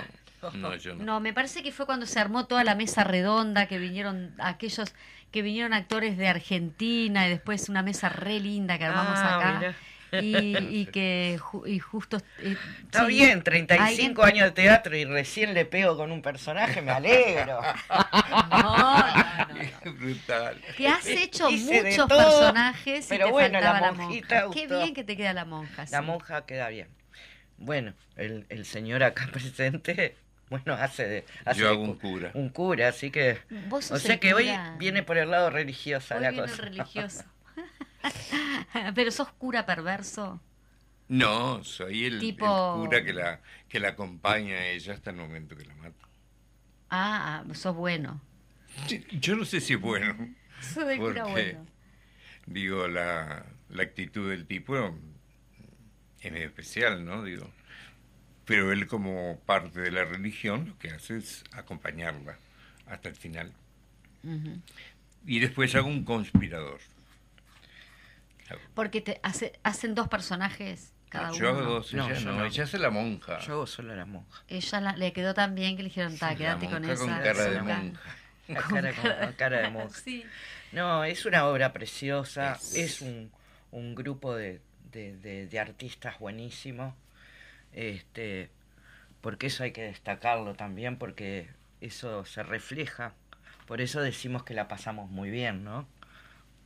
no, 0.53 0.75
yo 0.75 0.95
no. 0.95 1.03
No, 1.03 1.19
me 1.19 1.33
parece 1.33 1.61
que 1.63 1.71
fue 1.71 1.85
cuando 1.85 2.05
se 2.05 2.19
armó 2.19 2.45
toda 2.45 2.63
la 2.63 2.75
mesa 2.75 3.03
redonda, 3.03 3.65
que 3.67 3.79
vinieron 3.79 4.33
aquellos, 4.39 4.93
que 5.31 5.41
vinieron 5.41 5.73
actores 5.73 6.17
de 6.17 6.27
Argentina 6.27 7.27
y 7.27 7.31
después 7.31 7.67
una 7.67 7.81
mesa 7.81 8.09
re 8.09 8.39
linda 8.39 8.77
que 8.77 8.85
armamos 8.85 9.17
Ah, 9.19 9.37
acá. 9.37 9.59
mirá. 9.59 9.75
Y, 10.23 10.57
y 10.81 10.85
que 10.87 11.37
ju- 11.39 11.67
y 11.67 11.79
justo... 11.79 12.17
eh, 12.39 12.55
Está 12.83 13.01
sí, 13.01 13.07
bien, 13.07 13.41
35 13.43 14.21
alguien- 14.23 14.43
años 14.43 14.55
de 14.55 14.61
teatro 14.63 14.95
y 14.95 15.05
recién 15.05 15.53
le 15.53 15.65
pego 15.65 15.95
con 15.97 16.11
un 16.11 16.21
personaje, 16.21 16.81
me 16.81 16.91
alegro. 16.91 17.59
No, 18.49 18.97
no, 18.97 19.05
no. 19.85 19.93
Brutal. 19.99 20.61
Que 20.77 20.87
has 20.87 21.05
hecho 21.07 21.49
Hice 21.49 21.83
de 21.83 21.89
muchos 21.91 22.07
todo, 22.07 22.17
personajes 22.39 23.05
y 23.05 23.09
pero 23.09 23.25
te 23.27 23.31
bueno, 23.31 23.59
la 23.59 23.71
faltaba 23.71 23.87
la, 23.87 23.91
monjita 23.93 24.35
monja. 24.45 24.53
Qué 24.53 24.61
gustó. 24.67 24.77
bien 24.81 24.93
que 24.93 25.03
te 25.03 25.17
queda 25.17 25.33
la 25.33 25.45
monja. 25.45 25.85
La 25.91 25.99
sí. 25.99 26.05
monja 26.05 26.45
queda 26.45 26.69
bien. 26.69 26.87
Bueno, 27.57 27.93
el, 28.15 28.45
el 28.49 28.65
señor 28.65 29.03
acá 29.03 29.27
presente, 29.31 30.15
bueno, 30.49 30.73
hace 30.73 31.07
de... 31.07 31.25
hace 31.45 31.61
Yo 31.61 31.69
hago 31.69 31.81
un 31.83 31.93
cu- 31.95 31.99
cura. 31.99 32.31
Un 32.33 32.49
cura, 32.49 32.87
así 32.89 33.11
que... 33.11 33.39
Vos 33.67 33.91
O 33.91 33.97
sea 33.99 34.13
el 34.15 34.19
que 34.19 34.33
hoy 34.33 34.51
viene 34.77 35.03
por 35.03 35.17
el 35.17 35.31
lado 35.31 35.49
religiosa 35.49 36.15
Hoy 36.15 36.21
la 36.23 36.31
viene 36.31 36.47
cosa. 36.47 36.61
religioso. 36.63 37.23
Pero 38.95 39.11
sos 39.11 39.31
cura 39.33 39.65
perverso. 39.65 40.41
No, 41.07 41.63
soy 41.63 42.05
el, 42.05 42.15
el 42.15 42.19
Tipo- 42.19 42.75
cura 42.83 43.03
que 43.03 43.13
la, 43.13 43.41
que 43.69 43.79
la 43.79 43.89
acompaña 43.89 44.55
a 44.55 44.67
ella 44.67 44.93
hasta 44.93 45.11
el 45.11 45.17
momento 45.17 45.55
que 45.55 45.65
la 45.65 45.75
mata. 45.75 46.07
Ah, 46.89 47.43
ah, 47.47 47.53
sos 47.53 47.75
bueno. 47.75 48.21
Yo 49.19 49.35
no 49.35 49.45
sé 49.45 49.61
si 49.61 49.73
es 49.73 49.81
bueno. 49.81 50.15
Sos 50.61 50.85
de 50.87 50.97
cura 50.97 51.23
porque, 51.23 51.31
bueno. 51.53 51.65
Digo, 52.47 52.87
la, 52.87 53.45
la 53.69 53.83
actitud 53.83 54.29
del 54.29 54.45
tipo 54.45 54.75
es 56.21 56.31
medio 56.31 56.47
especial, 56.47 57.05
¿no? 57.05 57.23
Digo, 57.23 57.49
pero 58.45 58.71
él 58.71 58.87
como 58.87 59.39
parte 59.45 59.81
de 59.81 59.91
la 59.91 60.05
religión 60.05 60.69
lo 60.69 60.77
que 60.77 60.89
hace 60.89 61.17
es 61.17 61.43
acompañarla 61.53 62.37
hasta 62.87 63.09
el 63.09 63.15
final. 63.15 63.53
Y 65.25 65.39
después 65.39 65.73
hago 65.75 65.87
un 65.87 66.03
conspirador. 66.03 66.79
Porque 68.73 69.01
te 69.01 69.19
hace, 69.23 69.53
hacen 69.63 69.95
dos 69.95 70.07
personajes 70.07 70.91
cada 71.09 71.31
yo 71.31 71.49
hago 71.49 71.59
uno. 71.59 71.69
dos, 71.69 71.93
No, 71.93 72.05
ella 72.07 72.19
yo 72.19 72.25
no, 72.31 72.39
no. 72.39 72.45
ella 72.45 72.63
hace 72.63 72.77
la 72.79 72.89
monja. 72.89 73.39
Yo 73.39 73.53
hago 73.53 73.67
solo 73.67 73.95
la 73.95 74.05
monja. 74.05 74.43
Ella 74.47 74.81
la- 74.81 74.95
le 74.97 75.13
quedó 75.13 75.33
tan 75.33 75.55
bien 75.55 75.77
que 75.77 75.83
le 75.83 75.89
dijeron, 75.89 76.17
ta, 76.17 76.35
quédate 76.35 76.65
con 76.67 76.81
monja 76.85 76.93
esa. 76.93 77.01
con 77.05 77.09
cara 77.15 77.43
de 77.43 77.57
azúcar". 77.57 77.77
monja. 77.83 78.01
La 78.47 78.61
cara, 78.61 78.93
con- 78.93 79.11
con 79.25 79.33
cara 79.33 79.59
de 79.61 79.69
monja. 79.71 79.99
Sí. 79.99 80.23
No, 80.71 81.03
es 81.03 81.25
una 81.25 81.47
obra 81.47 81.73
preciosa, 81.73 82.53
Es- 82.53 82.75
es, 82.75 83.01
un, 83.01 83.31
un 83.71 83.95
grupo 83.95 84.35
de, 84.35 84.61
de, 84.91 85.15
de- 85.17 85.47
de 85.47 85.59
artistas 85.59 86.19
buenísimos, 86.19 86.93
este, 87.73 88.49
porque 89.21 89.47
eso 89.47 89.63
hay 89.63 89.71
que 89.71 89.81
destacarlo 89.83 90.53
también, 90.55 90.97
porque 90.97 91.49
eso 91.81 92.25
se 92.25 92.43
refleja, 92.43 93.13
por 93.67 93.81
eso 93.81 94.01
decimos 94.01 94.43
que 94.43 94.53
la 94.53 94.67
pasamos 94.67 95.09
muy 95.09 95.29
bien, 95.29 95.63
¿no? 95.63 95.87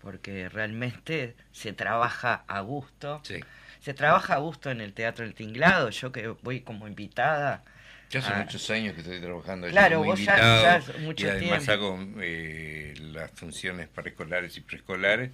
Porque 0.02 0.47
realmente 0.50 1.36
se 1.52 1.74
trabaja 1.74 2.43
a 2.47 2.62
gusto, 2.62 3.22
Sí. 3.24 3.39
se 3.82 3.93
trabaja 3.93 4.36
a 4.36 4.38
gusto 4.38 4.72
en 4.72 4.82
el 4.82 4.93
Teatro 4.93 5.26
del 5.26 5.34
Tinglado, 5.34 5.89
yo 5.89 6.12
que 6.12 6.28
voy 6.30 6.62
como 6.62 6.88
invitada. 6.88 7.64
Ya 8.10 8.22
hace 8.22 8.32
Ah. 8.34 8.39
muchos 8.43 8.70
años 8.72 8.95
que 8.95 9.02
estoy 9.02 9.20
trabajando 9.20 9.68
allí 9.68 9.74
Claro, 9.74 9.97
como 9.97 10.12
vos 10.12 10.20
ya- 10.24 10.34
invitado, 10.34 10.62
ya 10.64 10.76
hace 10.76 10.97
mucho 11.00 11.26
y 11.28 11.30
además 11.30 11.66
tiempo. 11.66 11.72
hago 11.72 12.08
eh, 12.22 12.93
las 13.00 13.32
funciones 13.32 13.88
preescolares 13.89 14.58
y 14.58 14.62
preescolares 14.62 15.32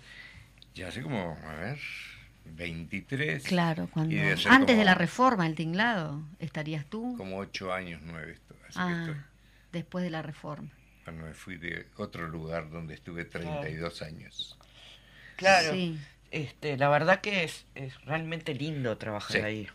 ya 0.74 0.90
hace 0.90 1.02
como, 1.02 1.38
a 1.46 1.54
ver, 1.54 1.80
23. 2.46 3.44
Claro, 3.44 3.88
cuando 3.92 4.16
antes 4.20 4.44
como- 4.46 4.66
de 4.66 4.84
la 4.86 4.94
reforma, 4.96 5.48
el 5.48 5.56
tinglado, 5.56 6.22
¿estarías 6.40 6.86
tú? 6.86 7.16
Como 7.18 7.38
8 7.38 7.74
años, 7.74 8.02
9. 8.04 8.34
Esto, 8.34 8.56
así 8.68 8.74
que 8.74 8.80
Ah, 8.80 9.00
estoy. 9.08 9.22
después 9.72 10.04
de 10.04 10.10
la 10.10 10.22
reforma. 10.22 10.70
Cuando 11.06 11.24
me 11.24 11.34
fui 11.34 11.58
de 11.58 11.88
otro 11.98 12.28
lugar 12.28 12.70
donde 12.70 12.96
estuve 12.96 13.26
32 13.26 14.02
años. 14.02 14.58
Claro, 15.38 15.72
Sí. 15.72 16.00
este, 16.32 16.78
la 16.78 16.90
verdad 16.90 17.22
que 17.22 17.44
es, 17.44 17.66
es 17.76 18.02
realmente 18.06 18.54
lindo 18.54 18.98
trabajar 18.98 19.38
Sí. 19.38 19.44
ahí. 19.44 19.68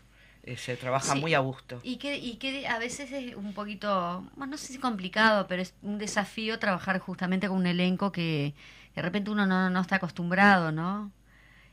Eh, 0.43 0.57
se 0.57 0.75
trabaja 0.75 1.13
Sí. 1.15 1.21
muy 1.21 1.33
a 1.33 1.39
gusto. 1.39 1.79
Y 1.83 1.97
que, 1.97 2.17
y 2.17 2.35
que 2.35 2.67
a 2.67 2.79
veces 2.79 3.11
es 3.11 3.35
un 3.35 3.53
poquito, 3.53 4.25
bueno, 4.35 4.51
no 4.51 4.57
sé 4.57 4.73
si 4.73 4.79
complicado, 4.79 5.47
pero 5.47 5.61
es 5.61 5.73
un 5.81 5.97
desafío 5.97 6.59
trabajar 6.59 6.99
justamente 6.99 7.47
con 7.47 7.57
un 7.57 7.67
elenco 7.67 8.11
que, 8.11 8.53
que 8.93 9.01
de 9.01 9.03
repente 9.03 9.31
uno 9.31 9.45
no, 9.45 9.69
no 9.69 9.81
está 9.81 9.95
acostumbrado, 9.97 10.71
¿no? 10.71 11.11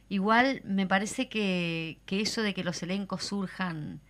Igual 0.09 0.63
me 0.65 0.87
parece 0.87 1.29
que, 1.29 1.99
que 2.07 2.21
eso 2.23 2.43
de 2.43 2.55
que 2.55 2.65
los 2.65 2.83
elencos 2.83 3.25
surjan 3.25 4.01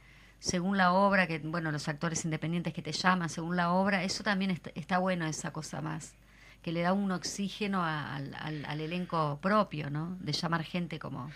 según 0.40 0.76
la 0.76 0.92
obra, 0.92 1.26
que 1.26 1.38
bueno, 1.40 1.72
los 1.72 1.88
actores 1.88 2.24
independientes 2.24 2.72
que 2.72 2.82
te 2.82 2.92
llaman 2.92 3.28
según 3.28 3.56
la 3.56 3.72
obra, 3.72 4.04
eso 4.04 4.22
también 4.22 4.50
está, 4.50 4.70
está 4.74 4.98
bueno, 4.98 5.26
esa 5.26 5.52
cosa 5.52 5.80
más, 5.80 6.14
que 6.62 6.72
le 6.72 6.80
da 6.82 6.92
un 6.92 7.10
oxígeno 7.10 7.82
a- 7.84 8.14
al, 8.16 8.34
al- 8.34 8.64
al 8.64 8.80
elenco 8.80 9.38
propio, 9.42 9.90
¿no? 9.90 10.16
De 10.20 10.32
llamar 10.32 10.64
gente 10.64 10.98
como 10.98 11.30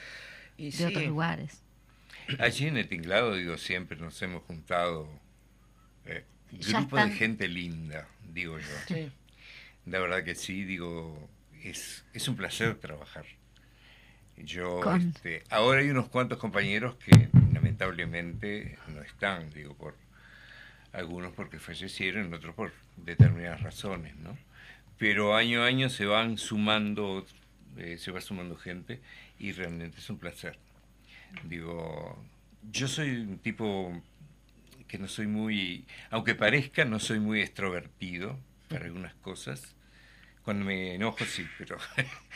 Y 0.56 0.70
de 0.70 0.86
otros 0.86 1.04
lugares. 1.06 1.60
Allí 2.38 2.66
en 2.66 2.76
el 2.76 2.88
tinglado, 2.88 3.34
digo, 3.34 3.56
siempre 3.58 3.96
nos 3.96 4.20
hemos 4.22 4.42
juntado 4.44 5.08
eh, 6.06 6.24
grupo 6.52 6.96
de 6.96 7.10
gente 7.10 7.48
linda, 7.48 8.06
digo 8.32 8.58
yo. 8.58 8.66
sí. 8.86 9.10
La 9.86 9.98
verdad 9.98 10.24
que 10.24 10.34
sí, 10.34 10.64
digo, 10.64 11.28
es, 11.62 12.04
es 12.14 12.28
un 12.28 12.36
placer 12.36 12.76
trabajar. 12.78 13.24
Yo, 14.36 14.80
Con- 14.80 15.00
este, 15.00 15.44
ahora 15.50 15.80
hay 15.80 15.90
unos 15.90 16.08
cuantos 16.08 16.38
compañeros 16.38 16.96
que 16.96 17.28
lamentablemente 17.52 18.78
no 18.88 19.02
están, 19.02 19.50
digo, 19.50 19.74
por 19.74 19.96
algunos 20.92 21.32
porque 21.32 21.58
fallecieron, 21.58 22.32
otros 22.32 22.54
por 22.54 22.72
determinadas 22.96 23.62
razones, 23.62 24.16
¿no? 24.16 24.36
Pero 24.98 25.34
año 25.34 25.62
a 25.62 25.66
año 25.66 25.88
se 25.88 26.06
van 26.06 26.38
sumando, 26.38 27.26
eh, 27.76 27.96
se 27.98 28.10
va 28.10 28.20
sumando 28.20 28.56
gente 28.56 29.00
y 29.38 29.52
realmente 29.52 29.98
es 29.98 30.10
un 30.10 30.18
placer. 30.18 30.58
Digo, 31.44 32.22
yo 32.70 32.88
soy 32.88 33.16
un 33.16 33.38
tipo 33.38 34.00
que 34.86 34.98
no 34.98 35.08
soy 35.08 35.26
muy, 35.26 35.86
aunque 36.10 36.34
parezca, 36.34 36.84
no 36.84 37.00
soy 37.00 37.18
muy 37.18 37.40
extrovertido 37.40 38.38
para 38.68 38.84
algunas 38.84 39.14
cosas. 39.14 39.74
Cuando 40.44 40.64
me 40.64 40.94
enojo 40.94 41.24
sí, 41.24 41.46
pero 41.56 41.78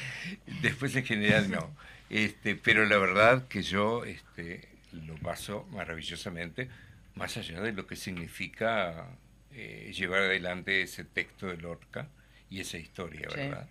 después 0.62 0.96
en 0.96 1.04
general 1.04 1.50
no. 1.50 1.76
Este, 2.08 2.54
pero 2.54 2.86
la 2.86 2.98
verdad 2.98 3.46
que 3.48 3.62
yo 3.62 4.04
este, 4.04 4.68
lo 5.04 5.14
paso 5.16 5.66
maravillosamente, 5.72 6.68
más 7.14 7.36
allá 7.36 7.60
de 7.60 7.72
lo 7.72 7.86
que 7.86 7.96
significa 7.96 9.06
eh, 9.52 9.92
llevar 9.96 10.20
adelante 10.22 10.82
ese 10.82 11.04
texto 11.04 11.46
de 11.46 11.56
Lorca 11.56 12.08
y 12.50 12.60
esa 12.60 12.78
historia, 12.78 13.28
Sí. 13.30 13.36
¿verdad? 13.36 13.66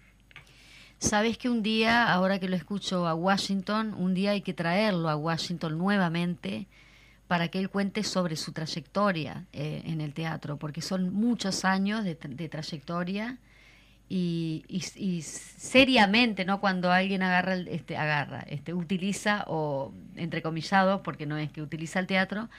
Sabes 0.97 1.37
que 1.37 1.49
un 1.49 1.61
día, 1.61 2.11
ahora 2.11 2.39
que 2.39 2.47
lo 2.47 2.55
escucho 2.55 3.05
a 3.05 3.13
Washington, 3.13 3.93
un 3.95 4.13
día 4.13 4.31
hay 4.31 4.41
que 4.41 4.53
traerlo 4.53 5.09
a 5.09 5.15
Washington 5.17 5.77
nuevamente 5.77 6.67
para 7.27 7.49
que 7.49 7.59
él 7.59 7.69
cuente 7.69 8.03
sobre 8.03 8.35
su 8.37 8.53
trayectoria 8.53 9.45
eh, 9.51 9.81
en 9.85 9.99
el 9.99 10.13
teatro, 10.13 10.57
porque 10.57 10.81
son 10.81 11.13
muchos 11.13 11.65
años 11.65 12.03
de, 12.05 12.15
de 12.15 12.49
trayectoria 12.49 13.37
y, 14.09 14.63
y- 14.67 14.83
y 14.95 15.21
seriamente, 15.23 16.45
¿no? 16.45 16.59
Cuando 16.61 16.91
alguien 16.91 17.23
agarra, 17.23 17.53
el- 17.53 17.67
este, 17.67 17.97
agarra, 17.97 18.41
este, 18.49 18.73
utiliza 18.73 19.43
o 19.47 19.93
entrecomillado, 20.15 21.03
porque 21.03 21.25
no 21.25 21.37
es 21.37 21.51
que 21.51 21.61
utiliza 21.61 21.99
el 21.99 22.07
teatro, 22.07 22.49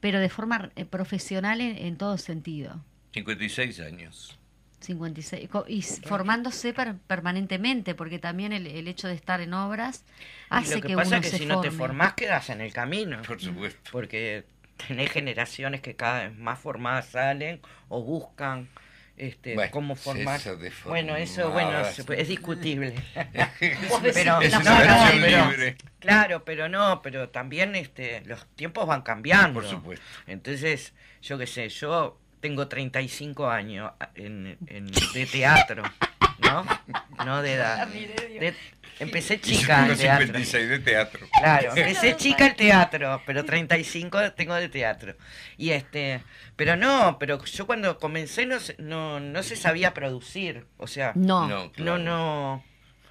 pero 0.00 0.20
de 0.20 0.28
forma 0.28 0.70
eh, 0.76 0.84
profesional 0.84 1.60
en, 1.60 1.76
en 1.78 1.96
todo 1.96 2.18
sentido. 2.18 2.80
56 3.12 3.80
años. 3.80 4.38
56 4.80 5.48
co- 5.48 5.64
y 5.68 5.82
formándose 5.82 6.72
per- 6.72 6.94
permanentemente 7.06 7.94
porque 7.96 8.18
también 8.20 8.52
el, 8.52 8.66
el 8.66 8.86
hecho 8.86 9.08
de 9.08 9.14
estar 9.14 9.40
en 9.40 9.52
obras 9.52 10.04
hace 10.50 10.76
lo 10.76 10.80
que, 10.82 10.88
que, 10.88 10.94
pasa 10.96 11.08
uno 11.08 11.16
es 11.16 11.22
que 11.22 11.30
se 11.30 11.38
si 11.38 11.46
no 11.46 11.60
te 11.60 11.70
formás 11.72 12.14
quedas 12.14 12.48
en 12.50 12.60
el 12.60 12.72
camino. 12.72 13.20
Por 13.22 13.40
supuesto. 13.40 13.90
Porque 13.90 14.44
tenés 14.86 15.10
generaciones 15.10 15.80
que 15.80 15.96
cada 15.96 16.28
vez 16.28 16.36
más 16.38 16.60
formadas 16.60 17.06
salen 17.08 17.60
o 17.88 18.02
buscan 18.02 18.68
este 19.18 19.54
Bueno, 19.54 19.70
cómo 19.72 19.94
formar. 19.96 20.40
eso 20.40 20.56
bueno, 20.86 21.16
eso 21.16 21.50
bueno, 21.50 21.82
puede- 22.06 22.22
es 22.22 22.28
discutible. 22.28 22.94
Pero 24.14 24.40
Es 24.42 24.52
no, 24.52 24.60
no, 24.60 25.10
pero-. 25.20 25.74
Claro, 25.98 26.44
pero 26.44 26.68
no, 26.68 27.02
pero 27.02 27.28
también 27.30 27.74
este 27.74 28.22
los 28.24 28.46
tiempos 28.54 28.86
van 28.86 29.02
cambiando. 29.02 29.60
Por 29.60 29.68
supuesto. 29.68 30.04
Entonces, 30.26 30.92
yo 31.22 31.36
qué 31.38 31.46
sé, 31.46 31.68
yo 31.68 32.18
tengo 32.40 32.68
35 32.68 33.50
años 33.50 33.90
en, 34.14 34.56
en- 34.68 34.86
de 35.12 35.26
teatro, 35.26 35.82
¿no? 36.40 36.64
No 37.24 37.42
de 37.42 37.54
edad. 37.54 37.86
De- 37.88 38.54
empecé 39.00 39.40
chica 39.40 39.86
en 39.86 39.96
teatro. 39.96 40.26
56 40.26 40.68
de 40.68 40.78
teatro. 40.80 41.26
Claro, 41.40 41.70
empecé 41.76 42.16
chica 42.16 42.46
el 42.46 42.56
teatro, 42.56 43.22
pero 43.26 43.44
35 43.44 44.32
tengo 44.32 44.54
de 44.54 44.68
teatro. 44.68 45.14
Y 45.56 45.70
este, 45.70 46.22
pero 46.56 46.76
no, 46.76 47.16
pero 47.18 47.42
yo 47.44 47.66
cuando 47.66 47.98
comencé 47.98 48.46
no 48.46 48.58
se, 48.60 48.74
no, 48.78 49.20
no 49.20 49.42
se 49.42 49.56
sabía 49.56 49.94
producir, 49.94 50.66
o 50.76 50.86
sea, 50.86 51.12
no, 51.14 51.46
No, 51.48 51.64
no, 51.64 51.72
claro. 51.72 51.98
no. 51.98 52.64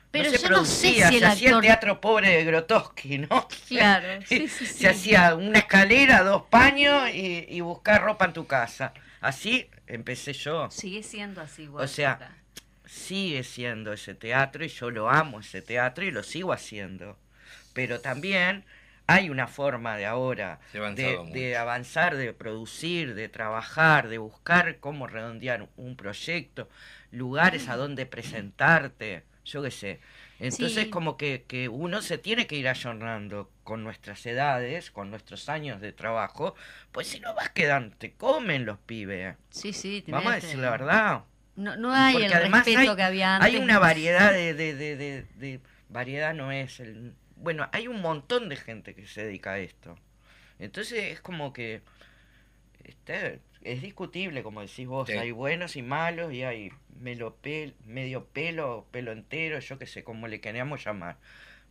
Pero 0.09 0.31
se 0.31 0.37
yo 0.39 0.49
no 0.49 0.65
sé 0.65 0.93
si 0.93 1.01
el 1.01 1.19
se 1.19 1.25
hacía 1.25 1.49
el 1.51 1.61
teatro 1.61 1.99
pobre 2.01 2.29
de 2.29 2.43
Grotowski, 2.45 3.17
¿no? 3.19 3.47
Claro, 3.67 4.21
sí, 4.25 4.47
sí, 4.47 4.65
sí. 4.65 4.73
Se 4.79 4.87
hacía 4.89 5.35
una 5.35 5.59
escalera, 5.59 6.23
dos 6.23 6.43
paños 6.49 7.09
y, 7.13 7.45
y 7.49 7.61
buscar 7.61 8.01
ropa 8.03 8.25
en 8.25 8.33
tu 8.33 8.47
casa. 8.47 8.93
Así 9.19 9.69
empecé 9.85 10.31
yo. 10.33 10.69
sigue 10.71 11.03
siendo 11.03 11.41
así 11.41 11.63
igual, 11.63 11.83
O 11.83 11.87
sea. 11.87 12.19
Sigue 12.87 13.43
siendo 13.43 13.93
ese 13.93 14.15
teatro 14.15 14.65
y 14.65 14.69
yo 14.69 14.89
lo 14.91 15.09
amo 15.09 15.39
ese 15.39 15.61
teatro 15.61 16.03
y 16.05 16.11
lo 16.11 16.23
sigo 16.23 16.53
haciendo. 16.53 17.17
Pero 17.73 17.99
también 18.01 18.65
hay 19.07 19.29
una 19.29 19.47
forma 19.47 19.95
de 19.97 20.05
ahora 20.05 20.59
de, 20.95 21.55
avanzar, 21.57 22.17
de 22.17 22.33
producir, 22.33 23.15
de 23.15 23.29
trabajar, 23.29 24.09
de 24.09 24.17
buscar 24.17 24.79
cómo 24.79 25.07
redondear 25.07 25.69
un 25.77 25.95
proyecto, 25.95 26.69
lugares 27.11 27.69
a 27.69 27.77
donde 27.77 28.05
presentarte, 28.05 29.23
yo 29.45 29.63
qué 29.63 29.71
sé. 29.71 29.99
Entonces 30.39 30.85
Sí. 30.85 30.89
como 30.89 31.17
que, 31.17 31.45
que 31.47 31.67
uno 31.69 32.01
se 32.01 32.17
tiene 32.17 32.47
que 32.47 32.57
ir 32.57 32.67
ayornando 32.67 33.49
con 33.63 33.83
nuestras 33.83 34.25
edades, 34.25 34.91
con 34.91 35.09
nuestros 35.09 35.49
años 35.49 35.81
de 35.81 35.93
trabajo, 35.93 36.53
pues 36.91 37.07
si 37.07 37.19
no 37.19 37.33
vas 37.33 37.49
quedando, 37.49 37.95
te 37.97 38.13
comen 38.13 38.65
los 38.65 38.77
pibes. 38.79 39.35
Sí, 39.49 39.73
sí. 39.73 40.03
te 40.05 40.11
Vamos 40.11 40.31
a 40.31 40.35
decir 40.35 40.59
la 40.59 40.69
verdad. 40.69 41.23
No, 41.57 41.75
no 41.75 41.91
hay 41.93 42.13
Porque 42.13 42.27
el 42.27 42.33
además 42.33 42.65
respeto 42.65 42.91
hay- 42.91 42.95
que 42.95 43.03
había 43.03 43.35
antes. 43.35 43.53
Hay 43.53 43.57
una 43.59 43.79
variedad 43.79 44.31
de, 44.31 44.53
de, 44.53 44.73
de, 44.75 44.95
de- 44.95 45.25
de- 45.35 45.59
variedad 45.89 46.33
no 46.33 46.51
es 46.53 46.79
el 46.79 47.13
bueno, 47.35 47.69
hay 47.71 47.87
un 47.87 48.01
montón 48.01 48.47
de 48.49 48.55
gente 48.55 48.95
que 48.95 49.05
se 49.05 49.23
dedica 49.25 49.51
a 49.53 49.59
esto. 49.59 49.95
Entonces 50.59 51.11
es 51.13 51.19
como 51.21 51.53
que 51.53 51.81
este, 52.83 53.39
es 53.63 53.81
discutible, 53.81 54.43
como 54.43 54.61
decís 54.61 54.87
vos, 54.87 55.07
Sí. 55.07 55.13
hay 55.17 55.31
buenos 55.31 55.75
y 55.75 55.81
malos 55.81 56.33
y 56.33 56.43
hay 56.43 56.71
melo 56.99 57.37
pel- 57.43 57.73
medio 57.85 58.25
pelo, 58.25 58.87
pelo 58.91 59.11
entero, 59.11 59.59
yo 59.59 59.77
qué 59.77 59.85
sé, 59.85 60.03
como 60.03 60.27
le 60.27 60.39
queramos 60.41 60.83
llamar. 60.83 61.17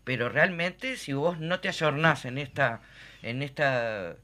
Pero 0.05 0.29
realmente 0.29 0.97
si 0.97 1.13
vos 1.15 1.39
no 1.41 1.59
te 1.61 1.69
ayornás 1.69 2.25
en 2.27 2.39
esta 2.39 2.81
en 3.23 3.43
esta 3.43 4.17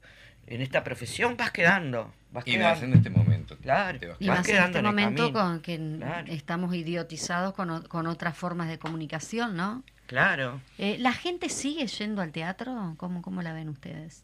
en 0.47 0.61
esta 0.61 0.83
profesión 0.83 1.37
vas 1.37 1.51
quedando, 1.51 2.13
vas 2.31 2.45
Y 2.47 2.51
quedando. 2.53 2.69
más 2.75 2.83
en 2.83 2.93
este 2.93 3.09
momento. 3.09 3.57
Claro. 3.57 3.99
te 3.99 4.07
vas 4.07 4.17
Y 4.19 4.27
vas 4.27 4.39
más 4.39 4.47
en 4.47 4.53
quedando 4.53 4.67
este 4.67 4.79
en 4.79 4.85
el 4.85 4.91
momento 4.91 5.23
camino. 5.33 5.39
con 5.39 5.61
que 5.61 5.97
Claro. 5.97 6.31
estamos 6.31 6.75
idiotizados 6.75 7.53
con, 7.53 7.83
con 7.87 8.07
otras 8.07 8.37
formas 8.37 8.67
de 8.67 8.77
comunicación, 8.79 9.55
¿no? 9.55 9.83
Claro. 10.07 10.61
Eh, 10.77 10.97
¿La 10.99 11.13
gente 11.13 11.49
sigue 11.49 11.87
yendo 11.87 12.21
al 12.21 12.31
teatro? 12.31 12.93
¿Cómo, 12.97 13.21
cómo 13.21 13.41
la 13.41 13.53
ven 13.53 13.69
ustedes? 13.69 14.23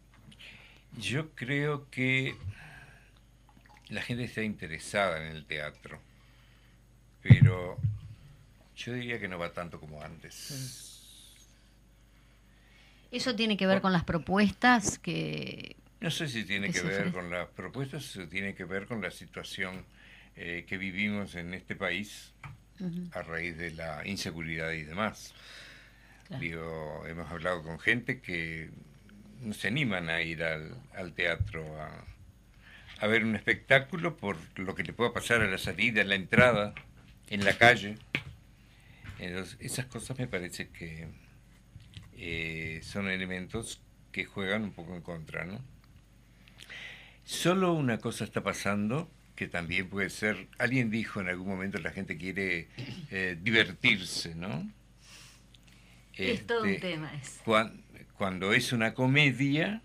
Yo 0.97 1.29
creo 1.35 1.89
que 1.89 2.35
la 3.89 4.01
gente 4.01 4.25
está 4.25 4.43
interesada 4.43 5.25
en 5.25 5.31
el 5.35 5.45
teatro, 5.45 5.99
pero 7.21 7.77
yo 8.75 8.93
diría 8.93 9.19
que 9.19 9.27
no 9.27 9.39
va 9.39 9.53
tanto 9.53 9.79
como 9.79 10.01
antes. 10.03 11.35
¿Eso 13.11 13.35
tiene 13.35 13.57
que 13.57 13.65
ver 13.65 13.81
con 13.81 13.91
las 13.93 14.03
propuestas 14.03 14.99
que... 14.99 15.75
No 16.01 16.11
sé 16.11 16.27
si 16.27 16.45
tiene 16.45 16.71
que 16.71 16.81
ver 16.81 17.11
con 17.11 17.29
las 17.29 17.47
propuestas 17.49 18.15
o 18.17 18.27
tiene 18.27 18.55
que 18.55 18.63
ver 18.63 18.85
con 18.87 19.01
la 19.01 19.11
situación 19.11 19.85
eh, 20.35 20.65
que 20.67 20.77
vivimos 20.77 21.35
en 21.35 21.53
este 21.53 21.75
país 21.75 22.33
a 23.11 23.21
raíz 23.21 23.57
de 23.57 23.71
la 23.71 24.07
inseguridad 24.07 24.71
y 24.71 24.83
demás. 24.83 25.33
Claro. 26.27 26.41
Digo, 26.41 27.03
hemos 27.07 27.29
hablado 27.29 27.63
con 27.63 27.79
gente 27.79 28.21
que 28.21 28.69
no 29.41 29.53
se 29.53 29.67
animan 29.67 30.09
a 30.09 30.21
ir 30.21 30.43
al, 30.43 30.73
al 30.95 31.13
teatro 31.13 31.81
a, 31.81 32.05
a 32.99 33.07
ver 33.07 33.25
un 33.25 33.35
espectáculo 33.35 34.15
por 34.15 34.37
lo 34.57 34.75
que 34.75 34.83
le 34.83 34.93
pueda 34.93 35.11
pasar 35.11 35.41
a 35.41 35.47
la 35.47 35.57
salida, 35.57 36.01
a 36.01 36.05
la 36.05 36.15
entrada, 36.15 36.73
en 37.29 37.43
la 37.43 37.57
calle. 37.57 37.97
Entonces, 39.19 39.57
esas 39.59 39.85
cosas 39.87 40.17
me 40.17 40.27
parece 40.27 40.69
que 40.69 41.07
eh, 42.13 42.79
son 42.83 43.09
elementos 43.09 43.81
que 44.13 44.23
juegan 44.25 44.63
un 44.63 44.71
poco 44.71 44.95
en 44.95 45.01
contra, 45.01 45.43
¿no? 45.43 45.61
Solo 47.33 47.73
una 47.73 47.99
cosa 47.99 48.23
está 48.23 48.41
pasando 48.41 49.07
que 49.35 49.47
también 49.47 49.87
puede 49.87 50.09
ser, 50.09 50.47
alguien 50.57 50.89
dijo 50.89 51.21
en 51.21 51.27
algún 51.29 51.47
momento 51.47 51.77
la 51.77 51.91
gente 51.91 52.17
quiere 52.17 52.69
eh, 53.11 53.37
divertirse, 53.39 54.33
¿no? 54.33 54.67
Es 56.15 56.47
todo 56.47 56.63
un 56.63 56.69
Este, 56.69 56.89
tema 56.89 57.13
es. 57.13 57.39
cuan- 57.45 57.83
cuando 58.17 58.51
es 58.51 58.73
una 58.73 58.95
comedia, 58.95 59.83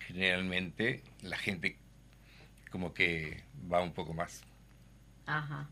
generalmente 0.00 1.02
la 1.22 1.38
gente 1.38 1.78
como 2.70 2.92
que 2.92 3.42
va 3.72 3.80
un 3.80 3.94
poco 3.94 4.12
más. 4.12 4.42
Ajá. 5.24 5.70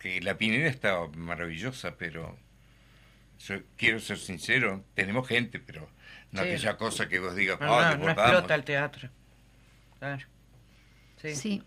Que 0.00 0.20
la 0.20 0.36
Pineda 0.36 0.68
está 0.68 0.98
maravillosa, 1.16 1.96
pero 1.96 2.36
yo 3.40 3.56
quiero 3.78 4.00
ser 4.00 4.18
sincero, 4.18 4.84
tenemos 4.92 5.26
gente, 5.26 5.60
pero 5.60 5.88
no 6.30 6.42
Sí. 6.42 6.48
aquella 6.50 6.76
cosa 6.76 7.08
que 7.08 7.20
vos 7.20 7.34
digas, 7.34 7.58
No, 7.58 7.72
"Ah, 7.74 7.92
no, 7.92 7.98
no 8.02 8.06
desbordamos". 8.08 8.32
explota 8.32 8.54
el 8.54 8.64
teatro. 8.64 9.08
Claro. 10.02 10.26
Sí. 11.18 11.36
Sí. 11.36 11.62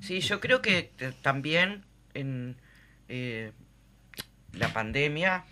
Sí, 0.00 0.20
yo 0.20 0.38
creo 0.38 0.62
que 0.62 0.92
también 1.20 1.84
en 2.14 2.56
eh, 3.08 3.50
la 4.52 4.72
pandemia 4.72 5.44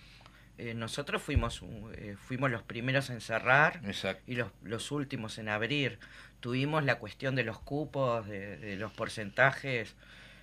eh, 0.57 0.75
nosotros 0.75 1.21
fuimos 1.21 1.65
eh, 1.95 2.15
fuimos 2.29 2.53
los 2.53 2.63
primeros 2.63 3.11
en 3.11 3.21
cerrar 3.21 3.81
Exacto. 3.85 4.23
y 4.29 4.37
los, 4.37 4.53
los 4.63 4.93
últimos 4.93 5.39
en 5.39 5.49
abrir. 5.49 5.99
Tuvimos 6.39 6.85
la 6.85 7.01
cuestión 7.01 7.35
de 7.35 7.43
los 7.43 7.59
cupos, 7.59 8.29
de, 8.29 8.59
de 8.59 8.77
los 8.77 8.93
porcentajes 8.93 9.97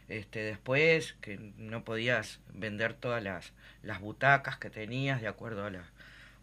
este, 0.09 0.39
después, 0.39 1.15
que 1.21 1.37
no 1.55 1.85
podías 1.85 2.41
vender 2.53 2.95
todas 2.95 3.23
las, 3.23 3.53
las 3.81 4.01
butacas 4.01 4.57
que 4.57 4.69
tenías 4.69 5.21
de 5.21 5.29
acuerdo 5.29 5.63
a, 5.63 5.69
la, 5.69 5.85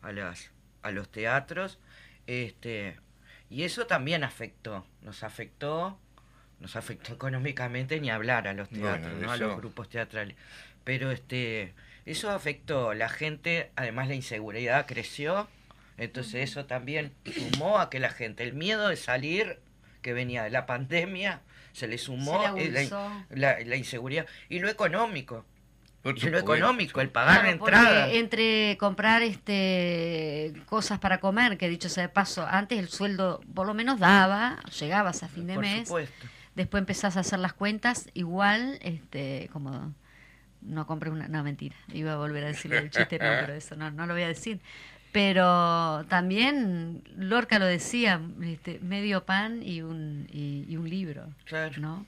a, 0.00 0.10
las, 0.10 0.52
a 0.80 0.90
los 0.90 1.10
teatros. 1.10 1.78
Este, 2.26 2.96
y 3.50 3.62
eso 3.64 3.86
también 3.86 4.24
afectó, 4.24 4.84
nos 5.02 5.22
afectó, 5.22 5.98
nos 6.60 6.76
afectó 6.76 7.12
económicamente 7.14 8.00
ni 8.00 8.10
hablar 8.10 8.48
a 8.48 8.52
los 8.54 8.68
Bueno, 8.70 8.92
teatros, 8.92 9.20
¿no? 9.20 9.32
a 9.32 9.36
los 9.36 9.56
grupos 9.56 9.88
teatrales. 9.88 10.36
Pero 10.84 11.10
este, 11.10 11.74
eso 12.06 12.30
afectó, 12.30 12.94
la 12.94 13.08
gente, 13.08 13.70
además 13.76 14.08
la 14.08 14.14
inseguridad 14.14 14.86
creció, 14.86 15.48
entonces 15.96 16.50
eso 16.50 16.64
también 16.66 17.12
sumó 17.50 17.78
a 17.78 17.90
que 17.90 18.00
la 18.00 18.10
gente, 18.10 18.42
el 18.42 18.54
miedo 18.54 18.88
de 18.88 18.96
salir 18.96 19.60
que 20.02 20.12
venía 20.12 20.42
de 20.44 20.50
la 20.50 20.66
pandemia, 20.66 21.40
se 21.72 21.86
le 21.88 21.98
sumó 21.98 22.32
Se 22.32 22.38
le 22.38 22.70
la, 22.70 22.80
agudizó. 22.80 23.24
la- 23.30 23.60
la 23.60 23.76
inseguridad 23.76 24.26
y 24.48 24.58
lo 24.60 24.68
económico. 24.68 25.44
Por 26.04 26.16
Y 26.18 26.28
lo 26.30 26.38
económico, 26.38 27.00
el 27.00 27.08
pagar 27.08 27.40
Claro, 27.40 27.48
entrada. 27.50 28.12
entre 28.12 28.76
comprar 28.78 29.22
este 29.22 30.52
cosas 30.66 30.98
para 31.00 31.18
comer, 31.18 31.58
que 31.58 31.68
dicho 31.68 31.88
sea 31.88 32.02
de 32.04 32.08
paso, 32.10 32.46
antes 32.48 32.78
el 32.78 32.88
sueldo 32.88 33.40
por 33.54 33.66
lo 33.66 33.74
menos 33.74 33.98
daba, 33.98 34.60
llegabas 34.78 35.22
a 35.24 35.28
fin 35.28 35.46
de 35.48 35.54
Por 35.54 35.64
mes, 35.64 35.88
supuesto. 35.88 36.26
después 36.54 36.80
empezás 36.82 37.16
a 37.16 37.20
hacer 37.20 37.38
las 37.40 37.54
cuentas, 37.54 38.08
igual, 38.14 38.78
este, 38.82 39.48
como 39.52 39.94
no 40.60 40.86
compré 40.86 41.10
una, 41.10 41.26
no 41.26 41.42
mentira, 41.42 41.74
iba 41.92 42.12
a 42.12 42.16
volver 42.16 42.44
a 42.44 42.48
decir 42.48 42.72
el 42.74 42.90
chiste, 42.90 43.18
no, 43.18 43.24
pero 43.40 43.54
eso 43.54 43.74
no, 43.74 43.90
no 43.90 44.06
lo 44.06 44.12
voy 44.14 44.22
a 44.22 44.28
decir. 44.28 44.60
Pero 45.12 46.04
también 46.08 47.02
Lorca 47.16 47.58
lo 47.58 47.66
decía, 47.66 48.20
este, 48.42 48.78
medio 48.80 49.24
pan 49.24 49.62
y 49.62 49.80
un, 49.80 50.26
y, 50.32 50.64
y 50.68 50.76
un 50.76 50.90
libro, 50.90 51.28
Claro. 51.44 51.72
¿no? 51.80 52.06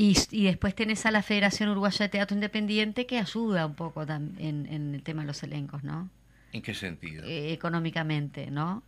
Y, 0.00 0.16
y 0.30 0.44
después 0.44 0.76
tenés 0.76 1.06
a 1.06 1.10
la 1.10 1.22
Federación 1.24 1.70
Uruguaya 1.70 2.04
de 2.04 2.08
Teatro 2.08 2.34
Independiente 2.36 3.04
que 3.06 3.18
ayuda 3.18 3.66
un 3.66 3.74
poco 3.74 4.02
en, 4.04 4.36
en 4.38 4.94
el 4.94 5.02
tema 5.02 5.22
de 5.22 5.26
los 5.26 5.42
elencos, 5.42 5.82
¿no? 5.82 6.08
¿En 6.52 6.62
qué 6.62 6.72
sentido? 6.72 7.24
Eh, 7.24 7.52
económicamente, 7.52 8.48
¿no? 8.50 8.84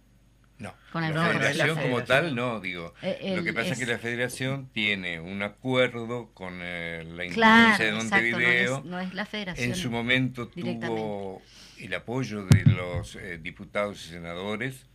No, 0.58 0.72
Con 0.92 1.02
la 1.02 1.11
No, 1.11 1.24
no 1.24 1.30
federación 1.32 1.68
como 1.70 1.96
federación. 1.98 2.06
tal, 2.06 2.34
no, 2.36 2.61
digo. 2.61 2.94
Eh, 3.02 3.32
lo 3.34 3.42
que 3.42 3.52
pasa 3.52 3.68
es... 3.68 3.72
es- 3.72 3.78
que 3.86 3.90
la 3.92 3.98
federación 3.98 4.68
tiene 4.72 5.18
un 5.18 5.42
acuerdo 5.42 6.30
con 6.34 6.58
eh, 6.62 7.02
la 7.04 7.26
Claro, 7.32 7.70
Intendencia 7.72 7.86
de 7.86 7.90
no 7.92 7.98
Montevideo. 7.98 8.78
es, 8.78 8.84
no 8.84 9.00
es 9.00 9.14
la 9.14 9.24
Federación. 9.26 9.68
en 9.70 9.74
su 9.74 9.90
momento 9.90 10.46
tuvo 10.48 11.42
el 11.78 11.94
apoyo 11.94 12.44
de 12.44 12.64
los 12.66 13.16
eh, 13.16 13.38
diputados 13.38 14.04
y 14.06 14.11
senadores, 14.11 14.86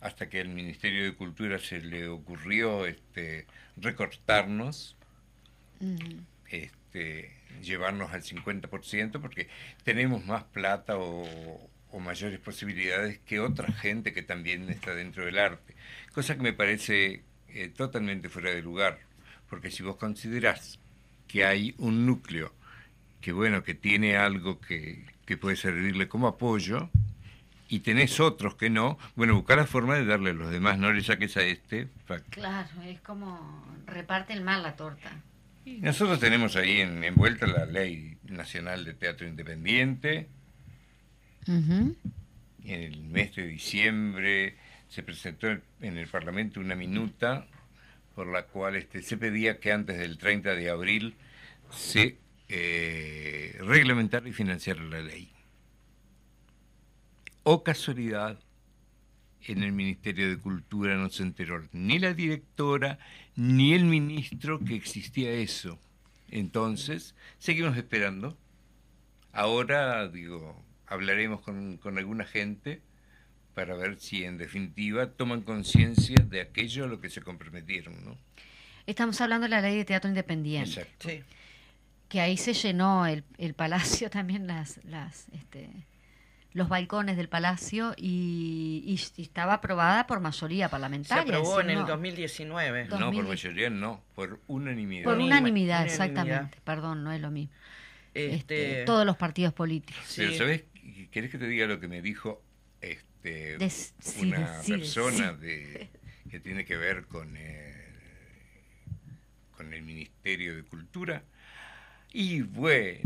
hasta 0.00 0.28
que 0.28 0.40
al 0.40 0.48
Ministerio 0.48 1.04
de 1.04 1.14
Cultura 1.14 1.58
se 1.58 1.80
le 1.80 2.08
ocurrió 2.08 2.86
este, 2.86 3.46
recortarnos, 3.76 4.96
Este, 6.50 7.32
llevarnos 7.62 8.12
al 8.12 8.22
50%, 8.22 9.20
porque 9.20 9.48
tenemos 9.82 10.24
más 10.24 10.44
plata 10.44 10.96
o, 10.98 11.70
o 11.90 12.00
mayores 12.00 12.38
posibilidades 12.40 13.18
que 13.20 13.40
otra 13.40 13.72
gente 13.72 14.12
que 14.12 14.22
también 14.22 14.68
está 14.70 14.94
dentro 14.94 15.24
del 15.24 15.38
arte. 15.38 15.74
Cosa 16.12 16.36
que 16.36 16.42
me 16.42 16.52
parece 16.52 17.22
eh, 17.48 17.68
totalmente 17.68 18.28
fuera 18.28 18.50
de 18.50 18.62
lugar, 18.62 18.98
porque 19.48 19.70
si 19.70 19.82
vos 19.82 19.96
considerás 19.96 20.78
que 21.28 21.44
hay 21.44 21.74
un 21.78 22.06
núcleo 22.06 22.52
que 23.20 23.32
bueno, 23.32 23.62
que 23.64 23.74
tiene 23.74 24.16
algo 24.18 24.60
que, 24.60 25.04
que 25.24 25.36
puede 25.38 25.56
servirle 25.56 26.08
como 26.08 26.26
apoyo, 26.28 26.90
y 27.66 27.80
tenés 27.80 28.20
otros 28.20 28.54
que 28.56 28.68
no, 28.68 28.98
bueno, 29.16 29.34
buscar 29.34 29.56
la 29.56 29.66
forma 29.66 29.94
de 29.96 30.04
darle 30.04 30.30
a 30.30 30.34
los 30.34 30.50
demás, 30.50 30.78
no 30.78 30.92
le 30.92 31.02
saques 31.02 31.36
a 31.38 31.42
este. 31.42 31.86
pa- 32.06 32.20
Claro, 32.28 32.68
es 32.82 33.00
como 33.00 33.66
reparten 33.86 34.44
mal 34.44 34.62
la 34.62 34.76
torta. 34.76 35.10
Nosotros 35.64 36.20
tenemos 36.20 36.56
ahí 36.56 36.80
en, 36.80 37.02
envuelta 37.04 37.46
la 37.46 37.64
Ley 37.64 38.18
Nacional 38.24 38.84
de 38.84 38.94
Teatro 38.94 39.26
Independiente. 39.26 40.28
En 41.46 41.96
el 42.64 43.02
mes 43.02 43.34
de 43.34 43.46
diciembre 43.46 44.56
se 44.88 45.02
presentó 45.02 45.48
en 45.48 45.98
el 45.98 46.08
Parlamento 46.08 46.60
una 46.60 46.74
minuta 46.74 47.46
por 48.14 48.26
la 48.26 48.46
cual 48.46 48.76
este, 48.76 49.02
se 49.02 49.16
pedía 49.16 49.58
que 49.58 49.72
antes 49.72 49.98
del 49.98 50.18
30 50.18 50.54
de 50.54 50.70
abril 50.70 51.16
se 51.70 52.18
eh, 52.48 53.56
reglamentara 53.60 54.28
y 54.28 54.32
financiara 54.32 54.82
la 54.84 55.00
ley. 55.00 55.30
O 57.42 57.62
casualidad, 57.62 58.38
en 59.52 59.62
el 59.62 59.72
Ministerio 59.72 60.28
de 60.28 60.38
Cultura 60.38 60.96
no 60.96 61.10
se 61.10 61.22
enteró 61.22 61.66
ni 61.72 61.98
la 61.98 62.14
directora 62.14 62.98
ni 63.36 63.74
el 63.74 63.84
ministro 63.84 64.58
que 64.60 64.74
existía 64.74 65.30
eso. 65.32 65.78
Entonces, 66.30 67.14
seguimos 67.38 67.76
esperando 67.76 68.36
Ahora, 69.34 70.06
digo, 70.08 70.64
hablaremos 70.86 71.40
con, 71.40 71.76
con 71.78 71.98
alguna 71.98 72.24
gente 72.24 72.80
para 73.52 73.74
ver 73.74 73.98
si 73.98 74.24
en 74.24 74.38
definitiva 74.38 75.10
toman 75.10 75.42
conciencia 75.42 76.16
de 76.24 76.40
aquello 76.40 76.84
a 76.84 76.86
lo 76.86 77.00
que 77.00 77.10
se 77.10 77.20
comprometieron, 77.20 78.04
¿no? 78.04 78.16
Estamos 78.86 79.20
hablando 79.20 79.44
de 79.46 79.50
la 79.50 79.60
ley 79.60 79.76
de 79.76 79.84
teatro 79.84 80.08
independiente. 80.08 80.70
Exacto. 80.70 81.08
Sí. 81.08 81.22
Que 82.08 82.20
ahí 82.20 82.36
se 82.36 82.52
llenó 82.52 83.06
el, 83.06 83.24
el 83.38 83.54
palacio 83.54 84.08
también, 84.18 84.46
las, 84.46 84.80
las, 84.84 85.26
este, 85.32 85.68
los 86.54 86.68
balcones 86.68 87.16
del 87.16 87.28
palacio 87.28 87.94
y, 87.96 88.82
y- 88.86 89.00
y 89.20 89.22
estaba 89.22 89.54
aprobada 89.54 90.06
por 90.06 90.20
mayoría 90.20 90.66
Se 90.66 90.70
parlamentaria. 90.70 91.22
aprobó 91.22 91.58
es 91.60 91.64
en 91.64 91.70
el 91.70 91.78
no- 91.80 91.86
2019. 91.86 92.84
No, 92.84 92.98
2000. 92.98 93.20
por 93.20 93.28
mayoría 93.28 93.70
no, 93.70 94.02
por 94.14 94.40
unanimidad. 94.46 95.04
Por 95.04 95.18
Unanimidad. 95.18 95.84
exactamente. 95.84 96.58
Perdón, 96.64 97.02
no 97.04 97.12
es 97.12 97.20
lo 97.20 97.30
mismo. 97.30 97.52
Este, 98.14 98.34
Este, 98.36 98.84
todos 98.84 99.04
los 99.04 99.16
partidos 99.16 99.52
políticos. 99.52 100.00
Sí. 100.06 100.22
Pero, 100.22 100.34
¿sabes? 100.38 100.62
¿Querés 101.10 101.30
que 101.30 101.38
te 101.38 101.48
diga 101.48 101.66
lo 101.66 101.80
que 101.80 101.88
me 101.88 102.00
dijo 102.00 102.40
este, 102.80 103.58
Des- 103.58 103.92
una 104.20 104.62
sí, 104.62 104.72
persona 104.72 105.32
sí. 105.40 105.46
de, 105.46 105.88
que 106.30 106.38
tiene 106.38 106.64
que 106.64 106.76
ver 106.76 107.06
con, 107.06 107.36
eh, 107.36 107.88
con 109.56 109.72
el 109.74 109.82
Ministerio 109.82 110.54
de 110.54 110.62
Cultura? 110.62 111.24
Y 112.12 112.42
bueno, 112.42 113.00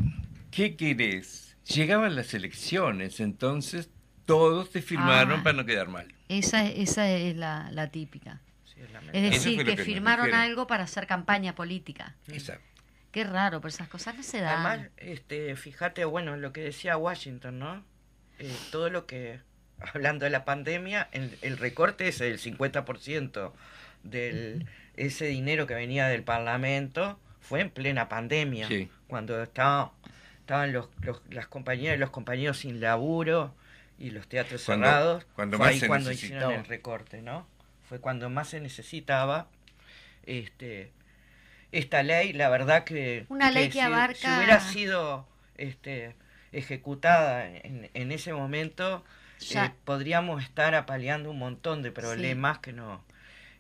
¿qué 0.51 0.77
querés? 0.77 1.48
Llegaban 1.75 2.17
las 2.17 2.33
elecciones, 2.35 3.21
entonces 3.21 3.91
todos 4.25 4.71
te 4.71 4.83
firmaron 4.83 5.41
Ah. 5.41 5.43
para 5.43 5.57
no 5.57 5.65
quedar 5.67 5.89
mal. 5.89 6.13
Esa, 6.29 6.67
esa 6.67 7.09
es 7.11 7.37
la, 7.37 7.71
la 7.73 7.91
típica. 7.91 8.41
sí, 8.65 8.81
es 9.13 9.23
decir, 9.31 9.65
que, 9.65 9.77
firmaron 9.77 10.35
algo 10.35 10.67
para 10.67 10.85
hacer 10.85 11.07
campaña 11.07 11.55
política. 11.55 12.15
Exacto. 12.29 12.65
Qué 13.11 13.25
raro, 13.25 13.61
pero 13.61 13.71
esas 13.71 13.89
cosas 13.89 14.17
no 14.17 14.23
se 14.23 14.41
dan. 14.41 14.67
Además, 14.67 14.91
este, 14.99 15.57
fíjate, 15.57 16.05
bueno, 16.05 16.37
lo 16.37 16.53
que 16.53 16.61
decía 16.61 16.97
Washington, 16.97 17.59
¿no? 17.59 17.83
Eh, 18.39 18.55
todo 18.71 18.91
lo 18.91 19.07
que, 19.07 19.41
hablando 19.81 20.25
de 20.25 20.31
la 20.31 20.45
pandemia, 20.45 21.09
el, 21.13 21.37
el 21.43 21.57
recorte 21.57 22.07
es 22.09 22.21
el 22.21 22.39
50% 22.39 23.53
del 24.05 24.67
ese 24.95 25.27
dinero 25.27 25.67
que 25.67 25.75
venía 25.75 26.07
del 26.09 26.23
Parlamento 26.23 27.19
fue 27.41 27.61
en 27.63 27.71
plena 27.71 28.09
pandemia, 28.09 28.69
Sí. 28.69 28.91
cuando 29.07 29.43
estaba, 29.43 29.93
estaban 30.49 30.73
los, 30.73 30.89
los- 31.03 31.21
las 31.29 31.47
compañías 31.47 31.95
y 31.95 31.99
los 31.99 32.09
compañeros 32.09 32.57
sin 32.57 32.81
laburo 32.81 33.55
y 33.99 34.11
los 34.13 34.27
teatros 34.29 34.65
Cuando- 34.65 34.87
cerrados, 34.87 35.27
cuando 35.35 35.59
fue 35.59 35.67
más 35.67 35.75
ahí 35.75 35.81
se 35.81 35.87
cuando 35.89 36.11
hicieron 36.11 36.53
el 36.55 36.65
recorte, 36.65 37.21
¿no? 37.21 37.47
Fue 37.87 38.01
cuando 38.01 38.31
más 38.31 38.49
se 38.49 38.59
necesitaba 38.61 39.49
este 40.25 40.91
esta 41.71 42.03
ley, 42.03 42.33
la 42.33 42.49
verdad 42.49 42.85
que 42.85 43.27
Una 43.29 43.51
ley 43.51 43.67
que 43.67 43.73
si- 43.75 43.81
abarca- 43.81 44.15
si 44.15 44.27
hubiera 44.27 44.61
sido 44.61 45.29
este 45.59 46.17
ejecutada 46.51 47.47
en, 47.47 47.91
en 47.93 48.11
ese 48.11 48.33
momento 48.33 49.05
Ya. 49.41 49.67
eh, 49.67 49.73
podríamos 49.85 50.43
estar 50.43 50.75
apaleando 50.75 51.31
un 51.31 51.39
montón 51.39 51.83
de 51.83 51.93
problemas 51.93 52.59
que 52.61 52.73
no 52.73 53.05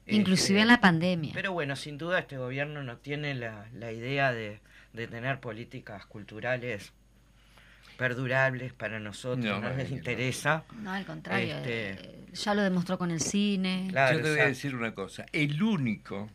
Inclusive 0.06 0.60
este, 0.60 0.62
en 0.62 0.68
la 0.68 0.80
pandemia. 0.80 1.32
pero 1.34 1.52
bueno, 1.52 1.76
sin 1.76 1.98
duda 1.98 2.20
este 2.20 2.38
gobierno 2.38 2.82
no 2.82 2.96
tiene 2.96 3.34
la, 3.34 3.66
la 3.74 3.92
idea 3.92 4.32
de, 4.32 4.58
de 4.92 5.06
tener 5.06 5.40
políticas 5.40 6.06
culturales 6.06 6.92
perdurables 7.96 8.72
para 8.72 9.00
nosotros, 9.00 9.44
No, 9.44 9.60
no, 9.60 9.76
les 9.76 9.90
interesa. 9.90 10.64
No, 10.82 10.92
al 10.92 11.04
contrario. 11.04 11.56
Este- 11.56 11.90
eh, 11.92 12.26
ya 12.32 12.54
lo 12.54 12.62
demostró 12.62 12.96
con 12.96 13.10
el 13.10 13.20
cine. 13.20 13.88
Claro, 13.90 14.18
Yo 14.18 14.24
te 14.24 14.30
voy 14.30 14.40
a 14.40 14.46
decir 14.46 14.74
una 14.74 14.94
cosa. 14.94 15.26
El 15.32 15.60
único 15.62 16.30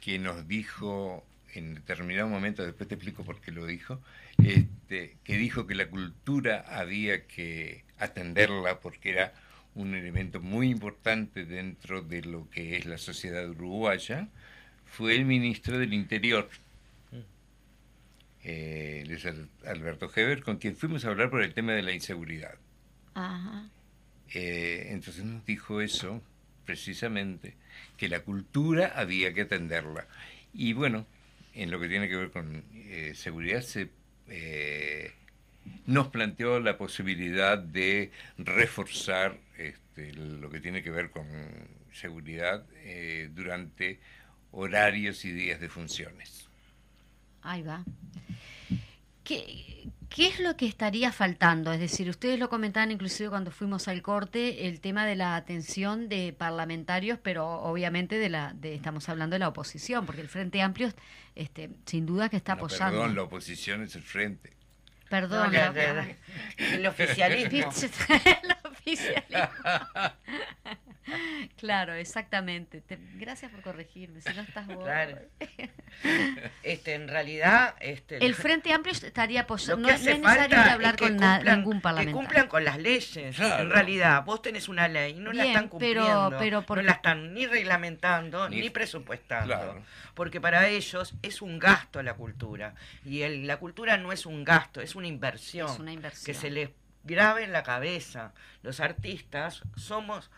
que 0.00 0.18
nos 0.18 0.48
dijo 0.48 1.24
en 1.54 1.74
determinado 1.74 2.28
momento, 2.28 2.64
después 2.64 2.88
te 2.88 2.94
explico 2.94 3.24
por 3.24 3.40
qué 3.40 3.52
lo 3.52 3.66
dijo, 3.66 4.00
este, 4.42 5.16
que 5.22 5.36
dijo 5.36 5.66
que 5.66 5.74
la 5.74 5.86
cultura 5.88 6.64
había 6.66 7.26
que 7.26 7.84
atenderla 7.98 8.80
porque 8.80 9.10
era 9.10 9.34
un 9.74 9.94
elemento 9.94 10.40
muy 10.40 10.70
importante 10.70 11.44
dentro 11.44 12.02
de 12.02 12.22
lo 12.22 12.48
que 12.50 12.76
es 12.76 12.86
la 12.86 12.98
sociedad 12.98 13.48
uruguaya, 13.48 14.28
fue 14.92 15.14
el 15.16 15.24
ministro 15.24 15.78
del 15.78 15.92
Interior, 15.94 16.48
eh, 18.44 19.04
Luis 19.06 19.24
Al- 19.26 19.48
Alberto 19.66 20.10
Heber, 20.14 20.42
con 20.42 20.56
quien 20.58 20.76
fuimos 20.76 21.04
a 21.04 21.08
hablar 21.08 21.30
por 21.30 21.42
el 21.42 21.54
tema 21.54 21.72
de 21.72 21.82
la 21.82 21.92
inseguridad. 21.92 22.54
Ajá. 23.14 23.68
Eh, 24.34 24.88
entonces 24.90 25.24
nos 25.24 25.44
dijo 25.46 25.80
eso, 25.80 26.22
precisamente, 26.64 27.54
que 27.96 28.08
la 28.08 28.20
cultura 28.20 28.92
había 28.96 29.32
que 29.32 29.42
atenderla. 29.42 30.06
Y 30.54 30.72
bueno, 30.72 31.06
en 31.54 31.70
lo 31.70 31.78
que 31.78 31.88
tiene 31.88 32.08
que 32.08 32.16
ver 32.16 32.30
con 32.30 32.64
eh, 32.74 33.12
seguridad, 33.14 33.60
se, 33.62 33.88
eh, 34.28 35.12
nos 35.86 36.08
planteó 36.08 36.58
la 36.60 36.76
posibilidad 36.76 37.58
de 37.58 38.10
reforzar 38.38 39.38
este, 39.58 40.12
lo 40.14 40.50
que 40.50 40.60
tiene 40.60 40.82
que 40.82 40.90
ver 40.90 41.10
con 41.10 41.26
seguridad 41.92 42.64
eh, 42.84 43.28
durante 43.34 44.00
horarios 44.52 45.24
y 45.24 45.32
días 45.32 45.60
de 45.60 45.68
funciones. 45.68 46.46
Ahí 47.42 47.62
va. 47.62 47.82
¿Qué, 49.24 49.88
¿Qué 50.08 50.26
es 50.28 50.40
lo 50.40 50.56
que 50.56 50.66
estaría 50.66 51.12
faltando? 51.12 51.72
Es 51.72 51.80
decir, 51.80 52.08
ustedes 52.10 52.38
lo 52.38 52.48
comentaban 52.48 52.90
inclusive 52.90 53.30
cuando 53.30 53.50
fuimos 53.50 53.88
al 53.88 54.02
corte, 54.02 54.66
el 54.68 54.80
tema 54.80 55.06
de 55.06 55.16
la 55.16 55.36
atención 55.36 56.08
de 56.08 56.34
parlamentarios, 56.36 57.18
pero 57.22 57.46
obviamente 57.62 58.18
de 58.18 58.28
la, 58.28 58.52
de, 58.54 58.74
estamos 58.74 59.08
hablando 59.08 59.34
de 59.34 59.40
la 59.40 59.48
oposición, 59.48 60.04
porque 60.06 60.20
el 60.20 60.28
Frente 60.28 60.60
Amplio, 60.60 60.92
este, 61.34 61.70
sin 61.86 62.04
duda 62.04 62.28
que 62.28 62.36
está 62.36 62.54
No, 62.54 62.64
apoyando. 62.64 62.98
perdón, 62.98 63.14
la 63.16 63.22
oposición 63.22 63.82
es 63.82 63.94
el 63.96 64.02
frente. 64.02 64.52
Perdón, 65.08 65.46
No, 65.46 65.52
la- 65.58 65.72
la- 65.72 65.92
la- 65.92 65.94
la- 65.94 66.16
el 66.74 66.86
oficialismo. 66.86 67.70
el 68.42 68.56
oficialismo. 68.72 69.48
Claro, 71.62 71.94
exactamente. 71.94 72.80
Te- 72.82 72.98
gracias 73.14 73.50
por 73.52 73.62
corregirme, 73.62 74.20
si 74.20 74.34
no 74.34 74.42
estás 74.42 74.66
vos. 74.66 74.82
Claro. 74.84 75.18
Este, 76.62 76.94
en 76.94 77.06
realidad, 77.06 77.74
este, 77.80 78.24
El 78.24 78.34
Frente 78.34 78.72
Amplio 78.72 78.92
estaría 78.92 79.46
que 79.46 79.54
No, 79.76 79.88
es 79.88 80.02
necesario 80.02 80.22
falta 80.24 80.72
hablar 80.72 80.94
es 80.94 81.00
que 81.00 81.06
con 81.08 81.16
na- 81.18 81.38
ningún 81.56 81.76
Que 81.76 81.82
parlamentario. 81.82 82.16
cumplan 82.16 82.48
con 82.48 82.64
las 82.64 82.78
leyes. 82.78 83.36
Claro. 83.36 83.62
En 83.62 83.70
realidad, 83.70 84.24
vos 84.24 84.40
tenés 84.42 84.68
una 84.68 84.88
ley 84.88 85.12
y 85.16 85.20
no 85.20 85.32
la 85.32 85.44
están 85.44 85.68
pero- 85.78 86.00
cumpliendo. 86.02 86.36
pero 86.38 86.62
por- 86.62 86.78
No 86.78 86.82
la 86.84 86.92
están 86.92 87.34
ni 87.34 87.46
reglamentando 87.46 88.48
ni, 88.48 88.60
Ni- 88.62 88.70
presupuestando. 88.70 89.46
Claro. 89.54 89.82
Porque 90.14 90.40
para 90.40 90.66
ellos 90.68 91.14
es 91.22 91.42
un 91.42 91.58
gasto 91.58 92.02
la 92.02 92.14
cultura. 92.14 92.74
Y 93.04 93.22
el- 93.22 93.46
la 93.46 93.58
cultura 93.58 93.96
no 93.98 94.12
es 94.12 94.24
un 94.26 94.44
gasto, 94.44 94.80
es 94.80 94.94
una 94.96 95.06
inversión. 95.08 95.70
Es 95.70 95.78
una 95.78 95.92
inversión. 95.92 96.24
Que 96.24 96.34
se 96.34 96.50
les 96.50 96.70
grabe 97.04 97.44
en 97.44 97.52
la 97.52 97.62
cabeza. 97.62 98.32
Los 98.62 98.80
artistas 98.80 99.62
somos 99.76 100.30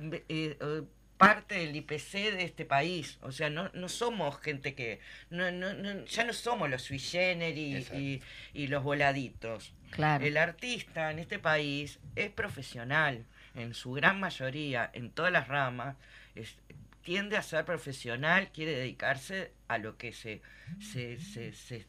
eh, 0.00 0.22
eh, 0.60 0.82
parte 1.16 1.56
del 1.56 1.74
IPC 1.74 2.12
de 2.32 2.44
este 2.44 2.64
país. 2.64 3.18
O 3.22 3.32
sea, 3.32 3.50
no, 3.50 3.70
no 3.74 3.88
somos 3.88 4.38
gente 4.40 4.74
que... 4.74 5.00
No, 5.30 5.50
no, 5.50 5.74
no- 5.74 6.04
ya 6.04 6.24
no 6.24 6.32
somos 6.32 6.70
los 6.70 6.82
sui 6.82 6.98
generis 7.00 7.90
y, 7.92 8.22
y 8.54 8.68
los 8.68 8.82
voladitos. 8.84 9.72
Claro. 9.90 10.24
El 10.24 10.36
artista 10.36 11.10
en 11.10 11.18
este 11.18 11.38
país 11.40 11.98
es 12.14 12.30
profesional, 12.30 13.24
en 13.54 13.74
su 13.74 13.92
gran 13.92 14.20
mayoría, 14.20 14.90
en 14.92 15.10
todas 15.10 15.32
las 15.32 15.48
ramas, 15.48 15.96
es- 16.36 16.56
tiende 17.02 17.36
a 17.36 17.42
ser 17.42 17.64
profesional, 17.64 18.50
quiere 18.52 18.72
dedicarse 18.76 19.50
a 19.66 19.78
lo 19.78 19.96
que 19.96 20.12
se, 20.12 20.40
se, 20.78 21.18
se, 21.18 21.52
se, 21.52 21.86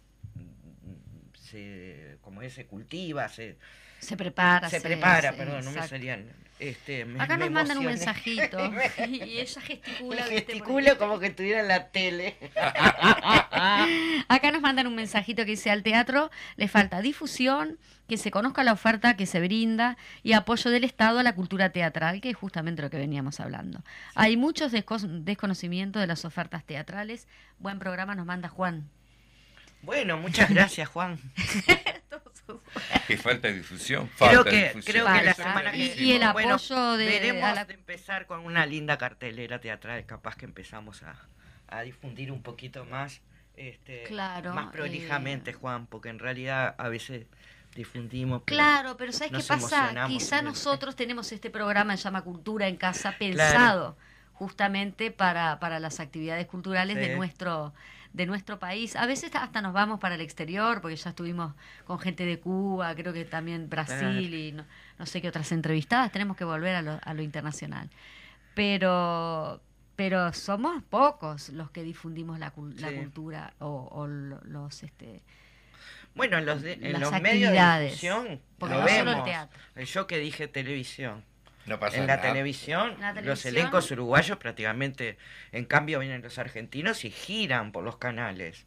se- 1.34 2.18
como 2.22 2.41
es, 2.41 2.53
se 2.53 2.66
cultiva, 2.66 3.28
se, 3.30 3.57
Se 4.00 4.16
prepara. 4.18 4.70
se 4.70 4.80
se- 4.80 4.88
prepara, 4.88 5.34
perdón, 5.34 5.66
no 5.66 5.72
me 5.72 5.88
salían. 5.88 6.26
Este, 6.60 7.06
me- 7.06 7.24
Acá 7.24 7.38
me 7.38 7.45
nos 7.45 7.54
mandan 7.54 7.78
un 7.78 7.86
mensajito 7.86 8.58
y 9.08 9.38
ella 9.39 9.62
gesticula. 9.62 10.24
Gesticulo 10.30 10.97
como 10.97 11.18
que 11.20 11.28
estuviera 11.28 11.62
en 11.62 11.68
la 11.70 11.88
tele. 11.88 12.36
Acá 14.28 14.52
nos 14.52 14.62
mandan 14.62 14.88
un 14.88 14.95
mensajito 14.95 15.43
que 15.45 15.52
dice 15.52 15.72
al 15.72 15.84
teatro 15.84 16.30
le 16.58 16.68
falta 16.68 17.02
difusión, 17.02 17.78
que 18.10 18.18
se 18.18 18.30
conozca 18.32 18.64
la 18.64 18.74
oferta 18.74 19.16
que 19.16 19.26
se 19.26 19.39
brinda 19.39 19.97
y 20.22 20.34
apoyo 20.34 20.70
del 20.70 20.84
Estado 20.84 21.20
a 21.20 21.24
la 21.24 21.34
cultura 21.34 21.70
teatral, 21.70 22.20
que 22.20 22.30
es 22.32 22.36
justamente 22.36 22.82
lo 22.82 22.89
que 22.89 22.97
veníamos 22.97 23.39
hablando. 23.39 23.82
Hay 24.16 24.36
muchos 24.36 24.74
desco- 24.74 25.00
desconocimientos 25.24 26.02
de 26.02 26.08
las 26.08 26.26
ofertas 26.26 26.66
teatrales. 26.66 27.28
Buen 27.60 27.80
programa 27.80 28.16
nos 28.16 28.26
manda 28.26 28.50
Juan. 28.50 28.89
Bueno, 29.82 30.18
muchas 30.18 30.50
gracias, 30.50 30.89
Juan. 30.89 31.18
Que 33.08 33.18
falta 33.18 33.47
difusión. 33.50 34.10
Creo 34.18 34.30
Falta 34.43 34.50
que, 34.50 34.64
difusión. 34.68 34.84
creo 34.93 35.06
que 35.06 35.24
la 35.26 35.34
Falta. 35.36 35.43
semana 35.43 35.72
que 35.72 35.78
Y- 35.78 36.04
y 36.04 36.12
el 36.14 36.32
bueno, 36.34 36.56
apoyo 36.56 36.93
de- 36.97 37.06
veremos 37.06 37.43
a 37.43 37.54
la- 37.56 37.66
de 37.66 37.74
empezar 37.74 38.26
con 38.26 38.39
una 38.41 38.66
linda 38.66 38.97
cartelera 38.97 39.60
teatral, 39.60 40.06
capaz 40.06 40.36
que 40.36 40.45
empezamos 40.45 41.04
a, 41.04 41.16
a 41.68 41.82
difundir 41.82 42.32
un 42.32 42.41
poquito 42.41 42.86
más, 42.86 43.22
este, 43.56 44.04
Claro, 44.04 44.54
más 44.54 44.72
prolijamente, 44.72 45.52
eh. 45.52 45.54
Juan, 45.54 45.86
porque 45.88 46.10
en 46.10 46.20
realidad 46.20 46.76
a 46.78 46.88
veces 46.89 47.26
difundimos. 47.76 48.41
pero 48.45 48.58
Claro, 48.58 48.97
pero 48.97 49.12
¿sabes 49.12 49.32
qué 49.32 49.43
pasa? 49.47 50.06
Quizá 50.08 50.39
en 50.39 50.45
nosotros 50.45 50.95
tenemos 50.95 51.32
este 51.32 51.50
programa 51.50 51.93
que 51.93 51.97
se 51.97 52.04
llama 52.06 52.24
Cultura 52.24 52.68
en 52.68 52.78
Casa 52.78 53.16
pensado 53.20 53.97
justamente 54.34 55.12
para, 55.12 55.60
para 55.60 55.80
las 55.80 56.00
actividades 56.00 56.47
culturales 56.47 56.95
Sí. 56.95 57.02
de 57.10 57.16
nuestro 57.16 57.74
de 58.14 58.26
nuestro 58.26 58.57
país. 58.60 58.95
A 58.95 59.05
veces 59.05 59.34
hasta 59.36 59.62
nos 59.62 59.74
vamos 59.74 59.99
para 59.99 60.16
el 60.16 60.22
exterior, 60.22 60.82
porque 60.82 60.95
ya 60.95 61.12
estuvimos 61.12 61.53
con 61.86 61.99
gente 61.99 62.26
de 62.26 62.39
Cuba, 62.39 62.93
creo 62.95 63.14
que 63.14 63.24
también 63.26 63.70
Brasil 63.70 64.34
y 64.34 64.51
no, 64.51 64.66
no 64.97 65.05
sé 65.05 65.22
qué 65.22 65.30
otras 65.30 65.51
entrevistadas. 65.51 66.12
Tenemos 66.12 66.36
que 66.36 66.43
volver 66.43 66.76
a 66.76 66.82
lo, 66.82 66.99
a 67.03 67.14
lo 67.14 67.22
internacional. 67.22 67.89
Pero 68.55 69.62
pero 69.95 70.32
somos 70.32 70.82
pocos 70.84 71.49
los 71.49 71.72
que 71.72 71.84
difundimos 71.84 72.39
la, 72.39 72.53
la 72.78 72.89
Sí. 72.89 72.95
cultura 72.95 73.53
o, 73.60 73.89
o 73.91 74.07
lo- 74.07 74.39
los 74.45 74.82
este 74.84 75.22
Bueno, 76.16 76.38
en 76.38 76.45
los, 76.45 76.62
de- 76.62 76.74
en 76.74 76.93
Las 76.93 77.01
los 77.01 77.22
medios 77.22 77.51
de 77.51 77.84
difusión 77.86 78.41
porque 78.57 78.76
lo 78.76 78.82
no 78.82 78.88
solo 78.88 78.99
el 78.99 79.05
vemos. 79.07 79.26
teatro. 79.26 79.60
Yo 79.84 80.07
que 80.07 80.18
dije 80.20 80.47
televisión. 80.47 81.26
No 81.70 81.80
pasa 81.80 82.01
en 82.01 82.07
la 82.07 82.17
nada. 82.17 82.22
televisión, 82.22 82.97
la 82.99 83.13
los 83.24 83.45
televisión. 83.45 83.55
elencos 83.55 83.91
uruguayos 83.91 84.38
prácticamente, 84.38 85.17
en 85.51 85.65
cambio 85.65 85.99
vienen 85.99 86.22
los 86.22 86.38
argentinos 86.39 87.05
y 87.05 87.11
giran 87.11 87.72
por 87.72 87.84
los 87.84 87.97
canales. 87.97 88.65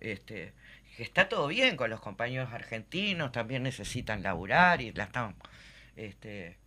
Este, 0.00 0.54
que 0.96 1.02
está 1.02 1.28
todo 1.28 1.48
bien 1.48 1.76
con 1.76 1.90
los 1.90 2.00
compañeros 2.00 2.52
argentinos, 2.52 3.32
también 3.32 3.62
necesitan 3.64 4.22
laburar 4.22 4.80
y 4.82 4.92
la 4.92 5.04
están, 5.04 5.36
este, 5.96 6.58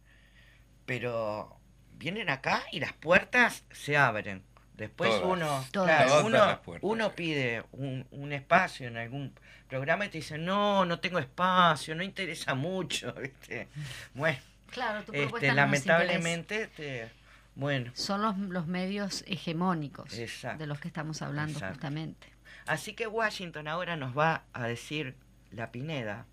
pero 0.85 1.59
vienen 1.93 2.29
acá 2.29 2.63
y 2.71 2.79
las 2.79 2.93
puertas 2.93 3.65
se 3.71 3.97
abren. 3.97 4.43
Después 4.73 5.19
Todas. 5.19 5.23
uno, 5.23 5.69
Todas. 5.71 6.05
claro, 6.05 6.07
Todas 6.07 6.25
uno, 6.25 6.37
las 6.45 6.59
puertas. 6.59 6.87
uno 6.89 7.15
pide 7.15 7.63
un, 7.71 8.07
un 8.11 8.31
espacio 8.33 8.87
en 8.87 8.97
algún 8.97 9.33
programa 9.67 10.05
y 10.05 10.09
te 10.09 10.19
dicen, 10.19 10.45
no, 10.45 10.85
no 10.85 10.99
tengo 10.99 11.19
espacio, 11.19 11.95
no 11.95 12.03
interesa 12.03 12.53
mucho, 12.55 13.13
¿viste? 13.21 13.69
Bueno, 14.13 14.39
claro 14.67 15.03
tu 15.03 15.13
este, 15.13 15.51
lamentablemente, 15.53 16.63
este, 16.63 17.11
bueno, 17.55 17.91
son 17.95 18.21
los, 18.21 18.37
los 18.37 18.67
medios 18.67 19.23
hegemónicos 19.27 20.13
Exacto. 20.17 20.59
de 20.59 20.67
los 20.67 20.79
que 20.79 20.87
estamos 20.87 21.21
hablando 21.21 21.53
Exacto. 21.53 21.75
justamente. 21.75 22.27
así 22.65 22.93
que 22.93 23.07
Washington 23.07 23.67
ahora 23.67 23.95
nos 23.95 24.17
va 24.17 24.43
a 24.53 24.67
decir 24.67 25.15
la 25.51 25.71
Pineda, 25.71 26.25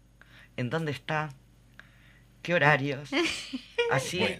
en 0.56 0.70
dónde 0.70 0.92
está, 0.92 1.30
qué 2.44 2.54
horarios, 2.54 3.10
así 3.90 4.18
Bueno, 4.20 4.36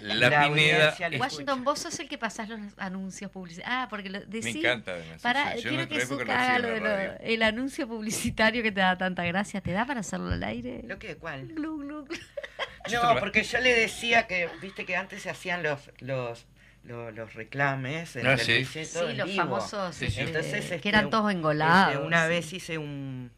la 0.00 0.44
Pineda 0.48 0.96
le 1.10 1.16
es- 1.16 1.20
Washington, 1.20 1.64
vos 1.64 1.80
sos 1.80 1.98
el 2.00 2.08
que 2.08 2.16
pasás 2.16 2.48
los 2.48 2.60
anuncios 2.78 3.30
publicitarios. 3.30 3.70
Ah, 3.76 3.86
porque 3.90 4.08
lo 4.08 4.20
Me 4.20 4.26
decí. 4.26 4.60
encanta 4.60 4.92
además. 4.92 5.20
Para, 5.20 5.56
yo 5.56 5.68
quiero 5.68 5.88
que 5.88 6.00
Zucca 6.06 6.58
lo 6.60 6.68
lo 6.78 6.80
la 6.80 7.16
el 7.16 7.42
anuncio 7.42 7.86
publicitario 7.86 8.62
que 8.62 8.72
te 8.72 8.80
da 8.80 8.96
tanta 8.96 9.24
gracia. 9.24 9.60
¿Te 9.60 9.72
da 9.72 9.84
para 9.84 10.00
hacerlo 10.00 10.32
al 10.32 10.42
aire? 10.44 10.82
¿Lo 10.86 10.98
que 10.98 11.16
cuál? 11.16 11.48
Glu, 11.48 11.78
glu, 11.78 12.08
No, 12.92 13.16
porque 13.20 13.42
yo 13.42 13.58
le 13.60 13.74
decía 13.74 14.26
que, 14.26 14.48
viste 14.62 14.86
que 14.86 14.96
antes 14.96 15.22
se 15.22 15.30
hacían 15.30 15.62
los 15.62 15.90
los 15.98 16.46
los, 16.84 17.12
los 17.12 17.34
reclames 17.34 18.16
en 18.16 18.26
Ah, 18.26 18.38
sí. 18.38 18.64
Sí, 18.64 18.80
los 19.14 19.26
vivo. 19.26 19.36
famosos, 19.42 19.94
Sí, 19.96 20.06
sí. 20.06 20.20
este, 20.20 20.22
Entonces, 20.22 20.66
que 20.68 20.76
este, 20.76 20.88
eran 20.88 21.10
todos 21.10 21.24
Este, 21.28 21.36
engolados. 21.38 22.06
una 22.06 22.26
vez 22.28 22.50
hice 22.52 22.78
un 22.78 23.30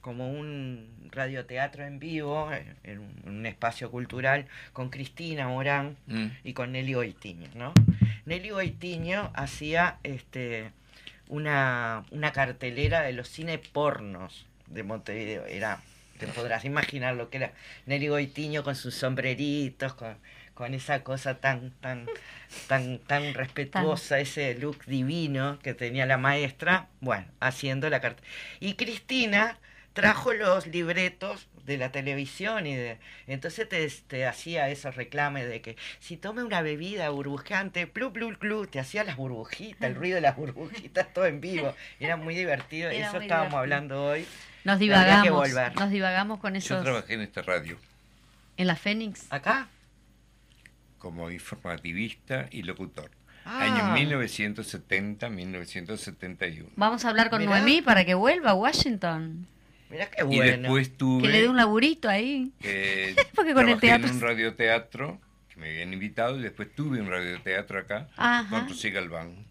como 0.00 0.30
un 0.30 1.08
radioteatro 1.10 1.84
en 1.84 1.98
vivo 1.98 2.52
eh, 2.52 2.74
en 2.84 3.00
un, 3.26 3.46
espacio 3.46 3.90
cultural 3.90 4.46
con 4.72 4.90
Cristina 4.90 5.48
Morán 5.48 5.96
Mm. 6.06 6.26
y 6.44 6.52
con 6.52 6.72
Nelly 6.72 6.94
Goitiño, 6.94 7.48
¿no? 7.54 7.72
Nelly 8.26 8.50
Goitiño 8.50 9.30
hacía 9.34 9.98
este 10.02 10.70
una, 11.28 12.04
una 12.10 12.32
cartelera 12.32 13.02
de 13.02 13.12
los 13.12 13.28
cine 13.28 13.58
pornos 13.58 14.46
de 14.66 14.82
Montevideo. 14.82 15.46
Era, 15.46 15.80
te 16.18 16.26
podrás 16.26 16.64
imaginar 16.64 17.14
lo 17.16 17.30
que 17.30 17.38
era 17.38 17.52
Nelly 17.86 18.08
Goitiño 18.08 18.62
con 18.62 18.74
sus 18.76 18.94
sombreritos, 18.94 19.94
con, 19.94 20.16
con 20.54 20.74
esa 20.74 21.04
cosa 21.04 21.38
tan, 21.38 21.70
tan, 21.80 22.06
tan, 22.66 22.98
tan 22.98 23.34
respetuosa, 23.34 24.18
ese 24.18 24.54
look 24.54 24.84
divino 24.86 25.58
que 25.62 25.74
tenía 25.74 26.06
la 26.06 26.18
maestra, 26.18 26.88
bueno, 27.00 27.26
haciendo 27.40 27.88
la 27.90 28.00
cartelera. 28.00 28.34
Y 28.60 28.74
Cristina 28.74 29.58
trajo 30.00 30.32
los 30.32 30.66
libretos 30.66 31.46
de 31.64 31.76
la 31.76 31.92
televisión 31.92 32.66
y 32.66 32.74
de 32.74 32.98
entonces 33.26 33.68
te, 33.68 33.86
te 34.06 34.26
hacía 34.26 34.70
esos 34.70 34.96
reclames 34.96 35.46
de 35.48 35.60
que 35.60 35.76
si 36.00 36.16
tome 36.16 36.42
una 36.42 36.62
bebida 36.62 37.10
burbujeante, 37.10 37.86
plu 37.86 38.12
plu 38.12 38.36
plu, 38.38 38.66
te 38.66 38.80
hacía 38.80 39.04
las 39.04 39.16
burbujitas, 39.16 39.82
el 39.82 39.94
ruido 39.94 40.14
de 40.16 40.22
las 40.22 40.36
burbujitas 40.36 41.12
todo 41.12 41.26
en 41.26 41.40
vivo. 41.40 41.74
Era 42.00 42.16
muy 42.16 42.34
divertido, 42.34 42.90
Era 42.90 43.08
eso 43.08 43.16
muy 43.16 43.24
estábamos 43.26 43.50
divertido. 43.50 43.58
hablando 43.60 44.04
hoy. 44.06 44.26
Nos 44.64 44.74
Habría 44.76 44.96
que 44.96 45.02
divagamos. 45.04 45.48
volver. 45.48 45.76
Nos 45.76 45.90
divagamos 45.90 46.40
con 46.40 46.52
Yo 46.54 46.58
esos. 46.58 46.82
trabajé 46.82 47.14
en 47.14 47.20
esta 47.22 47.42
radio 47.42 47.78
En 48.56 48.66
la 48.66 48.76
Fénix. 48.76 49.26
¿Acá? 49.30 49.68
como 50.98 51.30
informativista 51.30 52.48
y 52.50 52.62
locutor. 52.64 53.10
Ah. 53.44 53.62
Año 53.62 53.94
1970-1971. 54.16 56.66
Vamos 56.76 57.04
a 57.04 57.08
hablar 57.10 57.30
con 57.30 57.38
Mirá. 57.40 57.50
Noemí 57.52 57.82
para 57.82 58.04
que 58.04 58.14
vuelva 58.14 58.50
a 58.50 58.54
Washington. 58.54 59.46
Mirá 59.90 60.10
qué 60.10 60.22
Y 60.22 60.26
bueno. 60.36 60.42
después 60.62 60.96
tuve... 60.96 61.22
Que 61.22 61.28
le 61.28 61.40
dé 61.42 61.48
un 61.48 61.56
laburito 61.56 62.08
ahí. 62.08 62.52
eh, 62.62 63.14
Porque 63.34 63.54
con 63.54 63.68
el 63.68 63.80
teatro- 63.80 64.08
en 64.08 64.14
un 64.16 64.20
radioteatro 64.20 65.18
que 65.48 65.60
me 65.60 65.70
habían 65.70 65.92
invitado 65.92 66.38
y 66.38 66.42
después 66.42 66.74
tuve 66.74 67.00
un 67.00 67.08
radioteatro 67.10 67.78
acá 67.80 68.08
Ajá. 68.16 68.48
con 68.50 68.68
Rosy 68.68 68.90
Galván. 68.90 69.46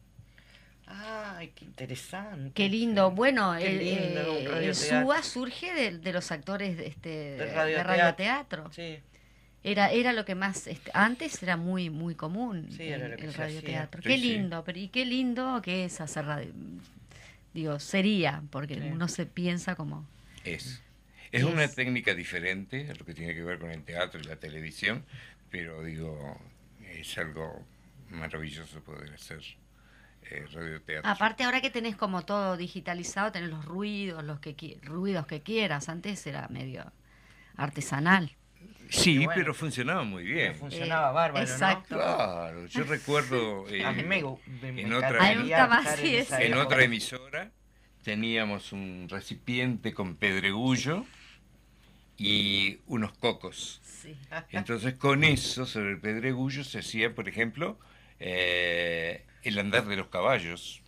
Ay, 0.86 1.52
qué 1.56 1.66
interesante. 1.66 2.52
Qué 2.54 2.70
lindo. 2.70 3.12
Bueno, 3.12 3.56
Qué 3.58 3.68
el, 3.68 3.78
lindo, 3.80 4.34
eh, 4.38 4.68
el. 4.68 4.76
SUA 4.76 5.22
surge 5.22 5.74
de, 5.74 5.98
de 5.98 6.14
los 6.14 6.32
actores 6.32 6.78
de, 6.78 6.88
este, 6.88 7.10
de 7.10 7.84
radioteatro. 7.84 8.72
Sí. 8.72 9.00
Era, 9.64 9.92
era 9.92 10.14
lo 10.14 10.24
que 10.24 10.34
más, 10.36 10.66
este, 10.68 10.90
antes 10.94 11.44
era 11.44 11.58
muy, 11.58 11.90
muy 11.90 12.16
común 12.16 12.68
Sí, 12.72 12.84
el, 12.84 13.02
era 13.02 13.08
lo 13.10 13.18
que 13.18 13.26
el 13.26 13.34
radioteatro. 13.34 14.02
Sí, 14.02 14.08
Qué 14.08 14.16
sí. 14.16 14.22
lindo, 14.22 14.64
pero 14.64 14.80
y 14.80 14.88
qué 14.88 15.04
lindo 15.06 15.62
que 15.62 15.84
es 15.86 16.00
hacer 16.00 16.26
radio. 16.26 16.52
Digo, 17.54 17.80
sería, 17.80 18.44
porque 18.50 18.76
Sí. 18.76 18.82
uno 18.92 19.08
se 19.10 19.26
piensa 19.26 19.76
como... 19.76 20.08
Es. 20.54 20.82
Es 21.32 21.42
Es. 21.42 21.44
una 21.44 21.68
técnica 21.68 22.14
diferente 22.14 22.90
a 22.90 22.96
lo 22.96 23.06
que 23.06 23.14
tiene 23.14 23.34
que 23.36 23.44
ver 23.44 23.60
con 23.60 23.72
el 23.72 23.84
teatro 23.84 24.20
y 24.20 24.24
la 24.24 24.38
televisión, 24.38 25.06
pero 25.50 25.84
digo, 25.84 26.40
es 26.86 27.18
algo 27.18 27.66
maravilloso 28.10 28.82
poder 28.82 29.14
hacer 29.14 29.42
eh, 30.30 30.46
radioteatro. 30.54 31.10
Aparte 31.10 31.44
ahora 31.44 31.60
que 31.62 31.70
tenés 31.70 31.96
como 31.96 32.24
todo 32.26 32.56
digitalizado, 32.58 33.32
tenés 33.32 33.50
los 33.50 33.66
ruidos, 33.66 34.24
los 34.24 34.40
que 34.40 34.78
ruidos 34.84 35.28
que 35.28 35.42
quieras. 35.42 35.90
Antes 35.90 36.26
era 36.28 36.48
medio 36.50 36.92
artesanal. 37.58 38.36
sí, 38.90 39.18
bueno. 39.26 39.32
pero 39.36 39.54
funcionaba 39.54 40.04
muy 40.04 40.24
bien. 40.24 40.56
Funcionaba 40.56 41.10
Eh, 41.10 41.14
bárbaro, 41.14 41.46
exacto. 41.46 41.96
Claro, 41.96 42.66
yo 42.68 42.84
recuerdo 42.96 43.68
eh. 43.70 43.84
A 43.86 43.92
mí 43.92 44.04
me, 44.04 44.24
gu- 44.24 44.40
me, 44.62 44.72
me 44.72 44.82
en 44.82 44.94
otra- 44.94 45.32
en 45.32 46.54
otra 46.56 46.84
emisora 46.84 47.52
teníamos 48.08 48.72
un 48.72 49.08
recipiente 49.10 49.94
con 49.94 50.16
pedregullo 50.16 51.06
y 52.18 52.80
unos 52.88 53.12
cocos. 53.12 53.82
Sí. 53.84 54.16
Entonces 54.52 54.94
con 54.94 55.26
eso, 55.26 55.66
sobre 55.66 55.92
el 55.92 56.00
pedregullo, 56.00 56.64
se 56.64 56.80
hacía, 56.80 57.14
por 57.14 57.28
ejemplo, 57.28 57.78
eh, 58.22 59.26
el 59.44 59.60
andar 59.60 59.88
de 59.88 59.98
los 59.98 60.08
caballos 60.08 60.82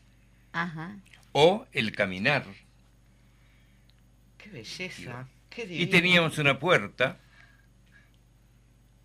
Ajá. 0.53 0.95
o 1.33 1.67
el 1.73 1.91
caminar. 1.91 2.45
Qué 4.37 4.49
belleza. 4.51 5.27
Qué 5.49 5.67
Y 5.69 5.87
teníamos 5.87 6.37
una 6.37 6.57
puerta 6.57 7.19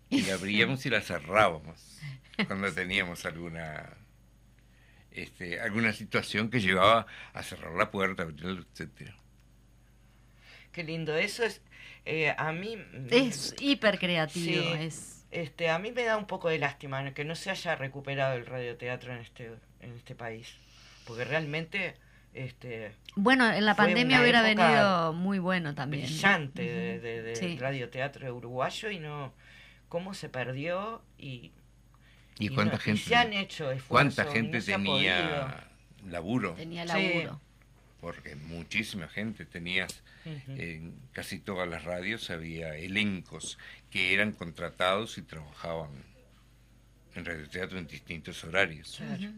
y 0.09 0.21
la 0.21 0.33
abríamos 0.35 0.85
y 0.85 0.89
la 0.89 1.01
cerrábamos 1.01 1.99
cuando 2.47 2.71
teníamos 2.71 3.25
alguna 3.25 3.89
este, 5.15 5.59
alguna 5.59 5.93
situación 5.93 6.49
que 6.49 6.59
llevaba 6.61 7.05
a 7.33 7.43
cerrar 7.43 7.73
la 7.73 7.89
puerta, 7.91 8.23
etcétera. 8.23 9.15
Qué 10.71 10.83
lindo. 10.83 11.15
Eso 11.15 11.43
es. 11.43 11.61
eh, 12.05 12.33
a 12.37 12.51
mí. 12.51 12.77
Es 13.09 13.55
hiper 13.59 13.97
creativo. 13.99 14.45
Sí. 14.63 14.73
Es, 14.79 15.25
Este, 15.31 15.69
a 15.69 15.79
mí 15.79 15.91
me 15.91 16.03
da 16.03 16.17
un 16.17 16.27
poco 16.27 16.49
de 16.49 16.59
lástima 16.59 17.13
que 17.13 17.25
no 17.25 17.35
se 17.35 17.49
haya 17.51 17.75
recuperado 17.75 18.35
el 18.35 18.45
radioteatro 18.45 19.13
en 19.13 19.19
este, 19.19 19.51
en 19.81 19.93
este 19.93 20.15
país. 20.15 20.55
Porque 21.05 21.23
realmente 21.25 21.95
este, 22.33 22.91
bueno, 23.15 23.49
en 23.51 23.65
la 23.65 23.75
pandemia 23.75 24.19
hubiera 24.21 24.41
venido 24.41 25.13
muy 25.13 25.39
bueno 25.39 25.73
también. 25.75 26.03
brillante 26.03 26.61
Ujú. 26.63 27.01
de, 27.05 27.21
de- 27.21 27.35
Sí. 27.35 27.57
radioteatro 27.57 28.33
uruguayo 28.35 28.89
y 28.91 28.99
no 28.99 29.33
cómo 29.87 30.13
se 30.13 30.27
perdió 30.29 31.01
y, 31.17 31.51
¿Y 32.39 32.47
y 32.47 32.49
cuánta 32.49 32.75
no- 32.75 32.81
y 32.81 32.83
gente? 32.83 33.01
se 33.01 33.15
han 33.15 33.33
hecho 33.33 33.71
esfuerzos 33.71 33.87
¿Cuánta 34.15 34.23
y 34.29 34.33
gente 34.33 34.59
no 34.59 34.65
tenía 34.65 35.67
laburo? 36.07 36.53
Tenía 36.53 36.87
Sí. 36.87 36.93
laburo. 36.93 37.41
Porque 38.01 38.35
muchísima 38.35 39.07
gente 39.07 39.45
tenías 39.45 40.03
en 40.47 40.95
casi 41.11 41.39
todas 41.39 41.67
las 41.67 41.83
radios 41.85 42.29
había 42.29 42.75
elencos 42.75 43.57
que 43.89 44.13
eran 44.13 44.31
contratados 44.31 45.17
y 45.17 45.21
trabajaban 45.23 45.89
en 47.15 47.25
radioteatro 47.25 47.79
en 47.79 47.87
distintos 47.87 48.43
horarios. 48.43 48.95
Claro. 48.97 49.31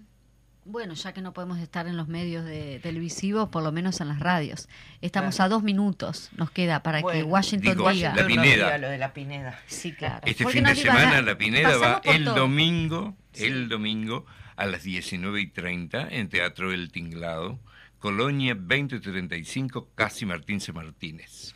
Bueno, 0.69 0.95
ya 0.95 1.13
que 1.13 1.21
no 1.21 1.31
podemos 1.33 1.59
estar 1.59 1.87
en 1.87 1.95
los 1.95 2.09
medios 2.09 2.43
de 2.43 2.79
televisivos, 2.83 3.47
por 3.49 3.63
lo 3.63 3.71
menos 3.71 4.01
en 4.01 4.09
las 4.09 4.19
radios. 4.19 4.67
Estamos 5.01 5.35
Claro. 5.37 5.45
a 5.45 5.55
dos 5.55 5.63
minutos, 5.63 6.29
nos 6.35 6.51
queda 6.51 6.83
para 6.83 7.01
que 7.01 7.23
Washington 7.23 7.77
digo, 7.77 7.89
diga. 7.89 8.13
la 8.13 8.27
Pineda. 8.27 8.77
lo 8.77 8.89
de 8.89 8.97
la 8.97 9.13
Pineda. 9.13 9.57
Sí, 9.67 9.93
claro. 9.93 10.19
Este 10.25 10.43
Porque 10.43 10.57
fin 10.59 10.65
de 10.67 10.75
semana 10.75 11.21
la 11.21 11.37
Pineda 11.37 11.77
va 11.77 12.01
el 12.03 12.25
todo. 12.25 12.35
domingo, 12.35 13.15
Sí. 13.31 13.45
el 13.45 13.69
domingo 13.69 14.25
a 14.57 14.65
las 14.65 14.83
19 14.83 15.39
y 15.39 15.47
30 15.47 16.07
en 16.11 16.27
Teatro 16.27 16.73
El 16.73 16.91
Tinglado, 16.91 17.59
Colonia 17.99 18.53
2035, 18.53 19.89
Casi 19.95 20.25
Martín 20.25 20.59
C. 20.59 20.73
Martínez. 20.73 21.55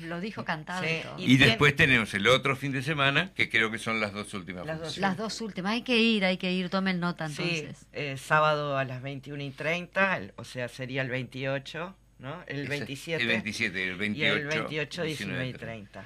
Lo 0.00 0.20
dijo 0.20 0.44
cantado. 0.44 0.82
Sí, 0.84 0.88
y 0.98 1.02
todo. 1.02 1.14
Y, 1.18 1.36
después 1.36 1.74
tenemos 1.76 2.12
el 2.14 2.26
otro 2.26 2.54
fin 2.56 2.72
de 2.72 2.82
semana, 2.82 3.32
que 3.34 3.48
creo 3.48 3.70
que 3.70 3.78
son 3.78 4.00
las 4.00 4.12
dos 4.12 4.32
últimas 4.34 4.66
Las 4.66 4.80
dos. 4.80 4.98
Las 4.98 5.16
dos 5.16 5.40
últimas. 5.40 5.72
Hay 5.72 5.82
que 5.82 5.98
ir, 5.98 6.24
hay 6.24 6.36
que 6.36 6.52
ir. 6.52 6.68
Tomen 6.68 7.00
nota 7.00 7.28
Sí, 7.28 7.42
entonces. 7.60 7.86
eh, 7.92 8.16
sábado 8.18 8.76
a 8.78 8.84
las 8.84 9.02
21 9.02 9.42
y 9.42 9.50
30, 9.50 10.16
el- 10.18 10.32
o 10.36 10.44
sea, 10.44 10.68
sería 10.68 11.02
el 11.02 11.08
28, 11.10 11.96
¿no? 12.18 12.42
El 12.46 12.60
Ese- 12.60 12.68
27. 12.68 13.22
el 13.22 13.28
27, 13.28 13.82
el 13.82 13.88
Y 14.16 14.24
el 14.24 14.46
28, 14.46 14.48
28, 14.48 15.02
19 15.04 15.42
y 15.42 15.46
19, 15.52 15.58
30. 15.58 16.04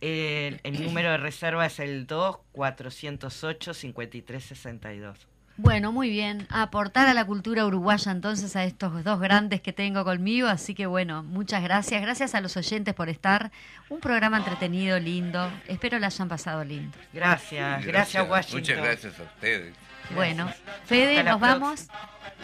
El, 0.00 0.60
el 0.64 0.82
número 0.82 1.10
de 1.12 1.16
reserva 1.18 1.66
es 1.66 1.78
el 1.78 2.06
2 2.08 2.38
408 2.52 3.72
53 3.74 4.42
62. 4.44 5.28
Bueno, 5.62 5.92
muy 5.92 6.10
bien. 6.10 6.48
Aportar 6.50 7.06
a 7.06 7.14
la 7.14 7.24
cultura 7.24 7.64
uruguaya 7.64 8.10
entonces 8.10 8.56
a 8.56 8.64
estos 8.64 9.04
dos 9.04 9.20
grandes 9.20 9.60
que 9.60 9.72
tengo 9.72 10.02
conmigo. 10.02 10.48
Así 10.48 10.74
que 10.74 10.86
bueno, 10.86 11.22
muchas 11.22 11.62
gracias. 11.62 12.02
Gracias 12.02 12.34
a 12.34 12.40
los 12.40 12.56
oyentes 12.56 12.92
por 12.94 13.08
estar. 13.08 13.52
Un 13.88 14.00
programa 14.00 14.38
entretenido, 14.38 14.98
lindo. 14.98 15.48
Espero 15.68 16.00
la 16.00 16.08
hayan 16.08 16.28
pasado 16.28 16.64
lindo. 16.64 16.98
Gracias, 17.12 17.86
gracias, 17.86 18.28
Washington. 18.28 18.60
Muchas 18.60 18.76
gracias 18.76 19.20
a 19.20 19.22
ustedes. 19.22 19.74
Bueno, 20.16 20.52
Fede, 20.84 21.20
Hasta 21.20 21.30
nos 21.30 21.40
vamos. 21.40 21.86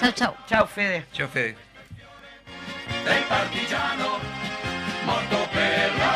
Chau, 0.01 0.13
chau. 0.13 0.35
Chao, 0.47 0.67
Fede. 0.69 1.05
Chao, 1.13 1.27
Fede. 1.27 1.57
del 5.55 6.08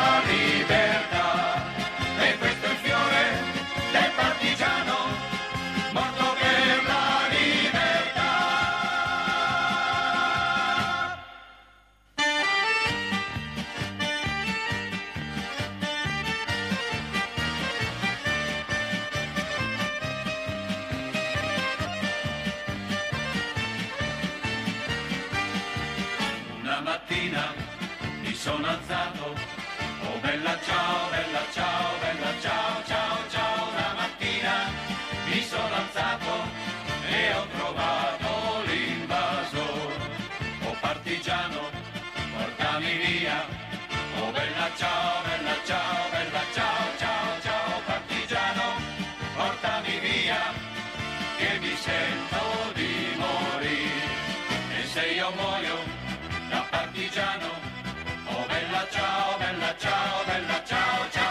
chao, 59.79 60.25
bella, 60.27 60.63
chao, 60.67 61.09
chao. 61.11 61.22